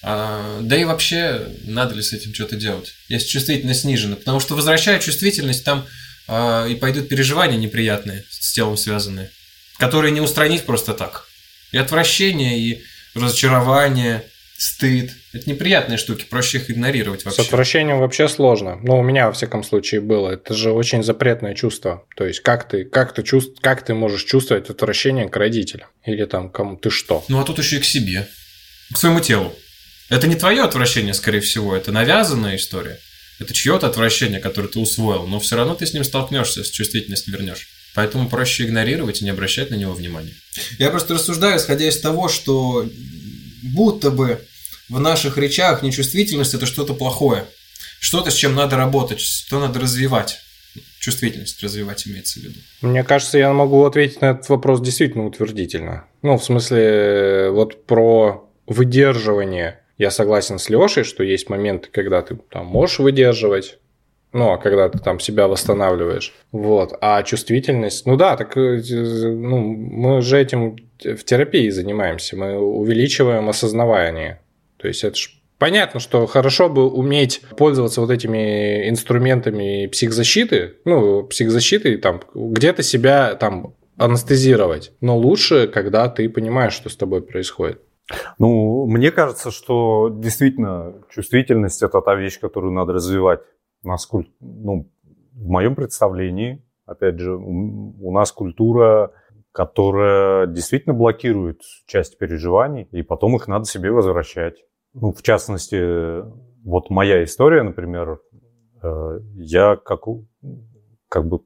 А, 0.04 0.62
да 0.62 0.78
и 0.78 0.84
вообще, 0.84 1.48
надо 1.64 1.96
ли 1.96 2.02
с 2.02 2.14
этим 2.14 2.34
что-то 2.34 2.56
делать, 2.56 2.94
если 3.10 3.28
чувствительность 3.28 3.82
снижена. 3.82 4.16
Потому 4.16 4.40
что 4.40 4.56
возвращая 4.56 5.00
чувствительность, 5.00 5.64
там 5.64 5.88
а, 6.28 6.66
и 6.68 6.76
пойдут 6.76 7.10
переживания 7.10 7.58
неприятные, 7.58 8.24
с 8.30 8.52
телом 8.52 8.78
связанные, 8.78 9.32
которые 9.78 10.12
не 10.12 10.22
устранить 10.22 10.66
просто 10.66 10.94
так. 10.94 11.28
И 11.72 11.78
отвращение, 11.78 12.60
и 12.60 12.84
разочарование, 13.16 14.24
стыд. 14.58 15.12
Это 15.34 15.50
неприятные 15.50 15.98
штуки, 15.98 16.26
проще 16.30 16.58
их 16.58 16.72
игнорировать 16.72 17.22
С 17.22 17.26
вообще. 17.26 17.42
отвращением 17.42 18.00
вообще 18.00 18.28
сложно. 18.30 18.80
Ну, 18.82 18.98
у 19.00 19.04
меня, 19.04 19.28
во 19.28 19.34
всяком 19.34 19.64
случае, 19.64 20.00
было. 20.00 20.32
Это 20.32 20.54
же 20.54 20.72
очень 20.72 21.04
запретное 21.04 21.54
чувство. 21.54 22.06
То 22.16 22.26
есть, 22.26 22.40
как 22.40 22.68
ты, 22.68 22.86
как 22.86 23.14
ты, 23.14 23.24
чувств, 23.24 23.60
как 23.62 23.84
ты 23.84 23.94
можешь 23.94 24.24
чувствовать 24.24 24.70
отвращение 24.70 25.28
к 25.28 25.36
родителям? 25.36 25.90
Или 26.06 26.26
там 26.26 26.50
кому 26.50 26.78
ты 26.78 26.90
что? 26.90 27.26
Ну 27.28 27.40
а 27.40 27.44
тут 27.44 27.60
еще 27.60 27.78
и 27.78 27.80
к 27.80 27.86
себе, 27.86 28.28
к 28.94 28.98
своему 28.98 29.20
телу. 29.20 29.54
Это 30.10 30.28
не 30.28 30.36
твое 30.36 30.64
отвращение, 30.64 31.14
скорее 31.14 31.42
всего, 31.42 31.76
это 31.76 31.92
навязанная 31.92 32.56
история. 32.56 32.98
Это 33.40 33.54
чье-то 33.54 33.88
отвращение, 33.88 34.40
которое 34.40 34.70
ты 34.70 34.80
усвоил, 34.80 35.28
но 35.28 35.40
все 35.40 35.58
равно 35.58 35.76
ты 35.76 35.86
с 35.86 35.94
ним 35.94 36.04
столкнешься, 36.04 36.64
с 36.64 36.70
чувствительностью 36.70 37.34
вернешь. 37.34 37.68
Поэтому 37.94 38.30
проще 38.30 38.64
игнорировать 38.64 39.22
и 39.22 39.26
не 39.26 39.32
обращать 39.32 39.70
на 39.72 39.76
него 39.76 39.94
внимания. 39.94 40.34
Я 40.80 40.90
просто 40.90 41.16
рассуждаю, 41.16 41.58
исходя 41.58 41.88
из 41.88 42.00
того, 42.00 42.30
что 42.30 42.88
будто 43.64 44.12
бы 44.12 44.40
в 44.90 45.00
наших 45.00 45.38
речах 45.38 45.84
нечувствительность 45.84 46.54
это 46.54 46.66
что-то 46.66 46.94
плохое. 46.94 47.46
Что-то, 48.00 48.32
с 48.32 48.36
чем 48.36 48.56
надо 48.56 48.78
работать, 48.78 49.20
что 49.20 49.60
надо 49.60 49.80
развивать. 49.80 50.40
Чувствительность 51.00 51.62
развивать 51.64 52.08
имеется 52.08 52.40
в 52.40 52.44
виду. 52.44 52.60
Мне 52.82 53.04
кажется, 53.04 53.38
я 53.38 53.52
могу 53.54 53.84
ответить 53.86 54.22
на 54.22 54.32
этот 54.32 54.50
вопрос 54.50 54.82
действительно 54.82 55.26
утвердительно. 55.26 56.06
Ну, 56.22 56.38
в 56.38 56.44
смысле, 56.44 57.50
вот 57.52 57.86
про 57.86 58.50
выдерживание. 58.68 59.80
Я 59.98 60.12
согласен 60.12 60.60
с 60.60 60.70
Лешей, 60.70 61.04
что 61.04 61.24
есть 61.24 61.50
моменты, 61.50 61.90
когда 61.92 62.22
ты 62.22 62.38
там 62.52 62.68
можешь 62.68 63.00
выдерживать, 63.00 63.80
ну, 64.34 64.52
а 64.52 64.58
когда 64.58 64.90
ты 64.90 65.00
там 65.00 65.20
себя 65.20 65.48
восстанавливаешь. 65.48 66.34
Вот. 66.52 66.94
А 67.02 67.24
чувствительность, 67.24 68.06
ну 68.06 68.16
да, 68.18 68.36
так 68.36 68.56
э, 68.58 68.82
ну, 68.92 69.58
мы 69.58 70.22
же 70.22 70.40
этим 70.40 70.76
в 71.00 71.24
терапии 71.24 71.70
занимаемся. 71.70 72.36
Мы 72.36 72.58
увеличиваем 72.58 73.50
осознавание. 73.50 74.42
То 74.78 74.88
есть 74.88 75.04
это 75.04 75.16
ж 75.16 75.30
понятно, 75.58 76.00
что 76.00 76.26
хорошо 76.26 76.70
бы 76.70 76.90
уметь 76.90 77.42
пользоваться 77.58 78.02
вот 78.02 78.10
этими 78.10 78.90
инструментами 78.90 79.88
психзащиты, 79.88 80.78
ну, 80.86 81.24
психзащиты, 81.24 81.98
там, 81.98 82.22
где-то 82.34 82.84
себя 82.84 83.36
там 83.36 83.74
анестезировать. 83.98 84.92
Но 85.02 85.18
лучше, 85.18 85.68
когда 85.68 86.08
ты 86.10 86.30
понимаешь, 86.30 86.74
что 86.74 86.90
с 86.90 86.96
тобой 86.96 87.22
происходит. 87.22 87.82
Ну, 88.40 88.86
мне 88.86 89.12
кажется, 89.12 89.52
что 89.52 90.10
действительно 90.10 91.02
чувствительность 91.10 91.84
это 91.84 92.02
та 92.02 92.16
вещь, 92.16 92.40
которую 92.40 92.72
надо 92.74 92.94
развивать. 92.94 93.42
Насколько, 93.84 94.30
ну, 94.40 94.90
в 95.34 95.48
моем 95.48 95.76
представлении, 95.76 96.64
опять 96.86 97.20
же, 97.20 97.36
у 97.36 98.12
нас 98.12 98.32
культура, 98.32 99.12
которая 99.58 100.46
действительно 100.46 100.94
блокирует 100.94 101.62
часть 101.88 102.20
переживаний, 102.20 102.88
и 102.92 103.02
потом 103.02 103.36
их 103.38 103.48
надо 103.48 103.66
себе 103.66 103.90
возвращать. 103.90 104.64
Ну, 104.94 105.12
в 105.12 105.24
частности, 105.24 106.22
вот 106.64 106.92
моя 106.92 107.24
история, 107.24 107.64
например, 107.64 108.22
э, 108.84 109.20
я 109.34 109.76
как, 109.76 110.02
как 111.10 111.28
бы 111.28 111.40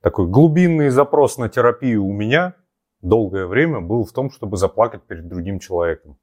такой 0.00 0.26
глубинный 0.26 0.88
запрос 0.88 1.36
на 1.36 1.50
терапию 1.50 2.02
у 2.02 2.12
меня 2.14 2.56
долгое 3.02 3.44
время 3.44 3.82
был 3.82 4.06
в 4.06 4.12
том, 4.12 4.30
чтобы 4.30 4.56
заплакать 4.56 5.02
перед 5.02 5.28
другим 5.28 5.58
человеком. 5.58 6.16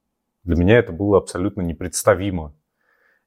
Для 0.44 0.56
меня 0.56 0.80
это 0.80 0.92
было 0.92 1.20
абсолютно 1.20 1.62
непредставимо. 1.62 2.56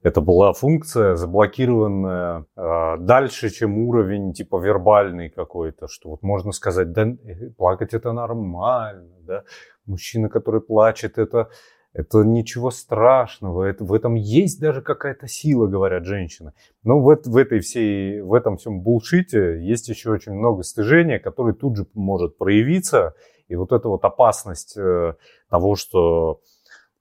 Это 0.02 0.22
была 0.22 0.54
функция, 0.54 1.14
заблокированная 1.16 2.46
э, 2.56 2.96
дальше, 3.00 3.50
чем 3.50 3.76
уровень 3.76 4.32
типа 4.32 4.58
вербальный 4.58 5.28
какой-то, 5.28 5.88
что 5.88 6.10
вот 6.10 6.22
можно 6.22 6.52
сказать, 6.52 6.92
да, 6.92 7.02
э, 7.02 7.50
плакать 7.50 7.92
это 7.92 8.12
нормально, 8.12 9.14
да, 9.26 9.44
мужчина, 9.84 10.30
который 10.30 10.62
плачет, 10.62 11.18
это, 11.18 11.50
это 11.92 12.20
ничего 12.24 12.70
страшного, 12.70 13.64
это, 13.64 13.84
в 13.84 13.92
этом 13.92 14.14
есть 14.14 14.58
даже 14.58 14.80
какая-то 14.80 15.28
сила, 15.28 15.66
говорят 15.66 16.06
женщины. 16.06 16.54
Но 16.82 16.98
в, 17.00 17.14
в, 17.22 17.36
этой 17.36 17.60
всей, 17.60 18.22
в 18.22 18.32
этом 18.32 18.56
всем 18.56 18.80
булшите 18.80 19.62
есть 19.62 19.88
еще 19.90 20.12
очень 20.12 20.32
много 20.32 20.62
стыжения, 20.62 21.18
которое 21.18 21.52
тут 21.52 21.76
же 21.76 21.86
может 21.92 22.38
проявиться, 22.38 23.14
и 23.48 23.54
вот 23.54 23.70
эта 23.72 23.88
вот 23.88 24.02
опасность 24.04 24.78
э, 24.78 25.14
того, 25.50 25.74
что 25.76 26.40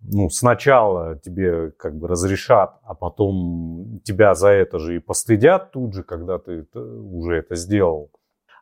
ну, 0.02 0.30
сначала 0.30 1.18
тебе 1.18 1.72
как 1.72 1.98
бы 1.98 2.08
разрешат, 2.08 2.80
а 2.84 2.94
потом 2.94 4.00
тебя 4.04 4.34
за 4.34 4.50
это 4.50 4.80
же 4.80 4.96
и 4.96 5.00
постыдят 5.00 5.72
тут 5.72 5.94
же, 5.94 6.04
когда 6.04 6.40
ты 6.40 6.66
уже 6.74 7.36
это 7.36 7.56
сделал. 7.56 8.12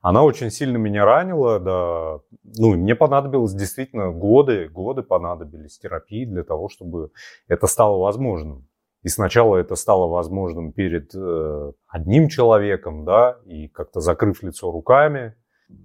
Она 0.02 0.24
очень 0.24 0.52
сильно 0.52 0.78
меня 0.78 1.06
ранила, 1.06 1.60
да. 1.60 2.20
Ну, 2.58 2.76
мне 2.76 2.96
понадобилось 2.96 3.54
действительно 3.54 4.12
годы, 4.12 4.68
годы 4.70 5.04
понадобились 5.04 5.80
терапии 5.80 6.26
для 6.26 6.44
того, 6.44 6.70
чтобы 6.70 7.12
это 7.48 7.68
стало 7.68 7.98
возможным. 7.98 8.68
И 9.04 9.10
сначала 9.10 9.58
это 9.58 9.76
стало 9.76 10.08
возможным 10.08 10.72
перед 10.72 11.14
э, 11.16 11.72
одним 11.88 12.30
человеком, 12.30 13.06
да, 13.06 13.38
и 13.46 13.68
как-то 13.68 14.00
закрыв 14.00 14.44
лицо 14.44 14.72
руками. 14.72 15.36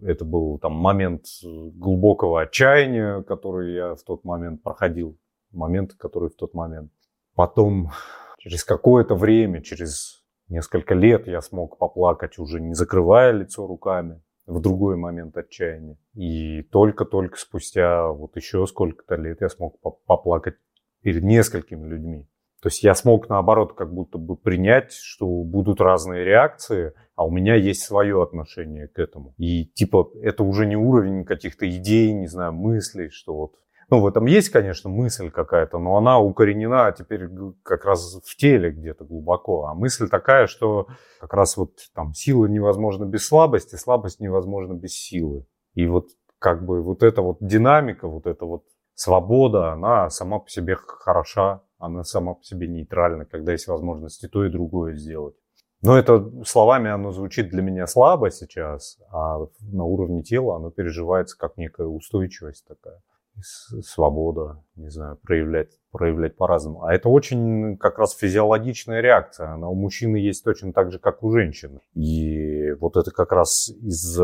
Это 0.00 0.24
был 0.24 0.58
там 0.58 0.72
момент 0.72 1.26
глубокого 1.42 2.42
отчаяния, 2.42 3.22
который 3.22 3.74
я 3.74 3.94
в 3.94 4.02
тот 4.02 4.24
момент 4.24 4.62
проходил 4.62 5.18
моменты, 5.52 5.96
которые 5.96 6.30
в 6.30 6.36
тот 6.36 6.54
момент. 6.54 6.92
Потом, 7.34 7.90
через 8.38 8.64
какое-то 8.64 9.14
время, 9.14 9.62
через 9.62 10.22
несколько 10.48 10.94
лет 10.94 11.26
я 11.26 11.40
смог 11.40 11.78
поплакать, 11.78 12.38
уже 12.38 12.60
не 12.60 12.74
закрывая 12.74 13.32
лицо 13.32 13.66
руками, 13.66 14.22
в 14.46 14.60
другой 14.60 14.96
момент 14.96 15.36
отчаяния. 15.36 15.96
И 16.14 16.62
только-только 16.62 17.38
спустя 17.38 18.08
вот 18.08 18.36
еще 18.36 18.66
сколько-то 18.66 19.14
лет 19.16 19.40
я 19.40 19.48
смог 19.48 19.80
по- 19.80 19.92
поплакать 20.06 20.56
перед 21.00 21.22
несколькими 21.22 21.86
людьми. 21.86 22.28
То 22.60 22.68
есть 22.68 22.84
я 22.84 22.94
смог, 22.94 23.28
наоборот, 23.28 23.74
как 23.74 23.92
будто 23.92 24.18
бы 24.18 24.36
принять, 24.36 24.92
что 24.92 25.26
будут 25.42 25.80
разные 25.80 26.24
реакции, 26.24 26.92
а 27.16 27.26
у 27.26 27.30
меня 27.30 27.56
есть 27.56 27.82
свое 27.82 28.22
отношение 28.22 28.86
к 28.86 29.00
этому. 29.00 29.34
И 29.36 29.64
типа 29.66 30.12
это 30.22 30.44
уже 30.44 30.66
не 30.66 30.76
уровень 30.76 31.24
каких-то 31.24 31.68
идей, 31.68 32.12
не 32.12 32.28
знаю, 32.28 32.52
мыслей, 32.52 33.10
что 33.10 33.34
вот 33.34 33.54
ну, 33.92 34.00
в 34.00 34.06
этом 34.06 34.24
есть, 34.24 34.48
конечно, 34.48 34.88
мысль 34.88 35.30
какая-то, 35.30 35.78
но 35.78 35.98
она 35.98 36.18
укоренена 36.18 36.94
теперь 36.96 37.28
как 37.62 37.84
раз 37.84 38.22
в 38.24 38.36
теле 38.38 38.70
где-то 38.70 39.04
глубоко. 39.04 39.66
А 39.66 39.74
мысль 39.74 40.08
такая, 40.08 40.46
что 40.46 40.86
как 41.20 41.34
раз 41.34 41.58
вот 41.58 41.72
там 41.94 42.14
сила 42.14 42.46
невозможна 42.46 43.04
без 43.04 43.26
слабости, 43.26 43.76
слабость 43.76 44.18
невозможна 44.18 44.72
без 44.72 44.94
силы. 44.94 45.44
И 45.74 45.86
вот 45.86 46.08
как 46.38 46.64
бы 46.64 46.80
вот 46.80 47.02
эта 47.02 47.20
вот 47.20 47.36
динамика, 47.42 48.08
вот 48.08 48.26
эта 48.26 48.46
вот 48.46 48.64
свобода, 48.94 49.72
она 49.72 50.08
сама 50.08 50.38
по 50.38 50.48
себе 50.48 50.74
хороша, 50.74 51.60
она 51.78 52.02
сама 52.02 52.32
по 52.32 52.42
себе 52.42 52.68
нейтральна, 52.68 53.26
когда 53.26 53.52
есть 53.52 53.66
возможность 53.66 54.24
и 54.24 54.28
то, 54.28 54.46
и 54.46 54.48
другое 54.48 54.94
сделать. 54.94 55.34
Но 55.82 55.98
это 55.98 56.30
словами 56.46 56.90
оно 56.90 57.12
звучит 57.12 57.50
для 57.50 57.60
меня 57.60 57.86
слабо 57.86 58.30
сейчас, 58.30 58.98
а 59.10 59.36
на 59.60 59.84
уровне 59.84 60.22
тела 60.22 60.56
оно 60.56 60.70
переживается 60.70 61.36
как 61.36 61.58
некая 61.58 61.88
устойчивость 61.88 62.66
такая 62.66 63.02
свобода, 63.40 64.62
не 64.76 64.90
знаю, 64.90 65.18
проявлять, 65.22 65.78
проявлять 65.90 66.36
по-разному. 66.36 66.84
А 66.84 66.94
это 66.94 67.08
очень 67.08 67.76
как 67.76 67.98
раз 67.98 68.16
физиологичная 68.16 69.00
реакция. 69.00 69.54
Она 69.54 69.68
у 69.68 69.74
мужчины 69.74 70.16
есть 70.16 70.44
точно 70.44 70.72
так 70.72 70.92
же, 70.92 70.98
как 70.98 71.22
у 71.22 71.30
женщины. 71.30 71.80
И 71.94 72.72
вот 72.80 72.96
это 72.96 73.10
как 73.10 73.32
раз 73.32 73.68
из, 73.68 74.20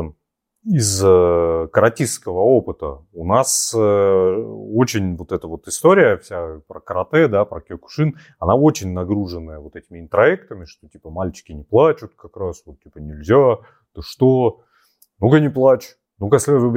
из 0.64 1.02
э, 1.04 1.68
каратистского 1.72 2.40
опыта. 2.40 3.04
У 3.12 3.24
нас 3.24 3.72
э, 3.74 3.78
очень 3.78 5.16
вот 5.16 5.32
эта 5.32 5.46
вот 5.46 5.66
история 5.68 6.16
вся 6.18 6.60
про 6.66 6.80
карате, 6.80 7.28
да, 7.28 7.44
про 7.44 7.60
кёкушин, 7.60 8.16
она 8.38 8.54
очень 8.54 8.92
нагруженная 8.92 9.58
вот 9.58 9.76
этими 9.76 10.00
интроектами, 10.00 10.64
что 10.64 10.88
типа 10.88 11.10
мальчики 11.10 11.52
не 11.52 11.64
плачут 11.64 12.14
как 12.14 12.36
раз, 12.36 12.62
вот 12.66 12.80
типа 12.80 12.98
нельзя, 12.98 13.58
ты 13.94 14.02
что, 14.02 14.60
ну-ка 15.18 15.40
не 15.40 15.50
плачь. 15.50 15.97
Ну-ка, 16.18 16.38
слезу 16.38 16.70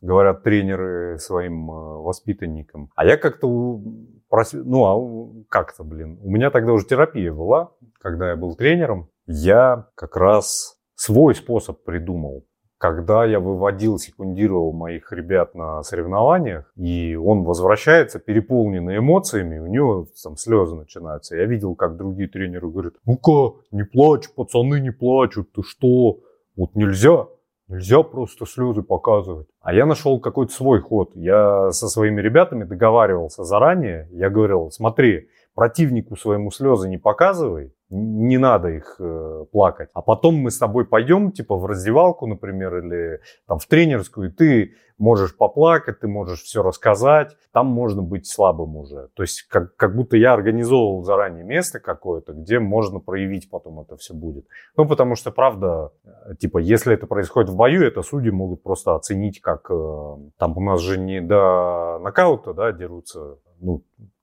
говорят 0.00 0.42
тренеры 0.42 1.18
своим 1.18 1.70
э, 1.70 1.74
воспитанникам. 2.02 2.90
А 2.94 3.06
я 3.06 3.16
как-то, 3.16 3.48
у- 3.48 3.82
прос- 4.30 4.52
ну, 4.62 4.84
а 4.84 5.44
как-то, 5.48 5.82
блин, 5.82 6.18
у 6.22 6.30
меня 6.30 6.50
тогда 6.50 6.72
уже 6.72 6.86
терапия 6.86 7.32
была, 7.32 7.70
когда 8.00 8.30
я 8.30 8.36
был 8.36 8.54
тренером. 8.54 9.08
Я 9.26 9.86
как 9.94 10.16
раз 10.16 10.76
свой 10.94 11.34
способ 11.34 11.82
придумал. 11.84 12.44
Когда 12.76 13.24
я 13.24 13.38
выводил, 13.38 13.96
секундировал 13.98 14.72
моих 14.72 15.12
ребят 15.12 15.54
на 15.54 15.82
соревнованиях, 15.84 16.70
и 16.76 17.14
он 17.14 17.44
возвращается 17.44 18.18
переполненный 18.18 18.98
эмоциями, 18.98 19.58
у 19.60 19.66
него 19.66 20.08
там 20.22 20.36
слезы 20.36 20.74
начинаются. 20.74 21.36
Я 21.36 21.44
видел, 21.46 21.76
как 21.76 21.96
другие 21.96 22.28
тренеры 22.28 22.68
говорят, 22.68 22.94
ну-ка, 23.06 23.56
не 23.70 23.84
плачь, 23.84 24.28
пацаны 24.34 24.80
не 24.80 24.90
плачут, 24.90 25.52
ты 25.52 25.62
что, 25.62 26.18
вот 26.56 26.74
нельзя. 26.74 27.26
Нельзя 27.68 28.02
просто 28.02 28.44
слезы 28.44 28.82
показывать. 28.82 29.48
А 29.60 29.72
я 29.72 29.86
нашел 29.86 30.20
какой-то 30.20 30.52
свой 30.52 30.80
ход. 30.80 31.12
Я 31.14 31.70
со 31.70 31.88
своими 31.88 32.20
ребятами 32.20 32.64
договаривался 32.64 33.44
заранее. 33.44 34.08
Я 34.12 34.30
говорил, 34.30 34.70
смотри, 34.70 35.28
противнику 35.54 36.16
своему 36.16 36.50
слезы 36.50 36.88
не 36.88 36.98
показывай, 36.98 37.72
не 37.92 38.38
надо 38.38 38.68
их 38.68 38.96
э, 38.98 39.44
плакать. 39.52 39.90
А 39.92 40.00
потом 40.00 40.36
мы 40.36 40.50
с 40.50 40.58
тобой 40.58 40.86
пойдем, 40.86 41.30
типа, 41.30 41.56
в 41.56 41.66
раздевалку, 41.66 42.26
например, 42.26 42.78
или 42.78 43.20
там 43.46 43.58
в 43.58 43.66
тренерскую, 43.66 44.30
и 44.30 44.32
ты 44.32 44.74
можешь 44.96 45.36
поплакать, 45.36 46.00
ты 46.00 46.08
можешь 46.08 46.42
все 46.42 46.62
рассказать, 46.62 47.36
там 47.52 47.66
можно 47.66 48.00
быть 48.00 48.26
слабым 48.26 48.76
уже. 48.76 49.08
То 49.14 49.24
есть 49.24 49.42
как, 49.42 49.76
как 49.76 49.94
будто 49.94 50.16
я 50.16 50.32
организовывал 50.32 51.04
заранее 51.04 51.44
место 51.44 51.80
какое-то, 51.80 52.32
где 52.32 52.60
можно 52.60 52.98
проявить 52.98 53.50
потом 53.50 53.80
это 53.80 53.96
все 53.96 54.14
будет. 54.14 54.46
Ну, 54.76 54.88
потому 54.88 55.14
что, 55.14 55.30
правда, 55.30 55.92
э, 56.04 56.36
типа, 56.36 56.58
если 56.58 56.94
это 56.94 57.06
происходит 57.06 57.50
в 57.50 57.56
бою, 57.56 57.84
это 57.84 58.00
судьи 58.00 58.30
могут 58.30 58.62
просто 58.62 58.94
оценить 58.94 59.42
как... 59.42 59.70
Э, 59.70 60.16
там 60.38 60.56
у 60.56 60.60
нас 60.62 60.80
же 60.80 60.98
не 60.98 61.20
до 61.20 61.98
нокаута, 62.00 62.54
да, 62.54 62.72
дерутся, 62.72 63.36
ну, 63.60 63.82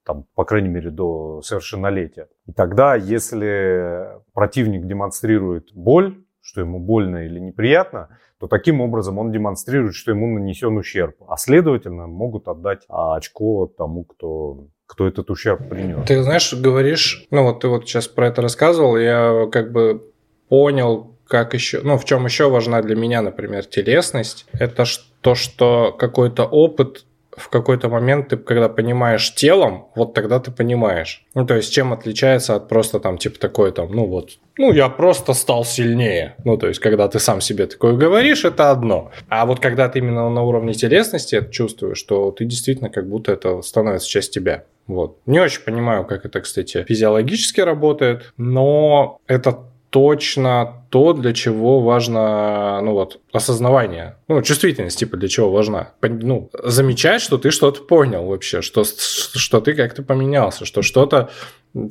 там, 0.10 0.26
по 0.34 0.43
крайней 0.43 0.70
мере, 0.70 0.89
до 0.89 1.43
совершеннолетия. 1.43 2.30
И 2.47 2.51
тогда, 2.51 2.95
если 2.95 4.07
противник 4.34 4.88
демонстрирует 4.88 5.72
боль, 5.76 6.24
что 6.41 6.62
ему 6.62 6.80
больно 6.80 7.28
или 7.28 7.39
неприятно, 7.39 8.18
то 8.39 8.47
таким 8.47 8.82
образом 8.82 9.20
он 9.20 9.32
демонстрирует, 9.32 9.93
что 9.93 10.10
ему 10.10 10.26
нанесен 10.26 10.76
ущерб. 10.76 11.16
А 11.28 11.38
следовательно, 11.38 12.07
могут 12.07 12.47
отдать 12.47 12.86
очко 12.89 13.68
тому, 13.68 14.03
кто 14.03 14.70
кто 14.88 15.07
этот 15.07 15.30
ущерб 15.30 15.70
принес. 15.70 16.07
Ты 16.07 16.24
знаешь, 16.24 16.51
говоришь, 16.55 17.28
ну 17.30 17.43
вот 17.43 17.60
ты 17.60 17.68
вот 17.68 17.88
сейчас 17.88 18.07
про 18.07 18.30
это 18.30 18.41
рассказывал, 18.41 18.97
я 18.97 19.47
как 19.51 19.72
бы 19.72 20.12
понял, 20.47 21.20
как 21.28 21.53
еще, 21.53 21.82
ну 21.84 21.99
в 21.99 22.05
чем 22.05 22.26
еще 22.26 22.49
важна 22.49 22.82
для 22.82 22.95
меня, 22.95 23.22
например, 23.22 23.66
телесность, 23.66 24.47
это 24.53 24.86
то, 25.22 25.36
что 25.36 25.95
какой-то 25.95 26.45
опыт 26.45 27.05
в 27.36 27.50
какой-то 27.50 27.90
момент 27.90 28.30
ты, 28.30 28.38
когда 28.38 28.70
понимаешь 28.70 29.34
телом, 29.36 29.88
вот 29.96 30.14
тогда 30.14 30.40
ты 30.40 30.52
понимаешь. 30.52 31.26
Ну, 31.34 31.46
то 31.46 31.56
есть, 31.56 31.72
чем 31.74 31.94
отличается 31.94 32.56
от 32.56 32.68
просто 32.68 33.00
там, 33.00 33.18
типа, 33.18 33.40
такой 33.40 33.72
там, 33.72 33.92
ну 33.92 34.06
вот, 34.06 34.32
ну, 34.58 34.74
я 34.74 34.90
просто 34.90 35.34
стал 35.34 35.64
сильнее. 35.64 36.36
Ну, 36.44 36.58
то 36.58 36.68
есть, 36.68 36.80
когда 36.82 37.08
ты 37.08 37.20
сам 37.20 37.40
себе 37.40 37.66
такое 37.66 37.94
говоришь, 37.94 38.44
это 38.44 38.72
одно. 38.72 39.12
А 39.30 39.46
вот 39.46 39.62
когда 39.62 39.88
ты 39.88 40.00
именно 40.00 40.30
на 40.30 40.44
уровне 40.44 40.74
телесности 40.74 41.36
это 41.36 41.50
чувствуешь, 41.50 41.98
что 41.98 42.32
ты 42.32 42.44
действительно 42.44 42.90
как 42.90 43.08
будто 43.08 43.32
это 43.32 43.62
становится 43.62 44.10
часть 44.10 44.34
тебя. 44.34 44.66
Вот. 44.86 45.18
Не 45.28 45.40
очень 45.40 45.62
понимаю, 45.62 46.04
как 46.04 46.26
это, 46.26 46.42
кстати, 46.42 46.84
физиологически 46.90 47.62
работает, 47.62 48.34
но 48.38 49.20
это 49.28 49.69
точно 49.90 50.86
то, 50.90 51.14
для 51.14 51.34
чего 51.34 51.82
важно, 51.82 52.80
ну 52.82 52.94
вот, 52.94 53.20
осознавание, 53.32 54.18
ну, 54.28 54.42
чувствительность, 54.42 55.00
типа, 55.00 55.18
для 55.18 55.28
чего 55.28 55.52
важна. 55.52 55.94
Ну, 56.02 56.50
замечать, 56.64 57.22
что 57.22 57.38
ты 57.38 57.52
что-то 57.52 57.82
понял 57.82 58.26
вообще, 58.26 58.62
что, 58.62 58.84
что 58.86 59.62
ты 59.62 59.74
как-то 59.74 60.04
поменялся, 60.04 60.66
что 60.66 60.82
что-то 60.82 61.30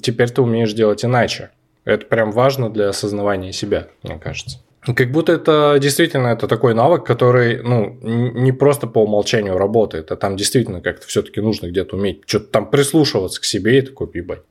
теперь 0.02 0.30
ты 0.30 0.42
умеешь 0.42 0.72
делать 0.72 1.04
иначе. 1.04 1.50
Это 1.84 2.06
прям 2.06 2.32
важно 2.32 2.70
для 2.70 2.90
осознавания 2.90 3.52
себя, 3.52 3.88
мне 4.02 4.18
кажется. 4.18 4.58
Как 4.80 5.10
будто 5.10 5.32
это 5.32 5.76
действительно 5.80 6.28
это 6.28 6.46
такой 6.46 6.72
навык, 6.72 7.04
который 7.04 7.62
ну, 7.62 7.98
не 8.00 8.52
просто 8.52 8.86
по 8.86 9.02
умолчанию 9.02 9.58
работает, 9.58 10.12
а 10.12 10.16
там 10.16 10.36
действительно 10.36 10.80
как-то 10.80 11.06
все-таки 11.06 11.40
нужно 11.40 11.66
где-то 11.66 11.96
уметь 11.96 12.22
что-то 12.26 12.46
там 12.46 12.70
прислушиваться 12.70 13.40
к 13.40 13.44
себе 13.44 13.78
и 13.78 13.82
такой, 13.82 14.08
ебать, 14.14 14.42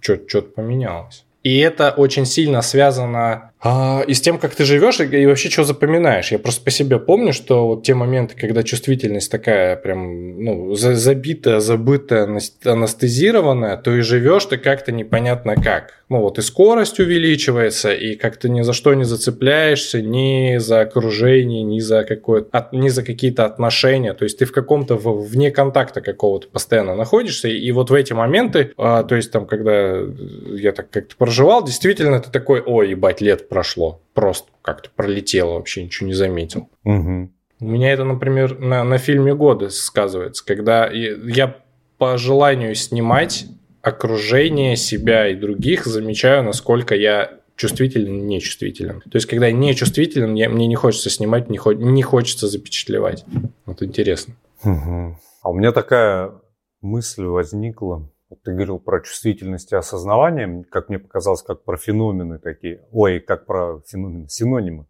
что-то 0.00 0.48
поменялось. 0.48 1.25
И 1.46 1.58
это 1.60 1.92
очень 1.96 2.26
сильно 2.26 2.60
связано 2.60 3.52
а, 3.58 4.04
и 4.06 4.12
с 4.12 4.20
тем, 4.20 4.38
как 4.38 4.54
ты 4.54 4.64
живешь, 4.64 5.00
и, 5.00 5.04
и 5.04 5.26
вообще 5.26 5.48
что 5.48 5.64
запоминаешь. 5.64 6.30
Я 6.30 6.38
просто 6.38 6.62
по 6.62 6.70
себе 6.70 6.98
помню, 6.98 7.32
что 7.32 7.68
вот 7.68 7.84
те 7.84 7.94
моменты, 7.94 8.36
когда 8.38 8.62
чувствительность 8.62 9.30
такая 9.30 9.76
прям 9.76 10.42
ну, 10.42 10.74
забитая, 10.74 11.60
забытая, 11.60 12.24
анестезированная, 12.64 13.76
то 13.78 13.94
и 13.94 14.00
живешь 14.00 14.44
ты 14.44 14.58
как-то 14.58 14.92
непонятно 14.92 15.56
как. 15.56 15.94
Ну 16.08 16.20
вот 16.20 16.38
и 16.38 16.42
скорость 16.42 17.00
увеличивается, 17.00 17.92
и 17.92 18.14
как-то 18.14 18.48
ни 18.48 18.60
за 18.60 18.72
что 18.72 18.94
не 18.94 19.02
зацепляешься, 19.02 20.00
ни 20.00 20.58
за 20.58 20.82
окружение, 20.82 21.64
ни 21.64 21.80
за, 21.80 22.04
какое 22.04 22.44
ни 22.70 22.88
за 22.88 23.02
какие-то 23.02 23.44
отношения. 23.44 24.14
То 24.14 24.24
есть 24.24 24.38
ты 24.38 24.44
в 24.44 24.52
каком-то 24.52 24.94
вне 24.96 25.50
контакта 25.50 26.00
какого-то 26.00 26.46
постоянно 26.48 26.94
находишься, 26.94 27.48
и 27.48 27.72
вот 27.72 27.90
в 27.90 27.94
эти 27.94 28.12
моменты, 28.12 28.72
а, 28.76 29.02
то 29.02 29.16
есть 29.16 29.32
там, 29.32 29.46
когда 29.46 29.98
я 30.52 30.70
так 30.72 30.90
как-то 30.90 31.16
проживал, 31.16 31.64
действительно 31.64 32.20
ты 32.20 32.30
такой, 32.30 32.60
ой, 32.60 32.90
ебать, 32.90 33.20
лет 33.20 33.45
прошло. 33.48 34.02
Просто 34.14 34.50
как-то 34.62 34.90
пролетело, 34.94 35.54
вообще 35.54 35.84
ничего 35.84 36.06
не 36.06 36.14
заметил. 36.14 36.68
Угу. 36.84 37.30
У 37.60 37.64
меня 37.64 37.92
это, 37.92 38.04
например, 38.04 38.58
на, 38.58 38.84
на 38.84 38.98
фильме 38.98 39.34
года 39.34 39.70
сказывается, 39.70 40.44
когда 40.44 40.88
я 40.90 41.56
по 41.98 42.18
желанию 42.18 42.74
снимать 42.74 43.46
окружение 43.82 44.76
себя 44.76 45.28
и 45.28 45.34
других 45.34 45.86
замечаю, 45.86 46.42
насколько 46.42 46.94
я 46.94 47.40
чувствителен, 47.56 48.26
нечувствителен. 48.26 49.00
То 49.00 49.16
есть, 49.16 49.26
когда 49.26 49.46
я 49.46 49.52
нечувствителен, 49.52 50.34
я, 50.34 50.48
мне 50.48 50.66
не 50.66 50.74
хочется 50.74 51.08
снимать, 51.08 51.48
не, 51.48 51.56
хо, 51.56 51.72
не 51.72 52.02
хочется 52.02 52.48
запечатлевать. 52.48 53.24
Вот 53.64 53.82
интересно. 53.82 54.34
Угу. 54.62 55.18
А 55.42 55.50
у 55.50 55.54
меня 55.54 55.72
такая 55.72 56.32
мысль 56.82 57.24
возникла. 57.24 58.10
Ты 58.46 58.52
говорил 58.52 58.78
про 58.78 59.00
чувствительность 59.00 59.72
и 59.72 59.76
осознавание, 59.76 60.62
как 60.70 60.88
мне 60.88 61.00
показалось, 61.00 61.42
как 61.42 61.64
про 61.64 61.76
феномены 61.76 62.38
такие. 62.38 62.86
Ой, 62.92 63.18
как 63.18 63.44
про 63.44 63.80
феномены, 63.88 64.28
синонимы. 64.28 64.86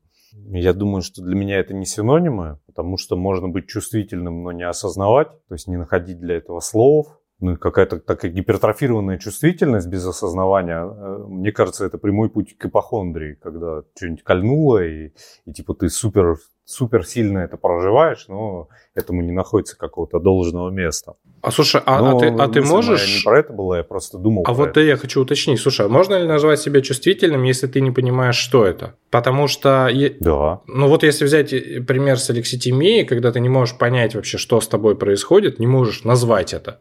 Я 0.50 0.74
думаю, 0.74 1.00
что 1.00 1.22
для 1.22 1.34
меня 1.34 1.58
это 1.58 1.72
не 1.72 1.86
синонимы, 1.86 2.58
потому 2.66 2.98
что 2.98 3.16
можно 3.16 3.48
быть 3.48 3.66
чувствительным, 3.66 4.42
но 4.42 4.52
не 4.52 4.64
осознавать, 4.64 5.28
то 5.48 5.54
есть 5.54 5.68
не 5.68 5.78
находить 5.78 6.20
для 6.20 6.36
этого 6.36 6.60
слов. 6.60 7.18
Ну 7.40 7.52
и 7.52 7.56
какая-то 7.56 7.98
такая 7.98 8.30
гипертрофированная 8.30 9.16
чувствительность 9.16 9.88
без 9.88 10.06
осознавания, 10.06 10.84
э, 10.84 11.24
мне 11.26 11.50
кажется, 11.50 11.86
это 11.86 11.96
прямой 11.96 12.28
путь 12.28 12.58
к 12.58 12.66
ипохондрии, 12.66 13.38
когда 13.42 13.84
что-нибудь 13.96 14.22
кольнуло, 14.22 14.84
и, 14.84 15.12
и 15.46 15.52
типа 15.54 15.72
ты 15.72 15.88
супер 15.88 16.36
супер 16.66 17.06
сильно 17.06 17.38
это 17.38 17.56
проживаешь, 17.56 18.26
но 18.28 18.68
этому 18.94 19.22
не 19.22 19.32
находится 19.32 19.78
какого-то 19.78 20.18
должного 20.18 20.70
места. 20.70 21.14
А 21.40 21.50
слушай, 21.52 21.80
а, 21.86 22.10
а 22.10 22.18
ты, 22.18 22.26
а 22.26 22.48
ты 22.48 22.60
можешь... 22.60 23.18
не 23.18 23.22
про 23.24 23.38
это 23.38 23.52
было, 23.52 23.76
я 23.76 23.84
просто 23.84 24.18
думал. 24.18 24.44
А 24.46 24.52
вот 24.52 24.70
это. 24.70 24.80
я 24.80 24.96
хочу 24.96 25.22
уточнить. 25.22 25.60
Слушай, 25.60 25.86
а 25.86 25.88
можно 25.88 26.16
ли 26.16 26.26
назвать 26.26 26.60
себя 26.60 26.80
чувствительным, 26.80 27.44
если 27.44 27.68
ты 27.68 27.80
не 27.80 27.92
понимаешь, 27.92 28.36
что 28.36 28.66
это? 28.66 28.94
Потому 29.10 29.46
что... 29.46 29.88
Да. 30.20 30.60
Ну 30.66 30.88
вот 30.88 31.04
если 31.04 31.24
взять 31.24 31.52
э, 31.52 31.80
пример 31.86 32.18
с 32.18 32.28
алекситимией, 32.30 33.04
когда 33.04 33.30
ты 33.30 33.38
не 33.38 33.48
можешь 33.48 33.78
понять 33.78 34.16
вообще, 34.16 34.36
что 34.36 34.60
с 34.60 34.66
тобой 34.66 34.96
происходит, 34.96 35.60
не 35.60 35.68
можешь 35.68 36.02
назвать 36.02 36.52
это 36.52 36.80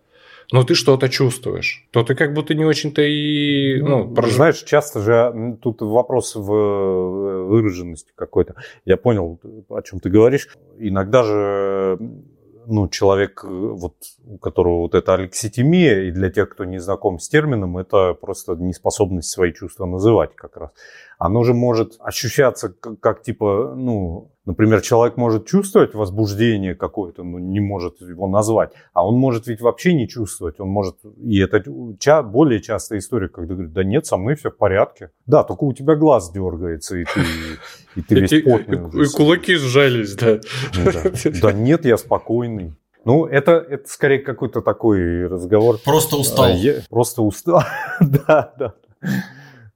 но 0.52 0.64
ты 0.64 0.76
что-то 0.76 1.10
чувствуешь, 1.10 1.88
то 1.92 2.04
ты 2.04 2.16
как 2.16 2.34
будто 2.34 2.54
не 2.54 2.66
очень-то 2.66 3.02
и... 3.02 3.82
Ну, 3.82 4.14
прож... 4.14 4.34
Знаешь, 4.34 4.64
часто 4.64 5.02
же 5.02 5.58
тут 5.62 5.82
вопрос 5.82 6.36
в 6.36 7.46
выраженности 7.48 8.12
какой-то. 8.16 8.56
Я 8.86 8.98
понял, 8.98 9.40
о 9.70 9.82
чем 9.82 10.00
ты 10.00 10.10
говоришь. 10.10 10.50
Иногда 10.78 11.24
же 11.24 11.98
ну, 12.68 12.88
человек, 12.88 13.44
вот, 13.44 13.96
у 14.26 14.38
которого 14.38 14.82
вот 14.82 14.96
эта 14.96 15.14
алекситимия, 15.14 16.04
и 16.04 16.12
для 16.12 16.30
тех, 16.30 16.50
кто 16.50 16.66
не 16.66 16.80
знаком 16.80 17.20
с 17.20 17.30
термином, 17.30 17.78
это 17.78 18.14
просто 18.14 18.56
неспособность 18.56 19.30
свои 19.30 19.54
чувства 19.54 19.86
называть 19.86 20.36
как 20.36 20.58
раз. 20.58 20.72
Оно 21.18 21.44
же 21.44 21.54
может 21.54 21.96
ощущаться 22.00 22.70
как, 22.70 23.00
как 23.00 23.22
типа, 23.24 23.74
ну, 23.76 24.32
Например, 24.46 24.80
человек 24.82 25.18
может 25.18 25.48
чувствовать 25.48 25.96
возбуждение 25.96 26.76
какое-то, 26.76 27.24
но 27.24 27.40
не 27.40 27.60
может 27.60 28.00
его 28.00 28.28
назвать. 28.28 28.74
А 28.94 29.06
он 29.06 29.16
может 29.16 29.48
ведь 29.48 29.60
вообще 29.60 29.94
не 29.94 30.08
чувствовать. 30.08 30.60
Он 30.60 30.70
может... 30.70 30.98
И 31.20 31.40
это 31.40 31.64
более 32.22 32.62
частая 32.62 33.00
история, 33.00 33.28
когда 33.28 33.56
говорит, 33.56 33.74
да 33.74 33.84
нет, 33.84 34.06
со 34.06 34.18
мной 34.18 34.36
все 34.36 34.52
в 34.52 34.58
порядке. 34.58 35.10
Да, 35.26 35.44
только 35.44 35.64
у 35.64 35.74
тебя 35.74 35.96
глаз 35.96 36.32
дергается, 36.32 36.98
и 36.98 37.06
ты, 37.06 37.22
и 37.96 38.02
ты 38.02 38.20
весь 38.20 38.44
потный. 38.44 39.04
И 39.04 39.08
кулаки 39.16 39.56
сжались, 39.56 40.16
да. 40.16 40.40
Да 41.42 41.52
нет, 41.52 41.86
я 41.86 41.98
спокойный. 41.98 42.74
Ну, 43.04 43.26
это, 43.26 43.54
это 43.54 43.88
скорее 43.88 44.20
какой-то 44.20 44.62
такой 44.62 45.28
разговор. 45.28 45.80
Просто 45.84 46.18
устал. 46.18 46.50
Я, 46.50 46.82
просто 46.90 47.24
устал. 47.24 47.64
да, 48.00 48.54
да. 48.58 48.74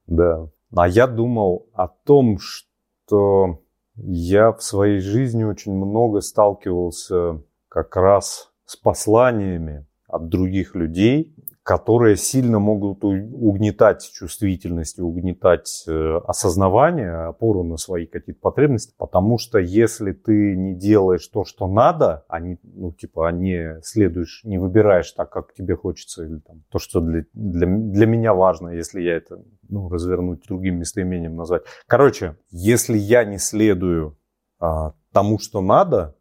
Да. 0.07 0.47
А 0.75 0.87
я 0.87 1.07
думал 1.07 1.67
о 1.73 1.87
том, 1.87 2.37
что 2.39 3.61
я 3.95 4.51
в 4.51 4.61
своей 4.61 4.99
жизни 4.99 5.43
очень 5.43 5.73
много 5.73 6.21
сталкивался 6.21 7.41
как 7.67 7.95
раз 7.95 8.51
с 8.65 8.75
посланиями 8.75 9.85
от 10.07 10.29
других 10.29 10.75
людей, 10.75 11.35
которые 11.69 12.15
сильно 12.15 12.57
могут 12.57 13.03
угнетать 13.03 14.09
чувствительность, 14.11 14.97
угнетать 14.97 15.83
э, 15.87 16.19
осознавание, 16.25 17.11
опору 17.27 17.61
на 17.61 17.77
свои 17.77 18.07
какие-то 18.07 18.41
потребности, 18.41 18.95
потому 18.97 19.37
что 19.37 19.59
если 19.59 20.13
ты 20.13 20.55
не 20.55 20.73
делаешь 20.73 21.27
то, 21.27 21.45
что 21.45 21.67
надо, 21.67 22.25
а 22.27 22.39
не, 22.39 22.57
ну, 22.63 22.91
типа, 22.91 23.27
а 23.27 23.31
не 23.31 23.79
следуешь, 23.83 24.41
не 24.45 24.57
выбираешь 24.57 25.11
так, 25.11 25.29
как 25.29 25.53
тебе 25.53 25.75
хочется, 25.75 26.25
или 26.25 26.39
там, 26.39 26.63
то, 26.71 26.79
что 26.79 27.01
для, 27.01 27.25
для, 27.33 27.67
для 27.67 28.07
меня 28.07 28.33
важно, 28.33 28.69
если 28.69 29.03
я 29.03 29.17
это 29.17 29.39
ну, 29.67 29.89
развернуть 29.89 30.47
другим 30.47 30.79
местоимением 30.79 31.35
назвать. 31.35 31.61
Короче, 31.85 32.35
если 32.49 32.97
я 32.97 33.23
не 33.25 33.37
следую 33.37 34.17
а, 34.59 34.93
тому, 35.13 35.37
что 35.37 35.61
надо, 35.61 36.15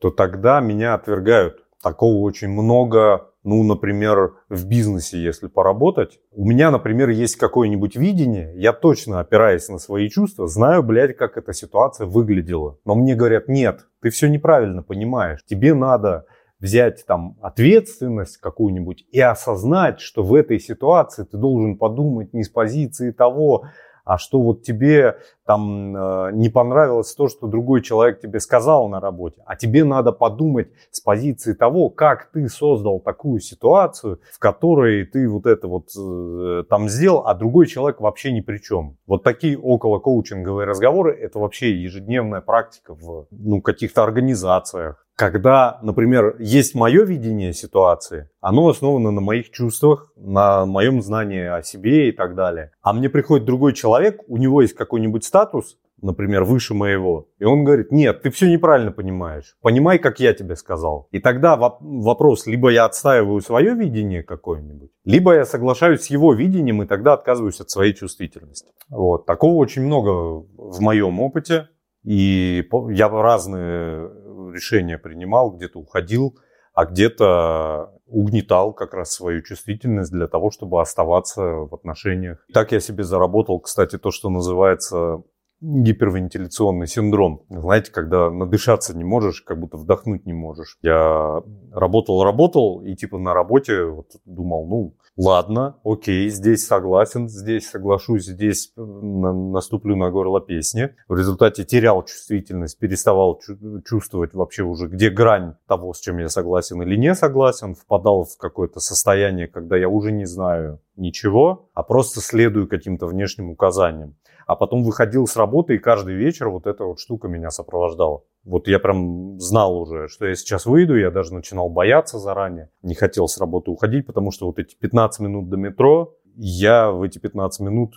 то 0.00 0.10
тогда 0.10 0.58
меня 0.58 0.94
отвергают. 0.94 1.62
Такого 1.80 2.16
очень 2.24 2.48
много, 2.48 3.30
ну, 3.46 3.62
например, 3.62 4.34
в 4.48 4.66
бизнесе, 4.66 5.22
если 5.22 5.46
поработать. 5.46 6.18
У 6.32 6.44
меня, 6.44 6.72
например, 6.72 7.10
есть 7.10 7.36
какое-нибудь 7.36 7.94
видение, 7.94 8.52
я 8.56 8.72
точно, 8.72 9.20
опираясь 9.20 9.68
на 9.68 9.78
свои 9.78 10.08
чувства, 10.08 10.48
знаю, 10.48 10.82
блядь, 10.82 11.16
как 11.16 11.36
эта 11.36 11.52
ситуация 11.52 12.08
выглядела. 12.08 12.76
Но 12.84 12.96
мне 12.96 13.14
говорят, 13.14 13.46
нет, 13.46 13.86
ты 14.02 14.10
все 14.10 14.28
неправильно 14.28 14.82
понимаешь. 14.82 15.44
Тебе 15.46 15.74
надо 15.74 16.26
взять 16.58 17.04
там 17.06 17.36
ответственность 17.40 18.38
какую-нибудь 18.38 19.06
и 19.12 19.20
осознать, 19.20 20.00
что 20.00 20.24
в 20.24 20.34
этой 20.34 20.58
ситуации 20.58 21.22
ты 21.22 21.36
должен 21.36 21.78
подумать 21.78 22.32
не 22.34 22.42
с 22.42 22.48
позиции 22.48 23.12
того, 23.12 23.66
а 24.06 24.18
что 24.18 24.40
вот 24.40 24.62
тебе 24.62 25.18
там 25.44 25.96
э, 25.96 26.30
не 26.32 26.48
понравилось 26.48 27.12
то, 27.14 27.28
что 27.28 27.48
другой 27.48 27.82
человек 27.82 28.20
тебе 28.20 28.38
сказал 28.38 28.88
на 28.88 29.00
работе, 29.00 29.42
а 29.44 29.56
тебе 29.56 29.82
надо 29.82 30.12
подумать 30.12 30.68
с 30.92 31.00
позиции 31.00 31.54
того, 31.54 31.90
как 31.90 32.30
ты 32.32 32.48
создал 32.48 33.00
такую 33.00 33.40
ситуацию, 33.40 34.20
в 34.32 34.38
которой 34.38 35.04
ты 35.06 35.28
вот 35.28 35.46
это 35.46 35.66
вот 35.66 35.88
э, 35.98 36.62
там 36.70 36.88
сделал, 36.88 37.26
а 37.26 37.34
другой 37.34 37.66
человек 37.66 38.00
вообще 38.00 38.32
ни 38.32 38.40
при 38.40 38.58
чем. 38.58 38.96
Вот 39.08 39.24
такие 39.24 39.58
около 39.58 39.98
коучинговые 39.98 40.66
разговоры, 40.66 41.12
это 41.12 41.40
вообще 41.40 41.74
ежедневная 41.74 42.40
практика 42.40 42.94
в 42.94 43.26
ну, 43.32 43.60
каких-то 43.60 44.04
организациях, 44.04 45.05
когда, 45.16 45.78
например, 45.82 46.36
есть 46.38 46.74
мое 46.74 47.04
видение 47.04 47.54
ситуации, 47.54 48.28
оно 48.40 48.68
основано 48.68 49.10
на 49.10 49.22
моих 49.22 49.50
чувствах, 49.50 50.12
на 50.14 50.66
моем 50.66 51.00
знании 51.00 51.46
о 51.46 51.62
себе 51.62 52.10
и 52.10 52.12
так 52.12 52.34
далее. 52.34 52.72
А 52.82 52.92
мне 52.92 53.08
приходит 53.08 53.46
другой 53.46 53.72
человек, 53.72 54.20
у 54.28 54.36
него 54.36 54.60
есть 54.60 54.74
какой-нибудь 54.74 55.24
статус, 55.24 55.78
например, 56.02 56.44
выше 56.44 56.74
моего, 56.74 57.28
и 57.38 57.44
он 57.44 57.64
говорит, 57.64 57.90
нет, 57.90 58.20
ты 58.20 58.30
все 58.30 58.46
неправильно 58.50 58.92
понимаешь, 58.92 59.56
понимай, 59.62 59.98
как 59.98 60.20
я 60.20 60.34
тебе 60.34 60.54
сказал. 60.54 61.08
И 61.10 61.18
тогда 61.18 61.56
вопрос, 61.56 62.46
либо 62.46 62.68
я 62.68 62.84
отстаиваю 62.84 63.40
свое 63.40 63.74
видение 63.74 64.22
какое-нибудь, 64.22 64.90
либо 65.04 65.34
я 65.34 65.46
соглашаюсь 65.46 66.02
с 66.02 66.10
его 66.10 66.34
видением 66.34 66.82
и 66.82 66.86
тогда 66.86 67.14
отказываюсь 67.14 67.60
от 67.60 67.70
своей 67.70 67.94
чувствительности. 67.94 68.68
Вот. 68.90 69.24
Такого 69.24 69.54
очень 69.54 69.82
много 69.82 70.44
в 70.58 70.80
моем 70.80 71.20
опыте, 71.20 71.68
и 72.04 72.68
я 72.90 73.08
разные 73.08 74.10
решения 74.56 74.98
принимал, 74.98 75.50
где-то 75.52 75.78
уходил, 75.78 76.36
а 76.74 76.84
где-то 76.84 77.92
угнетал 78.06 78.72
как 78.72 78.94
раз 78.94 79.12
свою 79.12 79.42
чувствительность 79.42 80.12
для 80.12 80.26
того, 80.26 80.50
чтобы 80.50 80.80
оставаться 80.80 81.42
в 81.42 81.74
отношениях. 81.74 82.44
Так 82.52 82.72
я 82.72 82.80
себе 82.80 83.04
заработал, 83.04 83.60
кстати, 83.60 83.98
то, 83.98 84.10
что 84.10 84.30
называется 84.30 85.22
гипервентиляционный 85.60 86.86
синдром. 86.86 87.44
Знаете, 87.48 87.90
когда 87.90 88.30
надышаться 88.30 88.96
не 88.96 89.04
можешь, 89.04 89.40
как 89.40 89.58
будто 89.58 89.78
вдохнуть 89.78 90.26
не 90.26 90.34
можешь. 90.34 90.76
Я 90.82 91.42
работал, 91.72 92.22
работал, 92.22 92.82
и 92.82 92.94
типа 92.94 93.18
на 93.18 93.32
работе 93.32 93.84
вот 93.84 94.08
думал, 94.24 94.66
ну, 94.66 94.96
ладно, 95.16 95.76
окей, 95.84 96.28
здесь 96.28 96.66
согласен, 96.66 97.28
здесь 97.28 97.68
соглашусь, 97.68 98.26
здесь 98.26 98.72
э, 98.76 98.80
наступлю 98.80 99.96
на 99.96 100.10
горло 100.10 100.40
песни. 100.40 100.94
В 101.08 101.16
результате 101.16 101.64
терял 101.64 102.04
чувствительность, 102.04 102.78
переставал 102.78 103.40
чувствовать 103.84 104.34
вообще 104.34 104.62
уже, 104.62 104.88
где 104.88 105.10
грань 105.10 105.54
того, 105.66 105.92
с 105.92 106.00
чем 106.00 106.18
я 106.18 106.28
согласен 106.28 106.82
или 106.82 106.96
не 106.96 107.14
согласен, 107.14 107.74
впадал 107.74 108.24
в 108.24 108.36
какое-то 108.38 108.80
состояние, 108.80 109.48
когда 109.48 109.76
я 109.76 109.88
уже 109.88 110.12
не 110.12 110.26
знаю 110.26 110.80
ничего, 110.96 111.68
а 111.74 111.82
просто 111.82 112.20
следую 112.20 112.68
каким-то 112.68 113.06
внешним 113.06 113.50
указаниям 113.50 114.16
а 114.46 114.54
потом 114.54 114.84
выходил 114.84 115.26
с 115.26 115.36
работы, 115.36 115.74
и 115.74 115.78
каждый 115.78 116.14
вечер 116.14 116.48
вот 116.48 116.66
эта 116.66 116.84
вот 116.84 117.00
штука 117.00 117.28
меня 117.28 117.50
сопровождала. 117.50 118.22
Вот 118.46 118.68
я 118.68 118.78
прям 118.78 119.38
знал 119.40 119.76
уже, 119.76 120.08
что 120.08 120.26
я 120.26 120.34
сейчас 120.34 120.66
выйду, 120.66 120.96
я 120.96 121.10
даже 121.10 121.34
начинал 121.34 121.68
бояться 121.68 122.18
заранее, 122.18 122.70
не 122.82 122.94
хотел 122.94 123.26
с 123.26 123.38
работы 123.38 123.70
уходить, 123.70 124.06
потому 124.06 124.30
что 124.30 124.46
вот 124.46 124.58
эти 124.58 124.76
15 124.76 125.20
минут 125.20 125.50
до 125.50 125.56
метро, 125.56 126.14
я 126.36 126.90
в 126.90 127.02
эти 127.02 127.18
15 127.18 127.60
минут 127.60 127.94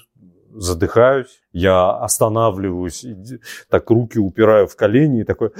задыхаюсь, 0.52 1.39
я 1.54 1.91
останавливаюсь, 1.91 3.06
так 3.70 3.89
руки 3.91 4.18
упираю 4.18 4.68
в 4.68 4.76
колени 4.76 5.22
и 5.22 5.24
такой... 5.24 5.52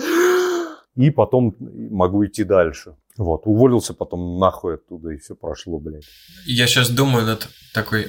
И 0.96 1.12
потом 1.12 1.56
могу 1.60 2.26
идти 2.26 2.44
дальше. 2.44 2.96
Вот, 3.16 3.44
уволился 3.46 3.94
потом 3.94 4.38
нахуй 4.38 4.74
оттуда, 4.74 5.12
и 5.12 5.18
все 5.18 5.34
прошло, 5.34 5.80
блядь. 5.80 6.04
Я 6.46 6.68
сейчас 6.68 6.90
думаю 6.90 7.26
над 7.26 7.48
такой 7.74 8.08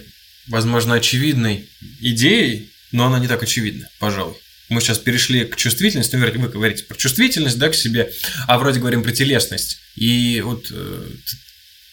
возможно, 0.48 0.94
очевидной 0.94 1.68
идеей, 2.00 2.70
но 2.92 3.06
она 3.06 3.18
не 3.18 3.28
так 3.28 3.42
очевидна, 3.42 3.86
пожалуй. 4.00 4.34
Мы 4.70 4.80
сейчас 4.80 4.98
перешли 4.98 5.44
к 5.44 5.56
чувствительности, 5.56 6.16
ну, 6.16 6.26
вы 6.26 6.48
говорите 6.48 6.84
про 6.84 6.96
чувствительность, 6.96 7.58
да, 7.58 7.68
к 7.68 7.74
себе, 7.74 8.12
а 8.46 8.58
вроде 8.58 8.80
говорим 8.80 9.02
про 9.02 9.10
телесность. 9.10 9.78
И 9.96 10.40
вот 10.44 10.68
э, 10.70 11.06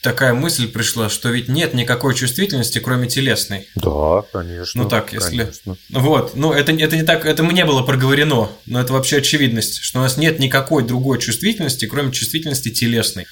такая 0.03 0.33
мысль 0.33 0.67
пришла, 0.67 1.09
что 1.09 1.29
ведь 1.29 1.49
нет 1.49 1.73
никакой 1.73 2.15
чувствительности, 2.15 2.79
кроме 2.79 3.07
телесной. 3.07 3.67
Да, 3.75 4.23
конечно. 4.31 4.83
Ну 4.83 4.87
так, 4.87 5.11
если... 5.11 5.39
Конечно. 5.39 5.77
Вот, 5.89 6.35
ну 6.35 6.53
это, 6.53 6.71
это 6.71 6.95
не 6.95 7.03
так, 7.03 7.25
это 7.25 7.43
не 7.43 7.65
было 7.65 7.81
проговорено, 7.81 8.49
но 8.65 8.79
это 8.79 8.93
вообще 8.93 9.17
очевидность, 9.17 9.81
что 9.81 9.99
у 9.99 10.03
нас 10.03 10.15
нет 10.17 10.39
никакой 10.39 10.85
другой 10.85 11.19
чувствительности, 11.19 11.87
кроме 11.87 12.11
чувствительности 12.11 12.69
телесной. 12.69 13.25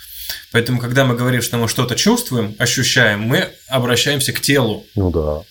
Поэтому, 0.52 0.80
когда 0.80 1.06
мы 1.06 1.16
говорим, 1.16 1.42
что 1.42 1.58
мы 1.58 1.68
что-то 1.68 1.96
чувствуем, 1.96 2.56
ощущаем, 2.58 3.22
мы 3.22 3.50
обращаемся 3.68 4.34
к 4.34 4.42
телу. 4.42 4.86
Ну 4.96 5.12
да. 5.12 5.44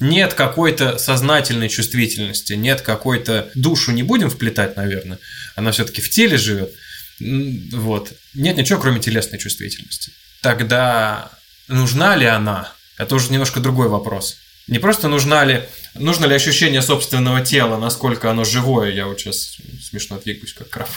Нет 0.00 0.34
какой-то 0.34 0.98
сознательной 0.98 1.68
чувствительности, 1.68 2.52
нет 2.52 2.82
какой-то 2.82 3.50
душу 3.54 3.90
не 3.92 4.02
будем 4.02 4.30
вплетать, 4.30 4.76
наверное. 4.76 5.18
Она 5.56 5.72
все-таки 5.72 6.00
в 6.00 6.08
теле 6.08 6.36
живет. 6.36 6.72
Вот. 7.20 8.12
Нет 8.34 8.56
ничего, 8.56 8.80
кроме 8.80 9.00
телесной 9.00 9.38
чувствительности. 9.38 10.12
Тогда 10.40 11.32
нужна 11.66 12.14
ли 12.14 12.26
она? 12.26 12.72
Это 12.96 13.16
уже 13.16 13.32
немножко 13.32 13.58
другой 13.60 13.88
вопрос. 13.88 14.36
Не 14.68 14.78
просто 14.78 15.08
нужна 15.08 15.44
ли, 15.44 15.64
нужно 15.94 16.26
ли 16.26 16.34
ощущение 16.34 16.82
собственного 16.82 17.44
тела, 17.44 17.78
насколько 17.78 18.30
оно 18.30 18.44
живое. 18.44 18.92
Я 18.92 19.06
вот 19.06 19.18
сейчас 19.18 19.56
смешно 19.82 20.20
двигаюсь, 20.22 20.52
как 20.52 20.68
краб. 20.68 20.90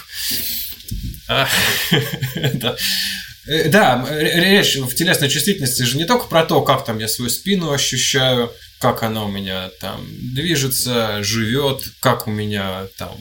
А, 1.27 1.47
э, 3.47 3.69
да, 3.69 4.05
речь 4.11 4.75
в 4.75 4.93
телесной 4.93 5.29
чувствительности 5.29 5.83
же 5.83 5.97
не 5.97 6.05
только 6.05 6.27
про 6.27 6.43
то, 6.43 6.61
как 6.61 6.83
там 6.85 6.99
я 6.99 7.07
свою 7.07 7.29
спину 7.29 7.71
ощущаю, 7.71 8.51
как 8.81 9.03
она 9.03 9.25
у 9.25 9.31
меня 9.31 9.69
там 9.79 10.05
движется, 10.09 11.23
живет, 11.23 11.83
как 11.99 12.27
у 12.27 12.31
меня 12.31 12.87
там 12.97 13.15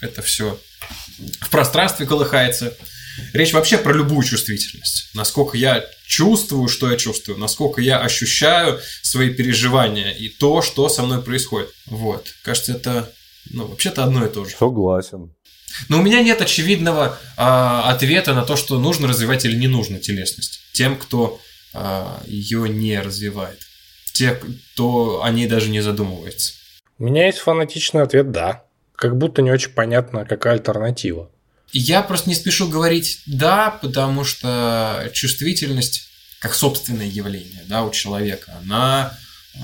это 0.00 0.22
все 0.22 0.58
в 1.40 1.50
пространстве 1.50 2.06
колыхается. 2.06 2.74
Речь 3.32 3.52
вообще 3.52 3.78
про 3.78 3.92
любую 3.92 4.22
чувствительность. 4.22 5.10
Насколько 5.12 5.58
я 5.58 5.84
чувствую, 6.06 6.68
что 6.68 6.90
я 6.90 6.96
чувствую, 6.96 7.36
насколько 7.36 7.80
я 7.82 8.00
ощущаю 8.00 8.80
свои 9.02 9.30
переживания 9.30 10.12
и 10.12 10.28
то, 10.28 10.62
что 10.62 10.88
со 10.88 11.02
мной 11.02 11.22
происходит. 11.22 11.70
Вот. 11.86 12.28
Кажется, 12.42 12.72
это 12.72 13.12
ну, 13.50 13.66
вообще-то 13.66 14.04
одно 14.04 14.24
и 14.24 14.32
то 14.32 14.44
же. 14.44 14.56
Согласен. 14.56 15.34
Но 15.88 15.98
у 15.98 16.02
меня 16.02 16.22
нет 16.22 16.40
очевидного 16.40 17.18
э, 17.36 17.42
ответа 17.42 18.32
на 18.34 18.44
то, 18.44 18.56
что 18.56 18.78
нужно 18.78 19.08
развивать 19.08 19.44
или 19.44 19.56
не 19.56 19.68
нужно 19.68 19.98
телесность. 19.98 20.60
Тем, 20.72 20.96
кто 20.96 21.40
э, 21.40 21.68
а, 21.74 22.22
ее 22.26 22.68
не 22.68 23.00
развивает. 23.00 23.67
Те, 24.18 24.40
кто 24.74 25.22
о 25.22 25.30
ней 25.30 25.46
даже 25.46 25.70
не 25.70 25.80
задумывается. 25.80 26.54
У 26.98 27.04
меня 27.04 27.26
есть 27.26 27.38
фанатичный 27.38 28.02
ответ 28.02 28.30
«да». 28.30 28.64
Как 28.96 29.16
будто 29.16 29.42
не 29.42 29.52
очень 29.52 29.70
понятно, 29.70 30.24
какая 30.24 30.54
альтернатива. 30.54 31.30
Я 31.70 32.02
просто 32.02 32.28
не 32.28 32.34
спешу 32.34 32.68
говорить 32.68 33.22
«да», 33.26 33.78
потому 33.80 34.24
что 34.24 35.08
чувствительность, 35.12 36.08
как 36.40 36.54
собственное 36.54 37.06
явление 37.06 37.62
да, 37.68 37.84
у 37.84 37.90
человека, 37.90 38.52
она 38.60 39.16
э, 39.54 39.58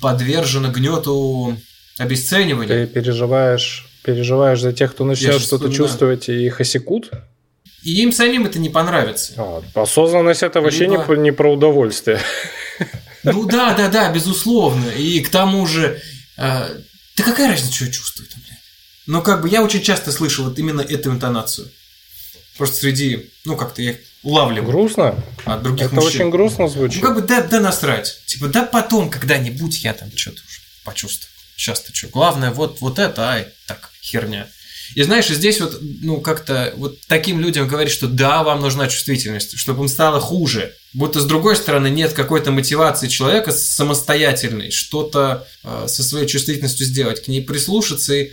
подвержена 0.00 0.70
гнету 0.70 1.58
обесценивания. 1.98 2.86
Ты 2.86 2.86
переживаешь 2.86 3.86
Переживаешь 4.02 4.60
за 4.60 4.72
тех, 4.72 4.92
кто 4.92 5.04
начнет 5.04 5.40
что-то 5.40 5.72
чувствовать 5.72 6.28
и 6.28 6.46
их 6.46 6.60
осекут? 6.60 7.10
И 7.84 8.02
им 8.02 8.12
самим 8.12 8.46
это 8.46 8.58
не 8.58 8.68
понравится. 8.68 9.34
А, 9.36 9.62
осознанность 9.74 10.42
это 10.42 10.60
вообще 10.60 10.86
Либо... 10.86 11.14
не, 11.16 11.22
не 11.22 11.30
про 11.32 11.52
удовольствие. 11.52 12.18
Ну 13.24 13.44
да, 13.46 13.74
да, 13.74 13.88
да, 13.88 14.12
безусловно. 14.12 14.88
И 14.90 15.20
к 15.20 15.28
тому 15.28 15.66
же, 15.66 16.00
э, 16.36 16.80
да 17.16 17.24
какая 17.24 17.48
разница, 17.48 17.72
что 17.74 17.84
я 17.84 17.92
чувствую 17.92 18.28
там, 18.28 18.40
блядь? 18.46 18.58
Но 19.06 19.22
как 19.22 19.42
бы 19.42 19.48
я 19.48 19.62
очень 19.62 19.82
часто 19.82 20.12
слышал 20.12 20.44
вот 20.44 20.58
именно 20.58 20.80
эту 20.80 21.10
интонацию. 21.10 21.70
Просто 22.56 22.76
среди, 22.76 23.30
ну 23.44 23.56
как-то 23.56 23.82
я 23.82 23.96
улавливаю. 24.22 24.70
Грустно? 24.70 25.22
От 25.44 25.62
других 25.62 25.86
Это 25.86 25.94
мужчин. 25.94 26.20
очень 26.20 26.30
грустно 26.30 26.68
звучит. 26.68 27.02
Ну 27.02 27.08
как 27.08 27.16
бы 27.16 27.22
да, 27.22 27.42
да 27.42 27.60
насрать. 27.60 28.20
Типа 28.26 28.48
да 28.48 28.64
потом 28.64 29.10
когда-нибудь 29.10 29.82
я 29.82 29.94
там 29.94 30.10
что-то 30.14 30.40
уже 30.46 30.60
почувствую. 30.84 31.30
Сейчас-то 31.56 31.94
что? 31.94 32.08
Главное 32.08 32.50
вот, 32.50 32.80
вот 32.80 32.98
это, 32.98 33.30
ай, 33.30 33.48
так, 33.66 33.90
херня. 34.02 34.48
И 34.94 35.02
знаешь, 35.02 35.28
здесь 35.28 35.60
вот, 35.60 35.78
ну, 35.80 36.20
как-то 36.20 36.72
вот 36.76 37.00
таким 37.06 37.40
людям 37.40 37.66
говорить, 37.66 37.92
что 37.92 38.08
да, 38.08 38.42
вам 38.42 38.60
нужна 38.60 38.88
чувствительность, 38.88 39.56
чтобы 39.56 39.82
им 39.82 39.88
стало 39.88 40.20
хуже. 40.20 40.74
Будто 40.94 41.20
с 41.20 41.24
другой 41.24 41.56
стороны 41.56 41.88
нет 41.88 42.12
какой-то 42.12 42.50
мотивации 42.50 43.08
человека 43.08 43.50
самостоятельной 43.50 44.70
что-то 44.70 45.46
э, 45.64 45.86
со 45.88 46.02
своей 46.02 46.26
чувствительностью 46.26 46.86
сделать, 46.86 47.22
к 47.22 47.28
ней 47.28 47.42
прислушаться 47.42 48.14
и 48.14 48.30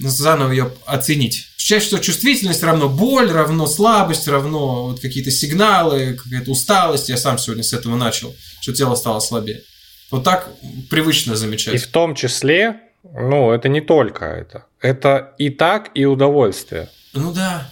заново 0.00 0.52
ее 0.52 0.72
оценить. 0.86 1.48
Считать, 1.56 1.82
что 1.82 1.98
чувствительность 1.98 2.62
равно 2.62 2.88
боль, 2.88 3.30
равно 3.30 3.66
слабость, 3.66 4.28
равно 4.28 4.86
вот 4.88 5.00
какие-то 5.00 5.30
сигналы, 5.30 6.14
какая-то 6.22 6.50
усталость. 6.50 7.08
Я 7.08 7.16
сам 7.16 7.38
сегодня 7.38 7.62
с 7.62 7.72
этого 7.72 7.96
начал, 7.96 8.34
что 8.60 8.72
тело 8.72 8.94
стало 8.94 9.20
слабее. 9.20 9.62
Вот 10.10 10.24
так 10.24 10.48
привычно 10.88 11.32
И 11.32 11.36
замечать. 11.36 11.82
в 11.82 11.88
том 11.88 12.14
числе, 12.14 12.80
ну, 13.02 13.50
это 13.52 13.68
не 13.68 13.80
только 13.80 14.24
это. 14.24 14.64
Это 14.80 15.34
и 15.38 15.50
так, 15.50 15.90
и 15.94 16.04
удовольствие. 16.04 16.88
Ну 17.12 17.32
да, 17.32 17.70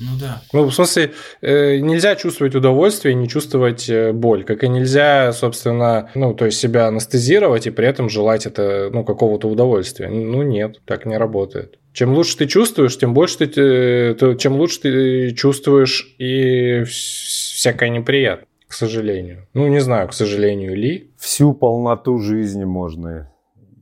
ну 0.00 0.18
да. 0.20 0.42
Ну, 0.52 0.64
в 0.64 0.74
смысле, 0.74 1.12
э, 1.40 1.78
нельзя 1.78 2.16
чувствовать 2.16 2.54
удовольствие 2.54 3.12
и 3.12 3.16
не 3.16 3.28
чувствовать 3.28 3.88
э, 3.88 4.12
боль, 4.12 4.44
как 4.44 4.64
и 4.64 4.68
нельзя, 4.68 5.32
собственно, 5.32 6.10
ну, 6.14 6.34
то 6.34 6.46
есть 6.46 6.58
себя 6.58 6.88
анестезировать 6.88 7.66
и 7.66 7.70
при 7.70 7.86
этом 7.86 8.08
желать 8.08 8.46
это, 8.46 8.90
ну, 8.92 9.04
какого-то 9.04 9.48
удовольствия. 9.48 10.08
Ну, 10.08 10.42
нет, 10.42 10.80
так 10.84 11.06
не 11.06 11.16
работает. 11.16 11.78
Чем 11.92 12.12
лучше 12.14 12.36
ты 12.38 12.46
чувствуешь, 12.46 12.98
тем 12.98 13.14
больше 13.14 13.46
ты, 13.46 13.60
э, 13.60 14.36
чем 14.36 14.56
лучше 14.56 14.80
ты 14.80 15.30
чувствуешь 15.32 16.14
и 16.18 16.80
вс- 16.80 17.54
всякое 17.54 17.88
неприятное, 17.88 18.48
к 18.66 18.72
сожалению. 18.72 19.46
Ну, 19.54 19.68
не 19.68 19.80
знаю, 19.80 20.08
к 20.08 20.14
сожалению 20.14 20.74
ли. 20.76 21.12
Всю 21.18 21.54
полноту 21.54 22.18
жизни 22.18 22.64
можно 22.64 23.32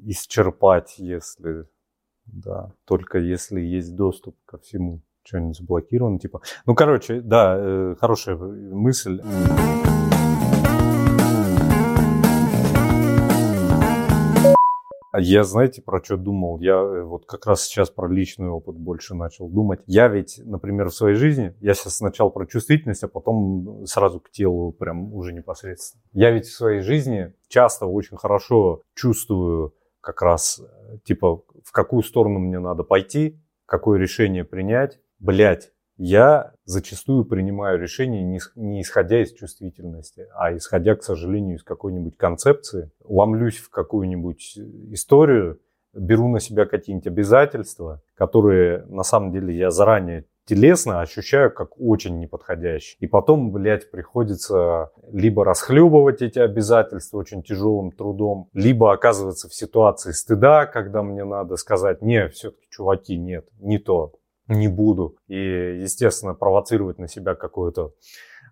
исчерпать, 0.05 0.97
если, 0.99 1.65
да, 2.27 2.73
только 2.87 3.19
если 3.19 3.61
есть 3.61 3.95
доступ 3.95 4.37
ко 4.45 4.59
всему. 4.59 5.01
Что-нибудь 5.25 5.57
заблокировано, 5.57 6.19
типа. 6.19 6.41
Ну, 6.67 6.75
короче, 6.75 7.21
да, 7.21 7.57
э, 7.59 7.95
хорошая 7.99 8.37
мысль. 8.37 9.21
А 15.13 15.21
Я, 15.21 15.45
знаете, 15.45 15.83
про 15.83 16.03
что 16.03 16.17
думал? 16.17 16.59
Я 16.59 16.77
э, 16.77 17.03
вот 17.03 17.27
как 17.27 17.45
раз 17.45 17.65
сейчас 17.65 17.91
про 17.91 18.09
личный 18.09 18.49
опыт 18.49 18.77
больше 18.77 19.15
начал 19.15 19.47
думать. 19.47 19.81
Я 19.87 20.09
ведь, 20.09 20.41
например, 20.43 20.89
в 20.89 20.95
своей 20.95 21.17
жизни, 21.17 21.55
я 21.61 21.75
сейчас 21.75 21.99
сначала 21.99 22.31
про 22.31 22.47
чувствительность, 22.47 23.05
а 23.05 23.09
потом 23.09 23.85
сразу 23.87 24.21
к 24.21 24.31
телу 24.31 24.73
прям 24.73 25.13
уже 25.13 25.35
непосредственно. 25.35 26.03
Я 26.15 26.31
ведь 26.31 26.47
в 26.47 26.57
своей 26.57 26.81
жизни 26.81 27.35
часто 27.49 27.85
очень 27.85 28.17
хорошо 28.17 28.81
чувствую 28.95 29.75
как 30.01 30.23
раз, 30.23 30.61
э, 30.61 30.99
типа, 31.05 31.43
в 31.63 31.73
какую 31.73 32.03
сторону 32.03 32.39
мне 32.39 32.59
надо 32.59 32.83
пойти, 32.83 33.39
какое 33.67 33.99
решение 33.99 34.45
принять. 34.45 34.99
Блять, 35.23 35.71
я 35.99 36.53
зачастую 36.65 37.25
принимаю 37.25 37.79
решения 37.79 38.25
не, 38.25 38.39
ис- 38.39 38.51
не 38.57 38.83
исходя 38.83 39.23
из 39.23 39.33
чувствительности, 39.33 40.27
а 40.35 40.53
исходя, 40.57 40.97
к 40.97 41.05
сожалению, 41.05 41.59
из 41.59 41.63
какой-нибудь 41.63 42.17
концепции. 42.17 42.91
Ломлюсь 43.05 43.59
в 43.59 43.71
какую-нибудь 43.71 44.59
историю, 44.91 45.61
беру 45.95 46.27
на 46.27 46.41
себя 46.41 46.67
какие-нибудь 46.67 47.07
обязательства, 47.07 48.03
которые 48.17 48.85
на 48.87 49.05
самом 49.05 49.31
деле 49.31 49.57
я 49.57 49.71
заранее 49.71 50.25
телесно 50.45 51.01
ощущаю 51.03 51.53
как 51.53 51.81
очень 51.81 52.19
неподходящие. 52.19 52.97
И 52.99 53.07
потом, 53.07 53.53
блядь, 53.53 53.93
приходится 53.93 54.91
либо 55.13 55.45
расхлебывать 55.45 56.21
эти 56.21 56.41
обязательства 56.41 57.19
очень 57.19 57.45
тяжелым 57.45 57.93
трудом, 57.93 58.49
либо 58.55 58.93
оказываться 58.93 59.49
в 59.49 59.55
ситуации 59.55 60.11
стыда, 60.11 60.67
когда 60.67 61.05
мне 61.05 61.23
надо 61.23 61.55
сказать, 61.55 62.03
не, 62.03 62.27
все-таки, 62.31 62.67
чуваки, 62.71 63.17
нет, 63.17 63.47
не 63.61 63.79
то, 63.79 64.15
не 64.53 64.69
буду. 64.69 65.17
И, 65.29 65.37
естественно, 65.37 66.35
провоцировать 66.35 66.99
на 66.99 67.09
себя 67.09 67.35
какую-то 67.35 67.95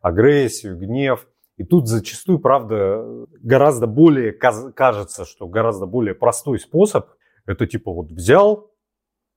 агрессию, 0.02 0.78
гнев. 0.78 1.26
И 1.56 1.64
тут 1.64 1.88
зачастую, 1.88 2.38
правда, 2.38 3.26
гораздо 3.40 3.86
более, 3.86 4.32
кажется, 4.32 5.24
что 5.24 5.46
гораздо 5.46 5.86
более 5.86 6.14
простой 6.14 6.58
способ, 6.58 7.08
это 7.46 7.66
типа 7.66 7.92
вот 7.92 8.10
взял 8.10 8.70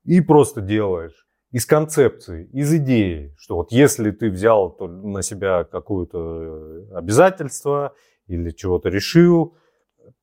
и 0.05 0.21
просто 0.21 0.61
делаешь. 0.61 1.27
Из 1.51 1.65
концепции, 1.65 2.49
из 2.51 2.73
идеи, 2.73 3.35
что 3.37 3.57
вот 3.57 3.71
если 3.71 4.09
ты 4.11 4.31
взял 4.31 4.71
то 4.71 4.87
на 4.87 5.21
себя 5.21 5.65
какое-то 5.65 6.87
обязательство 6.95 7.93
или 8.27 8.49
чего-то 8.51 8.89
решил, 8.89 9.55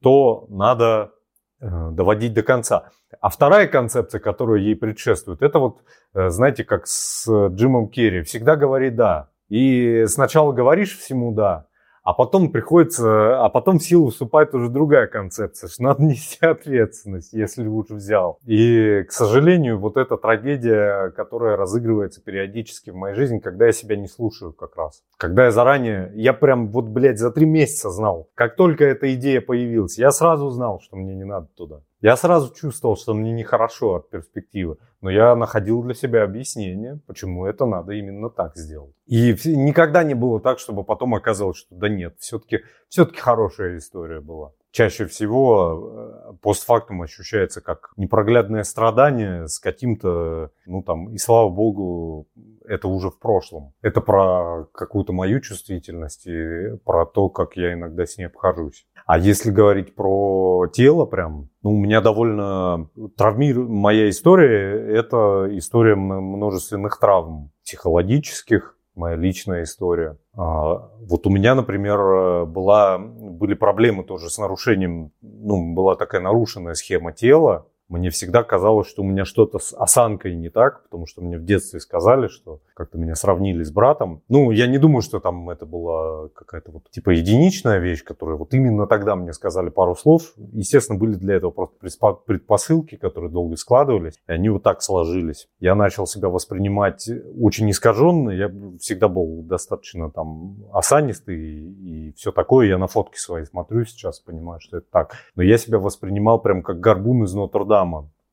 то 0.02 0.46
надо 0.48 1.12
доводить 1.60 2.34
до 2.34 2.42
конца. 2.42 2.90
А 3.20 3.28
вторая 3.28 3.66
концепция, 3.66 4.20
которая 4.20 4.60
ей 4.60 4.76
предшествует, 4.76 5.42
это 5.42 5.58
вот, 5.58 5.82
э, 6.14 6.30
знаете, 6.30 6.64
как 6.64 6.86
с 6.86 7.26
Джимом 7.48 7.88
Керри, 7.88 8.22
всегда 8.22 8.56
говори 8.56 8.90
«да». 8.90 9.28
И 9.48 10.06
сначала 10.06 10.52
говоришь 10.52 10.96
всему 10.96 11.32
«да», 11.32 11.66
а 12.02 12.12
потом 12.12 12.50
приходится, 12.50 13.44
а 13.44 13.48
потом 13.48 13.78
в 13.78 13.82
силу 13.82 14.10
вступает 14.10 14.54
уже 14.54 14.68
другая 14.68 15.06
концепция, 15.06 15.68
что 15.68 15.82
надо 15.82 16.02
нести 16.04 16.44
ответственность, 16.44 17.32
если 17.32 17.66
уж 17.66 17.88
взял. 17.88 18.38
И, 18.46 19.04
к 19.08 19.12
сожалению, 19.12 19.78
вот 19.78 19.96
эта 19.96 20.16
трагедия, 20.16 21.10
которая 21.10 21.56
разыгрывается 21.56 22.22
периодически 22.22 22.90
в 22.90 22.96
моей 22.96 23.14
жизни, 23.14 23.38
когда 23.38 23.66
я 23.66 23.72
себя 23.72 23.96
не 23.96 24.08
слушаю 24.08 24.52
как 24.52 24.76
раз. 24.76 25.02
Когда 25.16 25.44
я 25.46 25.50
заранее, 25.50 26.12
я 26.14 26.32
прям 26.32 26.68
вот, 26.68 26.86
блядь, 26.86 27.18
за 27.18 27.30
три 27.30 27.46
месяца 27.46 27.90
знал, 27.90 28.28
как 28.34 28.56
только 28.56 28.84
эта 28.84 29.14
идея 29.14 29.40
появилась, 29.40 29.98
я 29.98 30.10
сразу 30.10 30.50
знал, 30.50 30.80
что 30.80 30.96
мне 30.96 31.14
не 31.14 31.24
надо 31.24 31.48
туда. 31.56 31.80
Я 32.00 32.16
сразу 32.16 32.54
чувствовал, 32.54 32.96
что 32.96 33.12
мне 33.12 33.32
нехорошо 33.32 33.96
от 33.96 34.10
перспективы, 34.10 34.78
но 35.02 35.10
я 35.10 35.36
находил 35.36 35.82
для 35.82 35.94
себя 35.94 36.22
объяснение, 36.22 37.00
почему 37.06 37.44
это 37.44 37.66
надо 37.66 37.92
именно 37.92 38.30
так 38.30 38.56
сделать. 38.56 38.94
И 39.06 39.34
никогда 39.44 40.02
не 40.02 40.14
было 40.14 40.40
так, 40.40 40.58
чтобы 40.58 40.82
потом 40.82 41.14
оказалось, 41.14 41.58
что 41.58 41.74
да 41.74 41.88
нет, 41.88 42.16
все-таки 42.18 42.60
все-таки 42.88 43.18
хорошая 43.20 43.76
история 43.76 44.20
была. 44.20 44.52
Чаще 44.72 45.06
всего 45.06 46.30
э, 46.30 46.32
постфактум 46.42 47.02
ощущается 47.02 47.60
как 47.60 47.90
непроглядное 47.96 48.62
страдание 48.62 49.48
с 49.48 49.58
каким-то, 49.58 50.50
ну 50.64 50.82
там, 50.82 51.10
и 51.10 51.18
слава 51.18 51.48
богу, 51.48 52.28
это 52.64 52.86
уже 52.86 53.10
в 53.10 53.18
прошлом. 53.18 53.72
Это 53.82 54.00
про 54.00 54.66
какую-то 54.72 55.12
мою 55.12 55.40
чувствительность 55.40 56.28
и 56.28 56.76
про 56.84 57.04
то, 57.04 57.28
как 57.28 57.56
я 57.56 57.72
иногда 57.72 58.06
с 58.06 58.16
ней 58.16 58.26
обхожусь. 58.26 58.86
А 59.06 59.18
если 59.18 59.50
говорить 59.50 59.96
про 59.96 60.68
тело 60.72 61.04
прям, 61.04 61.48
ну, 61.62 61.72
у 61.72 61.76
меня 61.76 62.00
довольно 62.00 62.88
травмирует... 63.16 63.68
Моя 63.68 64.08
история– 64.08 64.72
это 64.96 65.48
история 65.50 65.96
множественных 65.96 67.00
травм 67.00 67.50
психологических, 67.64 68.76
моя 68.94 69.16
личная 69.16 69.62
история. 69.62 70.16
А, 70.34 70.90
Вот 71.00 71.26
у 71.26 71.30
меня, 71.30 71.54
например, 71.54 72.46
была, 72.46 72.98
были 72.98 73.54
проблемы 73.54 74.04
тоже 74.04 74.30
с 74.30 74.38
нарушением, 74.38 75.12
ну, 75.20 75.74
была 75.74 75.96
такая 75.96 76.20
нарушенная 76.20 76.74
схема 76.74 77.12
тела. 77.12 77.66
Мне 77.90 78.10
всегда 78.10 78.44
казалось, 78.44 78.86
что 78.86 79.02
у 79.02 79.04
меня 79.04 79.24
что-то 79.24 79.58
с 79.58 79.74
осанкой 79.76 80.36
не 80.36 80.48
так, 80.48 80.84
потому 80.84 81.06
что 81.06 81.22
мне 81.22 81.36
в 81.38 81.44
детстве 81.44 81.80
сказали, 81.80 82.28
что 82.28 82.60
как-то 82.74 82.98
меня 82.98 83.16
сравнили 83.16 83.64
с 83.64 83.72
братом. 83.72 84.22
Ну, 84.28 84.52
я 84.52 84.68
не 84.68 84.78
думаю, 84.78 85.02
что 85.02 85.18
там 85.18 85.50
это 85.50 85.66
была 85.66 86.28
какая-то 86.28 86.70
вот 86.70 86.88
типа 86.92 87.10
единичная 87.10 87.78
вещь, 87.78 88.04
которая 88.04 88.36
вот 88.36 88.54
именно 88.54 88.86
тогда 88.86 89.16
мне 89.16 89.32
сказали 89.32 89.70
пару 89.70 89.96
слов. 89.96 90.34
Естественно, 90.52 91.00
были 91.00 91.14
для 91.14 91.34
этого 91.34 91.50
просто 91.50 92.12
предпосылки, 92.24 92.94
которые 92.94 93.32
долго 93.32 93.56
складывались, 93.56 94.20
и 94.28 94.32
они 94.32 94.50
вот 94.50 94.62
так 94.62 94.82
сложились. 94.82 95.48
Я 95.58 95.74
начал 95.74 96.06
себя 96.06 96.28
воспринимать 96.28 97.10
очень 97.40 97.68
искаженно, 97.72 98.30
я 98.30 98.52
всегда 98.78 99.08
был 99.08 99.42
достаточно 99.42 100.12
там 100.12 100.58
осанистый 100.72 101.36
и, 101.36 102.10
и 102.10 102.12
все 102.12 102.30
такое. 102.30 102.68
Я 102.68 102.78
на 102.78 102.86
фотки 102.86 103.18
свои 103.18 103.44
смотрю 103.44 103.84
сейчас, 103.84 104.20
понимаю, 104.20 104.60
что 104.60 104.76
это 104.76 104.86
так. 104.92 105.14
Но 105.34 105.42
я 105.42 105.58
себя 105.58 105.80
воспринимал 105.80 106.40
прям 106.40 106.62
как 106.62 106.78
горбун 106.78 107.24
из 107.24 107.34
Нотр-Дама 107.34 107.79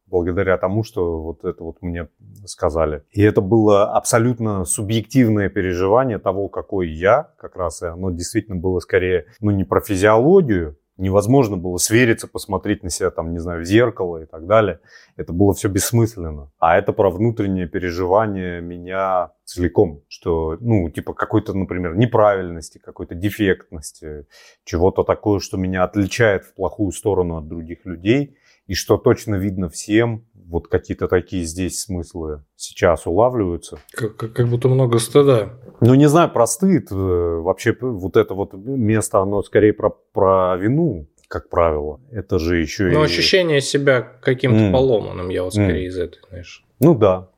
благодаря 0.07 0.57
тому, 0.57 0.83
что 0.83 1.21
вот 1.21 1.43
это 1.43 1.63
вот 1.63 1.81
мне 1.81 2.07
сказали. 2.45 3.03
И 3.11 3.21
это 3.21 3.41
было 3.41 3.91
абсолютно 3.91 4.65
субъективное 4.65 5.49
переживание 5.49 6.17
того, 6.17 6.47
какой 6.47 6.89
я, 6.89 7.31
как 7.37 7.55
раз, 7.55 7.81
и 7.81 7.87
оно 7.87 8.11
действительно 8.11 8.57
было 8.57 8.79
скорее, 8.79 9.25
ну, 9.41 9.51
не 9.51 9.63
про 9.63 9.81
физиологию, 9.81 10.77
невозможно 10.97 11.57
было 11.57 11.77
свериться, 11.77 12.27
посмотреть 12.27 12.83
на 12.83 12.89
себя, 12.89 13.11
там, 13.11 13.31
не 13.31 13.39
знаю, 13.39 13.61
в 13.61 13.65
зеркало 13.65 14.23
и 14.23 14.25
так 14.25 14.47
далее. 14.47 14.79
Это 15.15 15.31
было 15.31 15.53
все 15.53 15.67
бессмысленно. 15.67 16.51
А 16.59 16.77
это 16.77 16.91
про 16.91 17.09
внутреннее 17.09 17.67
переживание 17.67 18.61
меня 18.61 19.31
целиком, 19.45 20.01
что, 20.07 20.57
ну, 20.59 20.89
типа 20.89 21.13
какой-то, 21.13 21.53
например, 21.53 21.95
неправильности, 21.95 22.79
какой-то 22.79 23.15
дефектности, 23.15 24.25
чего-то 24.63 25.03
такое, 25.03 25.39
что 25.39 25.57
меня 25.57 25.83
отличает 25.83 26.45
в 26.45 26.55
плохую 26.55 26.91
сторону 26.91 27.37
от 27.37 27.47
других 27.47 27.85
людей, 27.85 28.35
и 28.67 28.73
что 28.73 28.97
точно 28.97 29.35
видно 29.35 29.69
всем, 29.69 30.25
вот 30.33 30.67
какие-то 30.67 31.07
такие 31.07 31.43
здесь 31.43 31.81
смыслы 31.81 32.43
сейчас 32.55 33.05
улавливаются. 33.07 33.79
Как, 33.91 34.15
как- 34.15 34.33
как 34.33 34.47
будто 34.47 34.67
много 34.69 34.99
стыда. 34.99 35.53
Ну, 35.81 35.93
не 35.95 36.07
знаю, 36.07 36.29
про 36.31 36.45
стыд. 36.47 36.87
э, 36.91 36.95
Вообще, 36.95 37.75
вот 37.81 38.15
это 38.17 38.33
вот 38.33 38.53
место, 38.53 39.19
оно 39.19 39.41
скорее 39.43 39.73
про, 39.73 39.89
про 40.13 40.55
вину, 40.57 41.07
как 41.27 41.49
правило. 41.49 41.99
Это 42.11 42.39
же 42.39 42.57
еще 42.59 42.85
Но 42.85 43.01
и... 43.01 43.05
ощущение 43.05 43.59
себя 43.61 44.01
каким-то 44.01 44.57
М. 44.65 44.71
поломанным, 44.73 45.29
я 45.29 45.43
вот 45.43 45.53
скорее 45.53 45.83
М. 45.85 45.89
из 45.89 45.97
этой, 45.97 46.19
знаешь, 46.29 46.65
Ну, 46.79 46.95
да. 46.95 47.29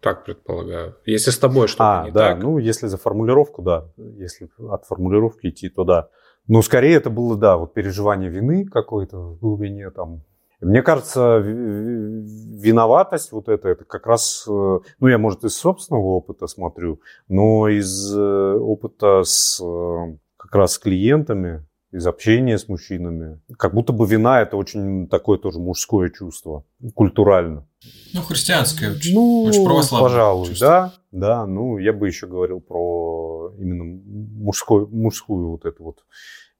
так 0.00 0.24
предполагаю. 0.24 0.96
Если 1.06 1.30
с 1.30 1.38
тобой 1.38 1.66
что-то 1.68 2.02
А, 2.02 2.04
не 2.06 2.12
да, 2.12 2.30
так, 2.34 2.42
ну, 2.42 2.58
если 2.58 2.86
за 2.88 2.96
формулировку, 2.98 3.62
да. 3.62 3.88
Если 3.96 4.48
от 4.70 4.84
формулировки 4.86 5.48
идти, 5.48 5.68
то 5.70 5.84
да. 5.84 6.08
Но 6.46 6.60
скорее 6.62 6.96
это 6.96 7.08
было, 7.10 7.36
да, 7.38 7.56
вот 7.56 7.72
переживание 7.74 8.28
вины 8.30 8.66
какой-то 8.66 9.18
в 9.18 9.38
глубине 9.38 9.90
там. 9.90 10.22
Мне 10.64 10.82
кажется, 10.82 11.38
виноватость 11.38 13.32
вот 13.32 13.48
эта, 13.48 13.68
это 13.68 13.84
как 13.84 14.06
раз, 14.06 14.44
э, 14.48 14.50
ну, 14.98 15.08
я, 15.08 15.18
может, 15.18 15.44
из 15.44 15.56
собственного 15.56 16.04
опыта 16.04 16.46
смотрю, 16.46 17.00
но 17.28 17.68
из 17.68 18.14
э, 18.16 18.54
опыта 18.54 19.22
с 19.24 19.60
э, 19.62 20.16
как 20.36 20.54
раз 20.54 20.72
с 20.74 20.78
клиентами, 20.78 21.66
из 21.92 22.06
общения 22.06 22.58
с 22.58 22.68
мужчинами. 22.68 23.40
Как 23.56 23.72
будто 23.72 23.92
бы 23.92 24.06
вина– 24.06 24.40
это 24.42 24.56
очень 24.56 25.06
такое 25.06 25.38
тоже 25.38 25.60
мужское 25.60 26.10
чувство, 26.10 26.64
культурально. 26.94 27.68
Ну, 28.12 28.22
христианское 28.22 28.90
очень. 28.90 29.14
Ну, 29.14 29.42
очень 29.44 29.64
православное 29.64 30.08
пожалуй, 30.08 30.48
чувство. 30.48 30.66
да, 30.66 30.94
да. 31.12 31.46
Ну, 31.46 31.78
я 31.78 31.92
бы 31.92 32.08
еще 32.08 32.26
говорил 32.26 32.60
про 32.60 33.52
именно 33.58 33.84
мужской, 33.84 34.86
мужскую 34.88 35.50
вот 35.50 35.66
эту 35.66 35.84
вот 35.84 36.04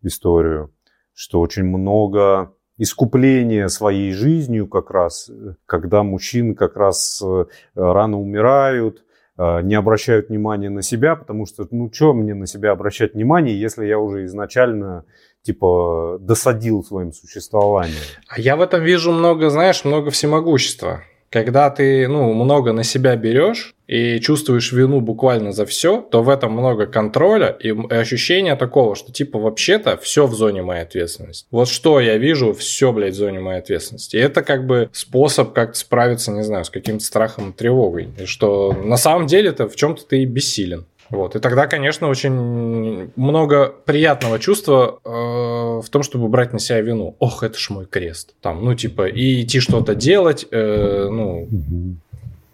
историю, 0.03 0.73
что 1.15 1.41
очень 1.41 1.65
много 1.65 2.53
искупления 2.77 3.69
своей 3.69 4.13
жизнью 4.13 4.67
как 4.67 4.91
раз, 4.91 5.31
когда 5.67 6.03
мужчины 6.03 6.55
как 6.55 6.77
раз 6.77 7.23
э, 7.25 7.45
рано 7.75 8.21
умирают, 8.21 9.05
э, 9.39 9.61
не 9.63 9.75
обращают 9.75 10.29
внимания 10.29 10.71
на 10.71 10.83
себя, 10.83 11.15
потому 11.17 11.47
что, 11.47 11.67
ну, 11.71 11.91
что 11.93 12.13
мне 12.15 12.35
на 12.35 12.47
себя 12.47 12.73
обращать 12.73 13.15
внимание, 13.15 13.59
если 13.59 13.87
я 13.87 13.99
уже 13.99 14.25
изначально, 14.25 15.05
типа, 15.43 16.19
досадил 16.21 16.83
своим 16.83 17.13
существованием. 17.13 18.03
А 18.29 18.41
я 18.41 18.57
в 18.57 18.61
этом 18.61 18.83
вижу 18.83 19.13
много, 19.13 19.51
знаешь, 19.51 19.85
много 19.85 20.11
всемогущества. 20.11 21.03
Когда 21.35 21.69
ты, 21.69 22.07
ну, 22.07 22.33
много 22.33 22.73
на 22.73 22.85
себя 22.85 23.17
берешь 23.17 23.75
и 23.89 24.21
чувствуешь 24.21 24.71
вину 24.71 25.01
буквально 25.01 25.51
за 25.51 25.67
все, 25.67 26.01
то 26.01 26.23
в 26.23 26.29
этом 26.29 26.53
много 26.53 26.87
контроля 26.87 27.49
и 27.49 27.71
ощущения 27.71 28.55
такого, 28.55 28.95
что 28.95 29.11
типа 29.11 29.41
вообще-то 29.41 29.97
все 29.97 30.29
в 30.29 30.35
зоне 30.35 30.63
моей 30.63 30.83
ответственности. 30.83 31.49
Вот 31.51 31.67
что 31.67 31.99
я 31.99 32.19
вижу, 32.19 32.53
все, 32.53 32.93
блядь, 32.93 33.15
в 33.15 33.17
зоне 33.17 33.41
моей 33.41 33.59
ответственности. 33.59 34.15
И 34.15 34.21
это 34.21 34.45
как 34.45 34.65
бы 34.65 34.91
способ 34.93 35.53
как-то 35.53 35.77
справиться, 35.77 36.31
не 36.31 36.45
знаю, 36.45 36.65
с 36.65 36.71
каким-то 36.71 37.05
страхом 37.05 37.51
и 37.51 37.53
тревогой. 37.53 38.11
И 38.17 38.27
что 38.27 38.73
на 38.73 38.97
самом 38.97 39.27
деле-то 39.27 39.69
в 39.69 39.75
чем-то 39.75 40.07
ты 40.07 40.23
и 40.23 40.27
бессилен. 40.27 40.87
Вот. 41.11 41.37
И 41.37 41.39
тогда, 41.41 41.67
конечно, 41.67 42.09
очень 42.09 43.11
много 43.17 43.67
приятного 43.85 44.39
чувства 44.39 45.01
э, 45.05 45.09
в 45.11 45.89
том, 45.91 46.03
чтобы 46.03 46.29
брать 46.29 46.53
на 46.53 46.59
себя 46.59 46.81
вину. 46.81 47.15
Ох, 47.19 47.43
это 47.43 47.59
ж 47.59 47.71
мой 47.71 47.87
крест. 47.87 48.35
Там, 48.41 48.65
ну, 48.65 48.75
типа, 48.75 49.07
и 49.09 49.43
идти 49.43 49.61
что-то 49.61 49.95
делать, 49.95 50.47
э, 50.51 51.09
ну, 51.11 51.49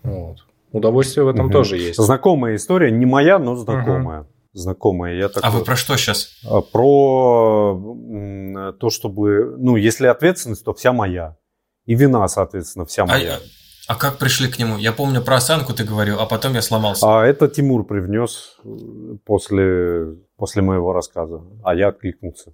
вот. 0.03 0.37
Удовольствие 0.73 1.25
в 1.25 1.29
этом 1.29 1.47
Мгм. 1.47 1.53
тоже 1.53 1.77
есть. 1.79 1.97
Знакомая 2.03 2.55
история, 2.57 2.91
не 2.91 3.07
моя, 3.07 3.39
но 3.39 3.57
знакомая. 3.57 4.27
Знакомая. 4.53 5.15
Я 5.17 5.27
А 5.27 5.29
такой- 5.29 5.51
вы 5.61 5.65
про 5.65 5.77
что 5.77 5.97
сейчас? 5.97 6.31
А, 6.49 6.61
Про 6.61 7.81
то, 8.79 8.91
чтобы... 8.91 9.57
Ну, 9.59 9.77
если 9.77 10.07
ответственность, 10.07 10.65
то 10.65 10.73
вся 10.75 10.93
моя. 10.93 11.37
И 11.87 11.95
вина, 11.95 12.27
соответственно, 12.29 12.85
вся 12.85 13.03
А, 13.05 13.07
моя. 13.07 13.39
А 13.89 13.95
как 13.97 14.19
пришли 14.19 14.49
к 14.51 14.59
нему? 14.59 14.77
Я 14.79 14.93
помню 14.93 15.23
про 15.23 15.37
осанку 15.37 15.73
ты 15.73 15.85
говорил, 15.85 16.19
а 16.21 16.27
потом 16.27 16.55
я 16.55 16.63
сломался. 16.63 17.07
А 17.07 17.27
это 17.27 17.49
Тимур 17.49 17.85
привнес 17.87 18.57
э, 18.65 18.69
после, 19.25 20.17
после 20.37 20.63
моего 20.63 20.93
рассказа. 20.93 21.43
А 21.65 21.75
я 21.75 21.89
откликнулся. 21.89 22.53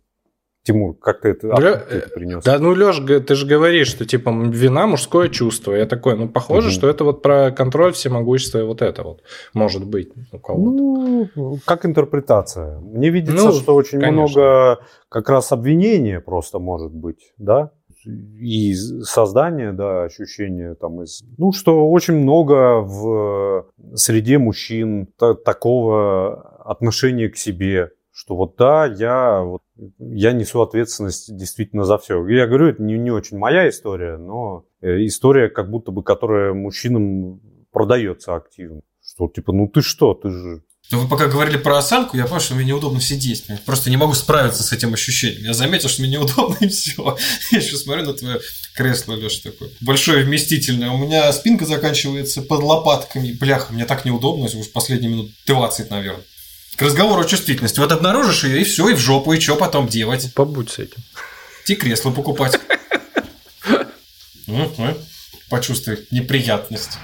Тимур, 0.63 0.97
как 0.99 1.21
ты 1.21 1.29
это, 1.29 1.49
как 1.51 1.89
ты 1.89 1.95
это 1.99 2.09
принес? 2.11 2.43
Да, 2.43 2.59
ну, 2.59 2.73
Леш, 2.73 2.97
ты 3.25 3.35
же 3.37 3.47
говоришь, 3.47 3.87
что 3.87 4.05
типа 4.05 4.31
вина 4.31 4.89
мужское 4.89 5.29
чувство. 5.29 5.73
Я 5.73 5.87
такой, 5.87 6.17
ну, 6.17 6.29
похоже, 6.29 6.69
Мгм. 6.69 6.75
что 6.75 6.89
это 6.89 7.05
вот 7.05 7.23
про 7.23 7.53
контроль, 7.53 7.93
всемогущество 7.93 8.59
и 8.59 8.63
вот 8.65 8.83
это 8.83 9.05
вот 9.05 9.23
может 9.55 9.87
быть 9.87 10.11
у 10.33 10.39
кого-то. 10.41 11.31
Ну, 11.37 11.59
как 11.65 11.87
интерпретация. 11.87 12.81
Мне 12.81 13.11
видится, 13.11 13.45
Ну, 13.47 13.53
что 13.53 13.77
очень 13.77 14.01
конечно. 14.01 14.13
много 14.23 14.79
как 15.09 15.29
раз 15.31 15.53
обвинения 15.53 16.21
просто 16.21 16.59
может 16.59 16.93
быть, 16.93 17.33
да? 17.39 17.71
И 18.07 18.75
создание, 19.03 19.73
да, 19.73 20.05
ощущение 20.05 20.75
там 20.75 21.03
из... 21.03 21.23
Ну, 21.39 21.53
что 21.53 21.91
очень 21.91 22.15
много 22.15 22.81
в 22.81 23.67
среде 23.95 24.39
мужчин 24.39 25.09
та- 25.19 25.35
такого 25.35 26.63
отношения 26.65 27.29
к 27.29 27.37
себе, 27.37 27.91
что 28.13 28.37
вот 28.37 28.57
да, 28.57 28.87
я, 28.87 29.43
вот, 29.43 29.63
я 29.99 30.33
несу 30.33 30.63
ответственность 30.63 31.37
действительно 31.37 31.85
за 31.85 31.99
все. 31.99 32.27
Я 32.29 32.47
говорю, 32.47 32.69
это 32.69 32.83
не, 32.83 32.97
не 32.97 33.11
очень 33.11 33.39
моя 33.39 33.69
история, 33.69 34.17
но 34.17 34.65
э, 34.81 35.05
история, 35.05 35.49
как 35.49 35.71
будто 35.71 35.91
бы, 35.91 36.03
которая 36.03 36.55
мужчинам 36.55 37.41
продается 37.73 38.35
активно. 38.35 38.81
Что 39.03 39.29
типа, 39.29 39.53
ну 39.53 39.69
ты 39.69 39.83
что, 39.83 40.15
ты 40.15 40.31
же 40.31 40.63
Ну, 40.93 41.01
Вы 41.01 41.09
пока 41.09 41.27
говорили 41.27 41.57
про 41.57 41.79
осанку, 41.79 42.17
я 42.17 42.27
понял, 42.27 42.41
что 42.41 42.55
мне 42.55 42.65
неудобно 42.65 43.01
сидеть. 43.01 43.45
Я 43.49 43.57
просто 43.67 43.91
не 43.91 43.97
могу 43.97 44.15
справиться 44.15 44.63
с 44.63 44.73
этим 44.73 44.95
ощущением. 44.95 45.45
Я 45.45 45.53
заметил, 45.53 45.89
что 45.89 46.03
мне 46.03 46.13
неудобно, 46.13 46.57
и 46.61 46.69
все. 46.69 47.17
Я 47.51 47.59
еще 47.59 47.77
смотрю 47.77 48.05
на 48.05 48.15
твое 48.15 48.41
кресло, 48.73 49.15
Леша, 49.15 49.41
такое. 49.43 49.71
Большое, 49.81 50.25
вместительное. 50.25 50.91
У 50.91 50.99
меня 50.99 51.33
спинка 51.33 51.67
заканчивается 51.67 52.41
под 52.43 52.63
лопатками. 52.63 53.33
Бляха, 53.33 53.73
мне 53.73 53.85
так 53.85 54.05
неудобно, 54.05 54.45
уж 54.45 54.71
последние 54.73 55.11
минут 55.11 55.33
20, 55.47 55.91
наверное. 55.91 56.23
К 56.77 56.83
разговору 56.83 57.23
о 57.23 57.25
чувствительности. 57.25 57.81
Вот 57.81 57.91
обнаружишь 57.91 58.45
ее, 58.45 58.61
и 58.61 58.65
все, 58.65 58.89
и 58.89 58.95
в 58.95 58.99
жопу, 58.99 59.33
и 59.33 59.41
что 59.41 59.57
потом 59.57 59.89
делать? 59.89 60.33
Побудь 60.35 60.71
с 60.71 60.79
этим. 60.79 61.03
Идти 61.65 61.75
кресло 61.75 62.13
покупать. 62.13 62.61
Почувствуй 65.49 66.07
неприятность. 66.13 66.99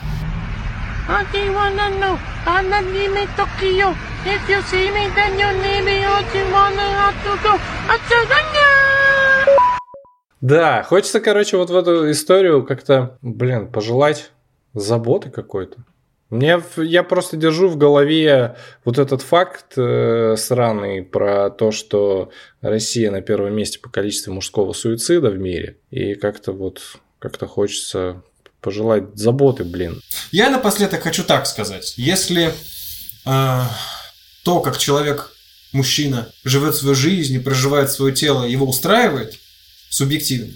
Don't 1.08 1.54
wanna 1.54 1.90
know. 1.98 2.18
I'm 2.46 2.70
not 2.70 2.84
Nime 2.84 3.26
Tokyo. 3.36 3.94
If 4.24 4.48
you 4.48 4.62
see 4.62 4.90
me, 4.90 5.08
then 5.16 5.36
you 5.36 5.50
need 5.62 5.84
me. 5.84 6.06
Or 6.06 6.20
you 6.32 6.44
have 6.54 7.16
to 7.24 7.32
go. 7.42 7.58
Да, 10.40 10.82
хочется, 10.82 11.20
короче, 11.20 11.56
вот 11.56 11.70
в 11.70 11.76
эту 11.76 12.10
историю 12.10 12.64
как-то, 12.64 13.18
блин, 13.22 13.70
пожелать 13.70 14.32
заботы 14.74 15.30
какой-то. 15.30 15.84
Мне, 16.30 16.60
я 16.76 17.02
просто 17.02 17.36
держу 17.36 17.68
в 17.68 17.76
голове 17.76 18.56
вот 18.84 18.98
этот 18.98 19.22
факт 19.22 19.76
э, 19.76 20.34
сраный 20.36 21.02
про 21.02 21.50
то, 21.50 21.72
что 21.72 22.30
Россия 22.60 23.10
на 23.10 23.22
первом 23.22 23.54
месте 23.54 23.78
по 23.78 23.90
количеству 23.90 24.32
мужского 24.32 24.72
суицида 24.72 25.30
в 25.30 25.38
мире. 25.38 25.78
И 25.90 26.14
как-то 26.14 26.52
вот, 26.52 26.80
как-то 27.18 27.46
хочется 27.46 28.22
пожелать 28.62 29.14
заботы, 29.16 29.64
блин. 29.64 30.00
Я 30.30 30.48
напоследок 30.50 31.02
хочу 31.02 31.24
так 31.24 31.46
сказать. 31.46 31.94
Если 31.96 32.54
э, 33.26 33.62
то, 34.44 34.60
как 34.60 34.78
человек, 34.78 35.34
мужчина, 35.72 36.28
живет 36.44 36.76
свою 36.76 36.94
жизнь 36.94 37.34
и 37.34 37.38
проживает 37.38 37.90
свое 37.90 38.14
тело, 38.14 38.44
его 38.44 38.66
устраивает 38.66 39.38
субъективно, 39.90 40.54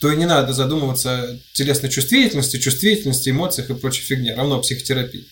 то 0.00 0.10
и 0.12 0.16
не 0.16 0.26
надо 0.26 0.52
задумываться 0.52 1.22
о 1.22 1.38
телесной 1.52 1.90
чувствительности, 1.90 2.58
чувствительности, 2.58 3.30
эмоциях 3.30 3.70
и 3.70 3.74
прочей 3.74 4.02
фигне, 4.02 4.34
равно 4.34 4.60
психотерапии. 4.60 5.26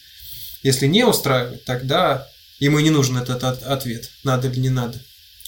Если 0.63 0.87
не 0.87 1.05
устраивает, 1.05 1.65
тогда 1.65 2.27
ему 2.59 2.79
и 2.79 2.83
не 2.83 2.91
нужен 2.91 3.17
этот 3.19 3.45
от- 3.45 3.63
ответ, 3.63 4.11
надо 4.25 4.49
или 4.49 4.61
не 4.61 4.71
надо 4.71 4.99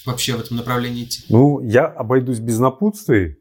вообще 0.04 0.34
в 0.36 0.40
этом 0.40 0.56
направлении 0.56 1.04
идти. 1.04 1.22
Ну, 1.28 1.60
я 1.68 1.86
обойдусь 1.86 2.38
без 2.38 2.58
напутствий. 2.58 3.37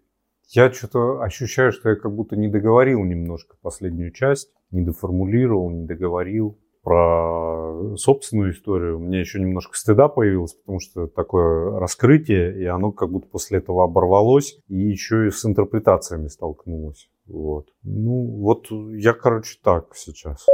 Я 0.49 0.72
что-то 0.72 1.22
ощущаю, 1.22 1.72
что 1.72 1.90
я 1.90 1.95
как 1.95 2.14
будто 2.14 2.38
не 2.38 2.48
договорил 2.48 3.03
немножко 3.03 3.57
последнюю 3.61 4.11
часть, 4.11 4.49
не 4.72 4.82
доформулировал, 4.82 5.69
не 5.69 5.86
договорил 5.86 6.57
про 6.84 7.95
собственную 7.98 8.53
историю. 8.53 8.98
У 8.98 9.02
меня 9.02 9.19
еще 9.19 9.41
немножко 9.41 9.78
стыда 9.78 10.07
появилось, 10.07 10.53
потому 10.53 10.80
что 10.80 11.07
такое 11.07 11.78
раскрытие, 11.80 12.61
и 12.61 12.65
оно 12.65 12.94
как 12.94 13.11
будто 13.11 13.28
после 13.28 13.57
этого 13.57 13.84
оборвалось, 13.84 14.57
и 14.69 14.76
еще 14.78 15.28
и 15.28 15.32
с 15.32 15.44
интерпретациями 15.44 16.28
столкнулось. 16.28 17.10
Вот. 17.26 17.68
Ну, 17.84 18.24
вот 18.40 18.68
я, 18.72 19.11
короче, 19.11 19.60
так 19.61 19.88
сейчас. 19.95 20.45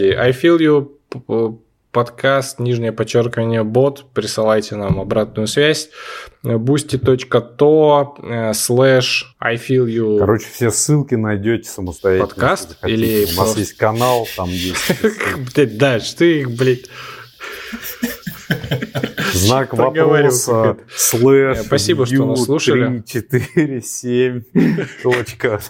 I 0.00 0.30
feel 0.30 0.58
you 0.58 1.60
подкаст, 1.92 2.58
нижнее 2.58 2.90
подчеркивание, 2.90 3.62
бот, 3.62 4.06
присылайте 4.14 4.76
нам 4.76 4.98
обратную 4.98 5.46
связь. 5.46 5.90
boosty.to 6.42 8.14
э, 8.22 8.54
слэш 8.54 9.36
I 9.38 9.56
feel 9.56 9.86
you. 9.86 10.18
Короче, 10.18 10.46
все 10.50 10.70
ссылки 10.70 11.14
найдете 11.14 11.68
самостоятельно. 11.68 12.26
Подкаст 12.26 12.78
или 12.84 13.26
У 13.32 13.40
нас 13.40 13.56
есть 13.56 13.76
канал, 13.76 14.26
там 14.36 14.48
есть. 14.48 14.92
Блядь, 15.54 15.76
Дальше 15.76 16.16
ты 16.16 16.40
их, 16.40 16.50
блядь. 16.56 16.86
Знак 19.34 19.74
вопроса, 19.74 20.78
слэш, 20.94 21.58
Э, 21.58 21.62
спасибо, 21.64 22.06
что 22.06 22.24
нас 22.24 22.44
слушали. 22.44 23.00
3, 23.00 23.22
4, 23.54 23.82
7, 23.82 24.42
точка. 25.02 25.60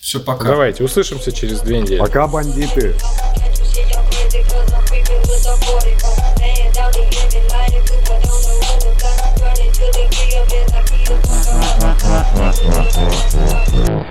Все, 0.00 0.20
пока. 0.20 0.44
Давайте, 0.44 0.84
услышимся 0.84 1.32
через 1.32 1.60
две 1.60 1.80
недели. 1.80 1.98
Пока, 1.98 2.26
бандиты. 2.28 2.94
Uh-huh. 12.08 14.06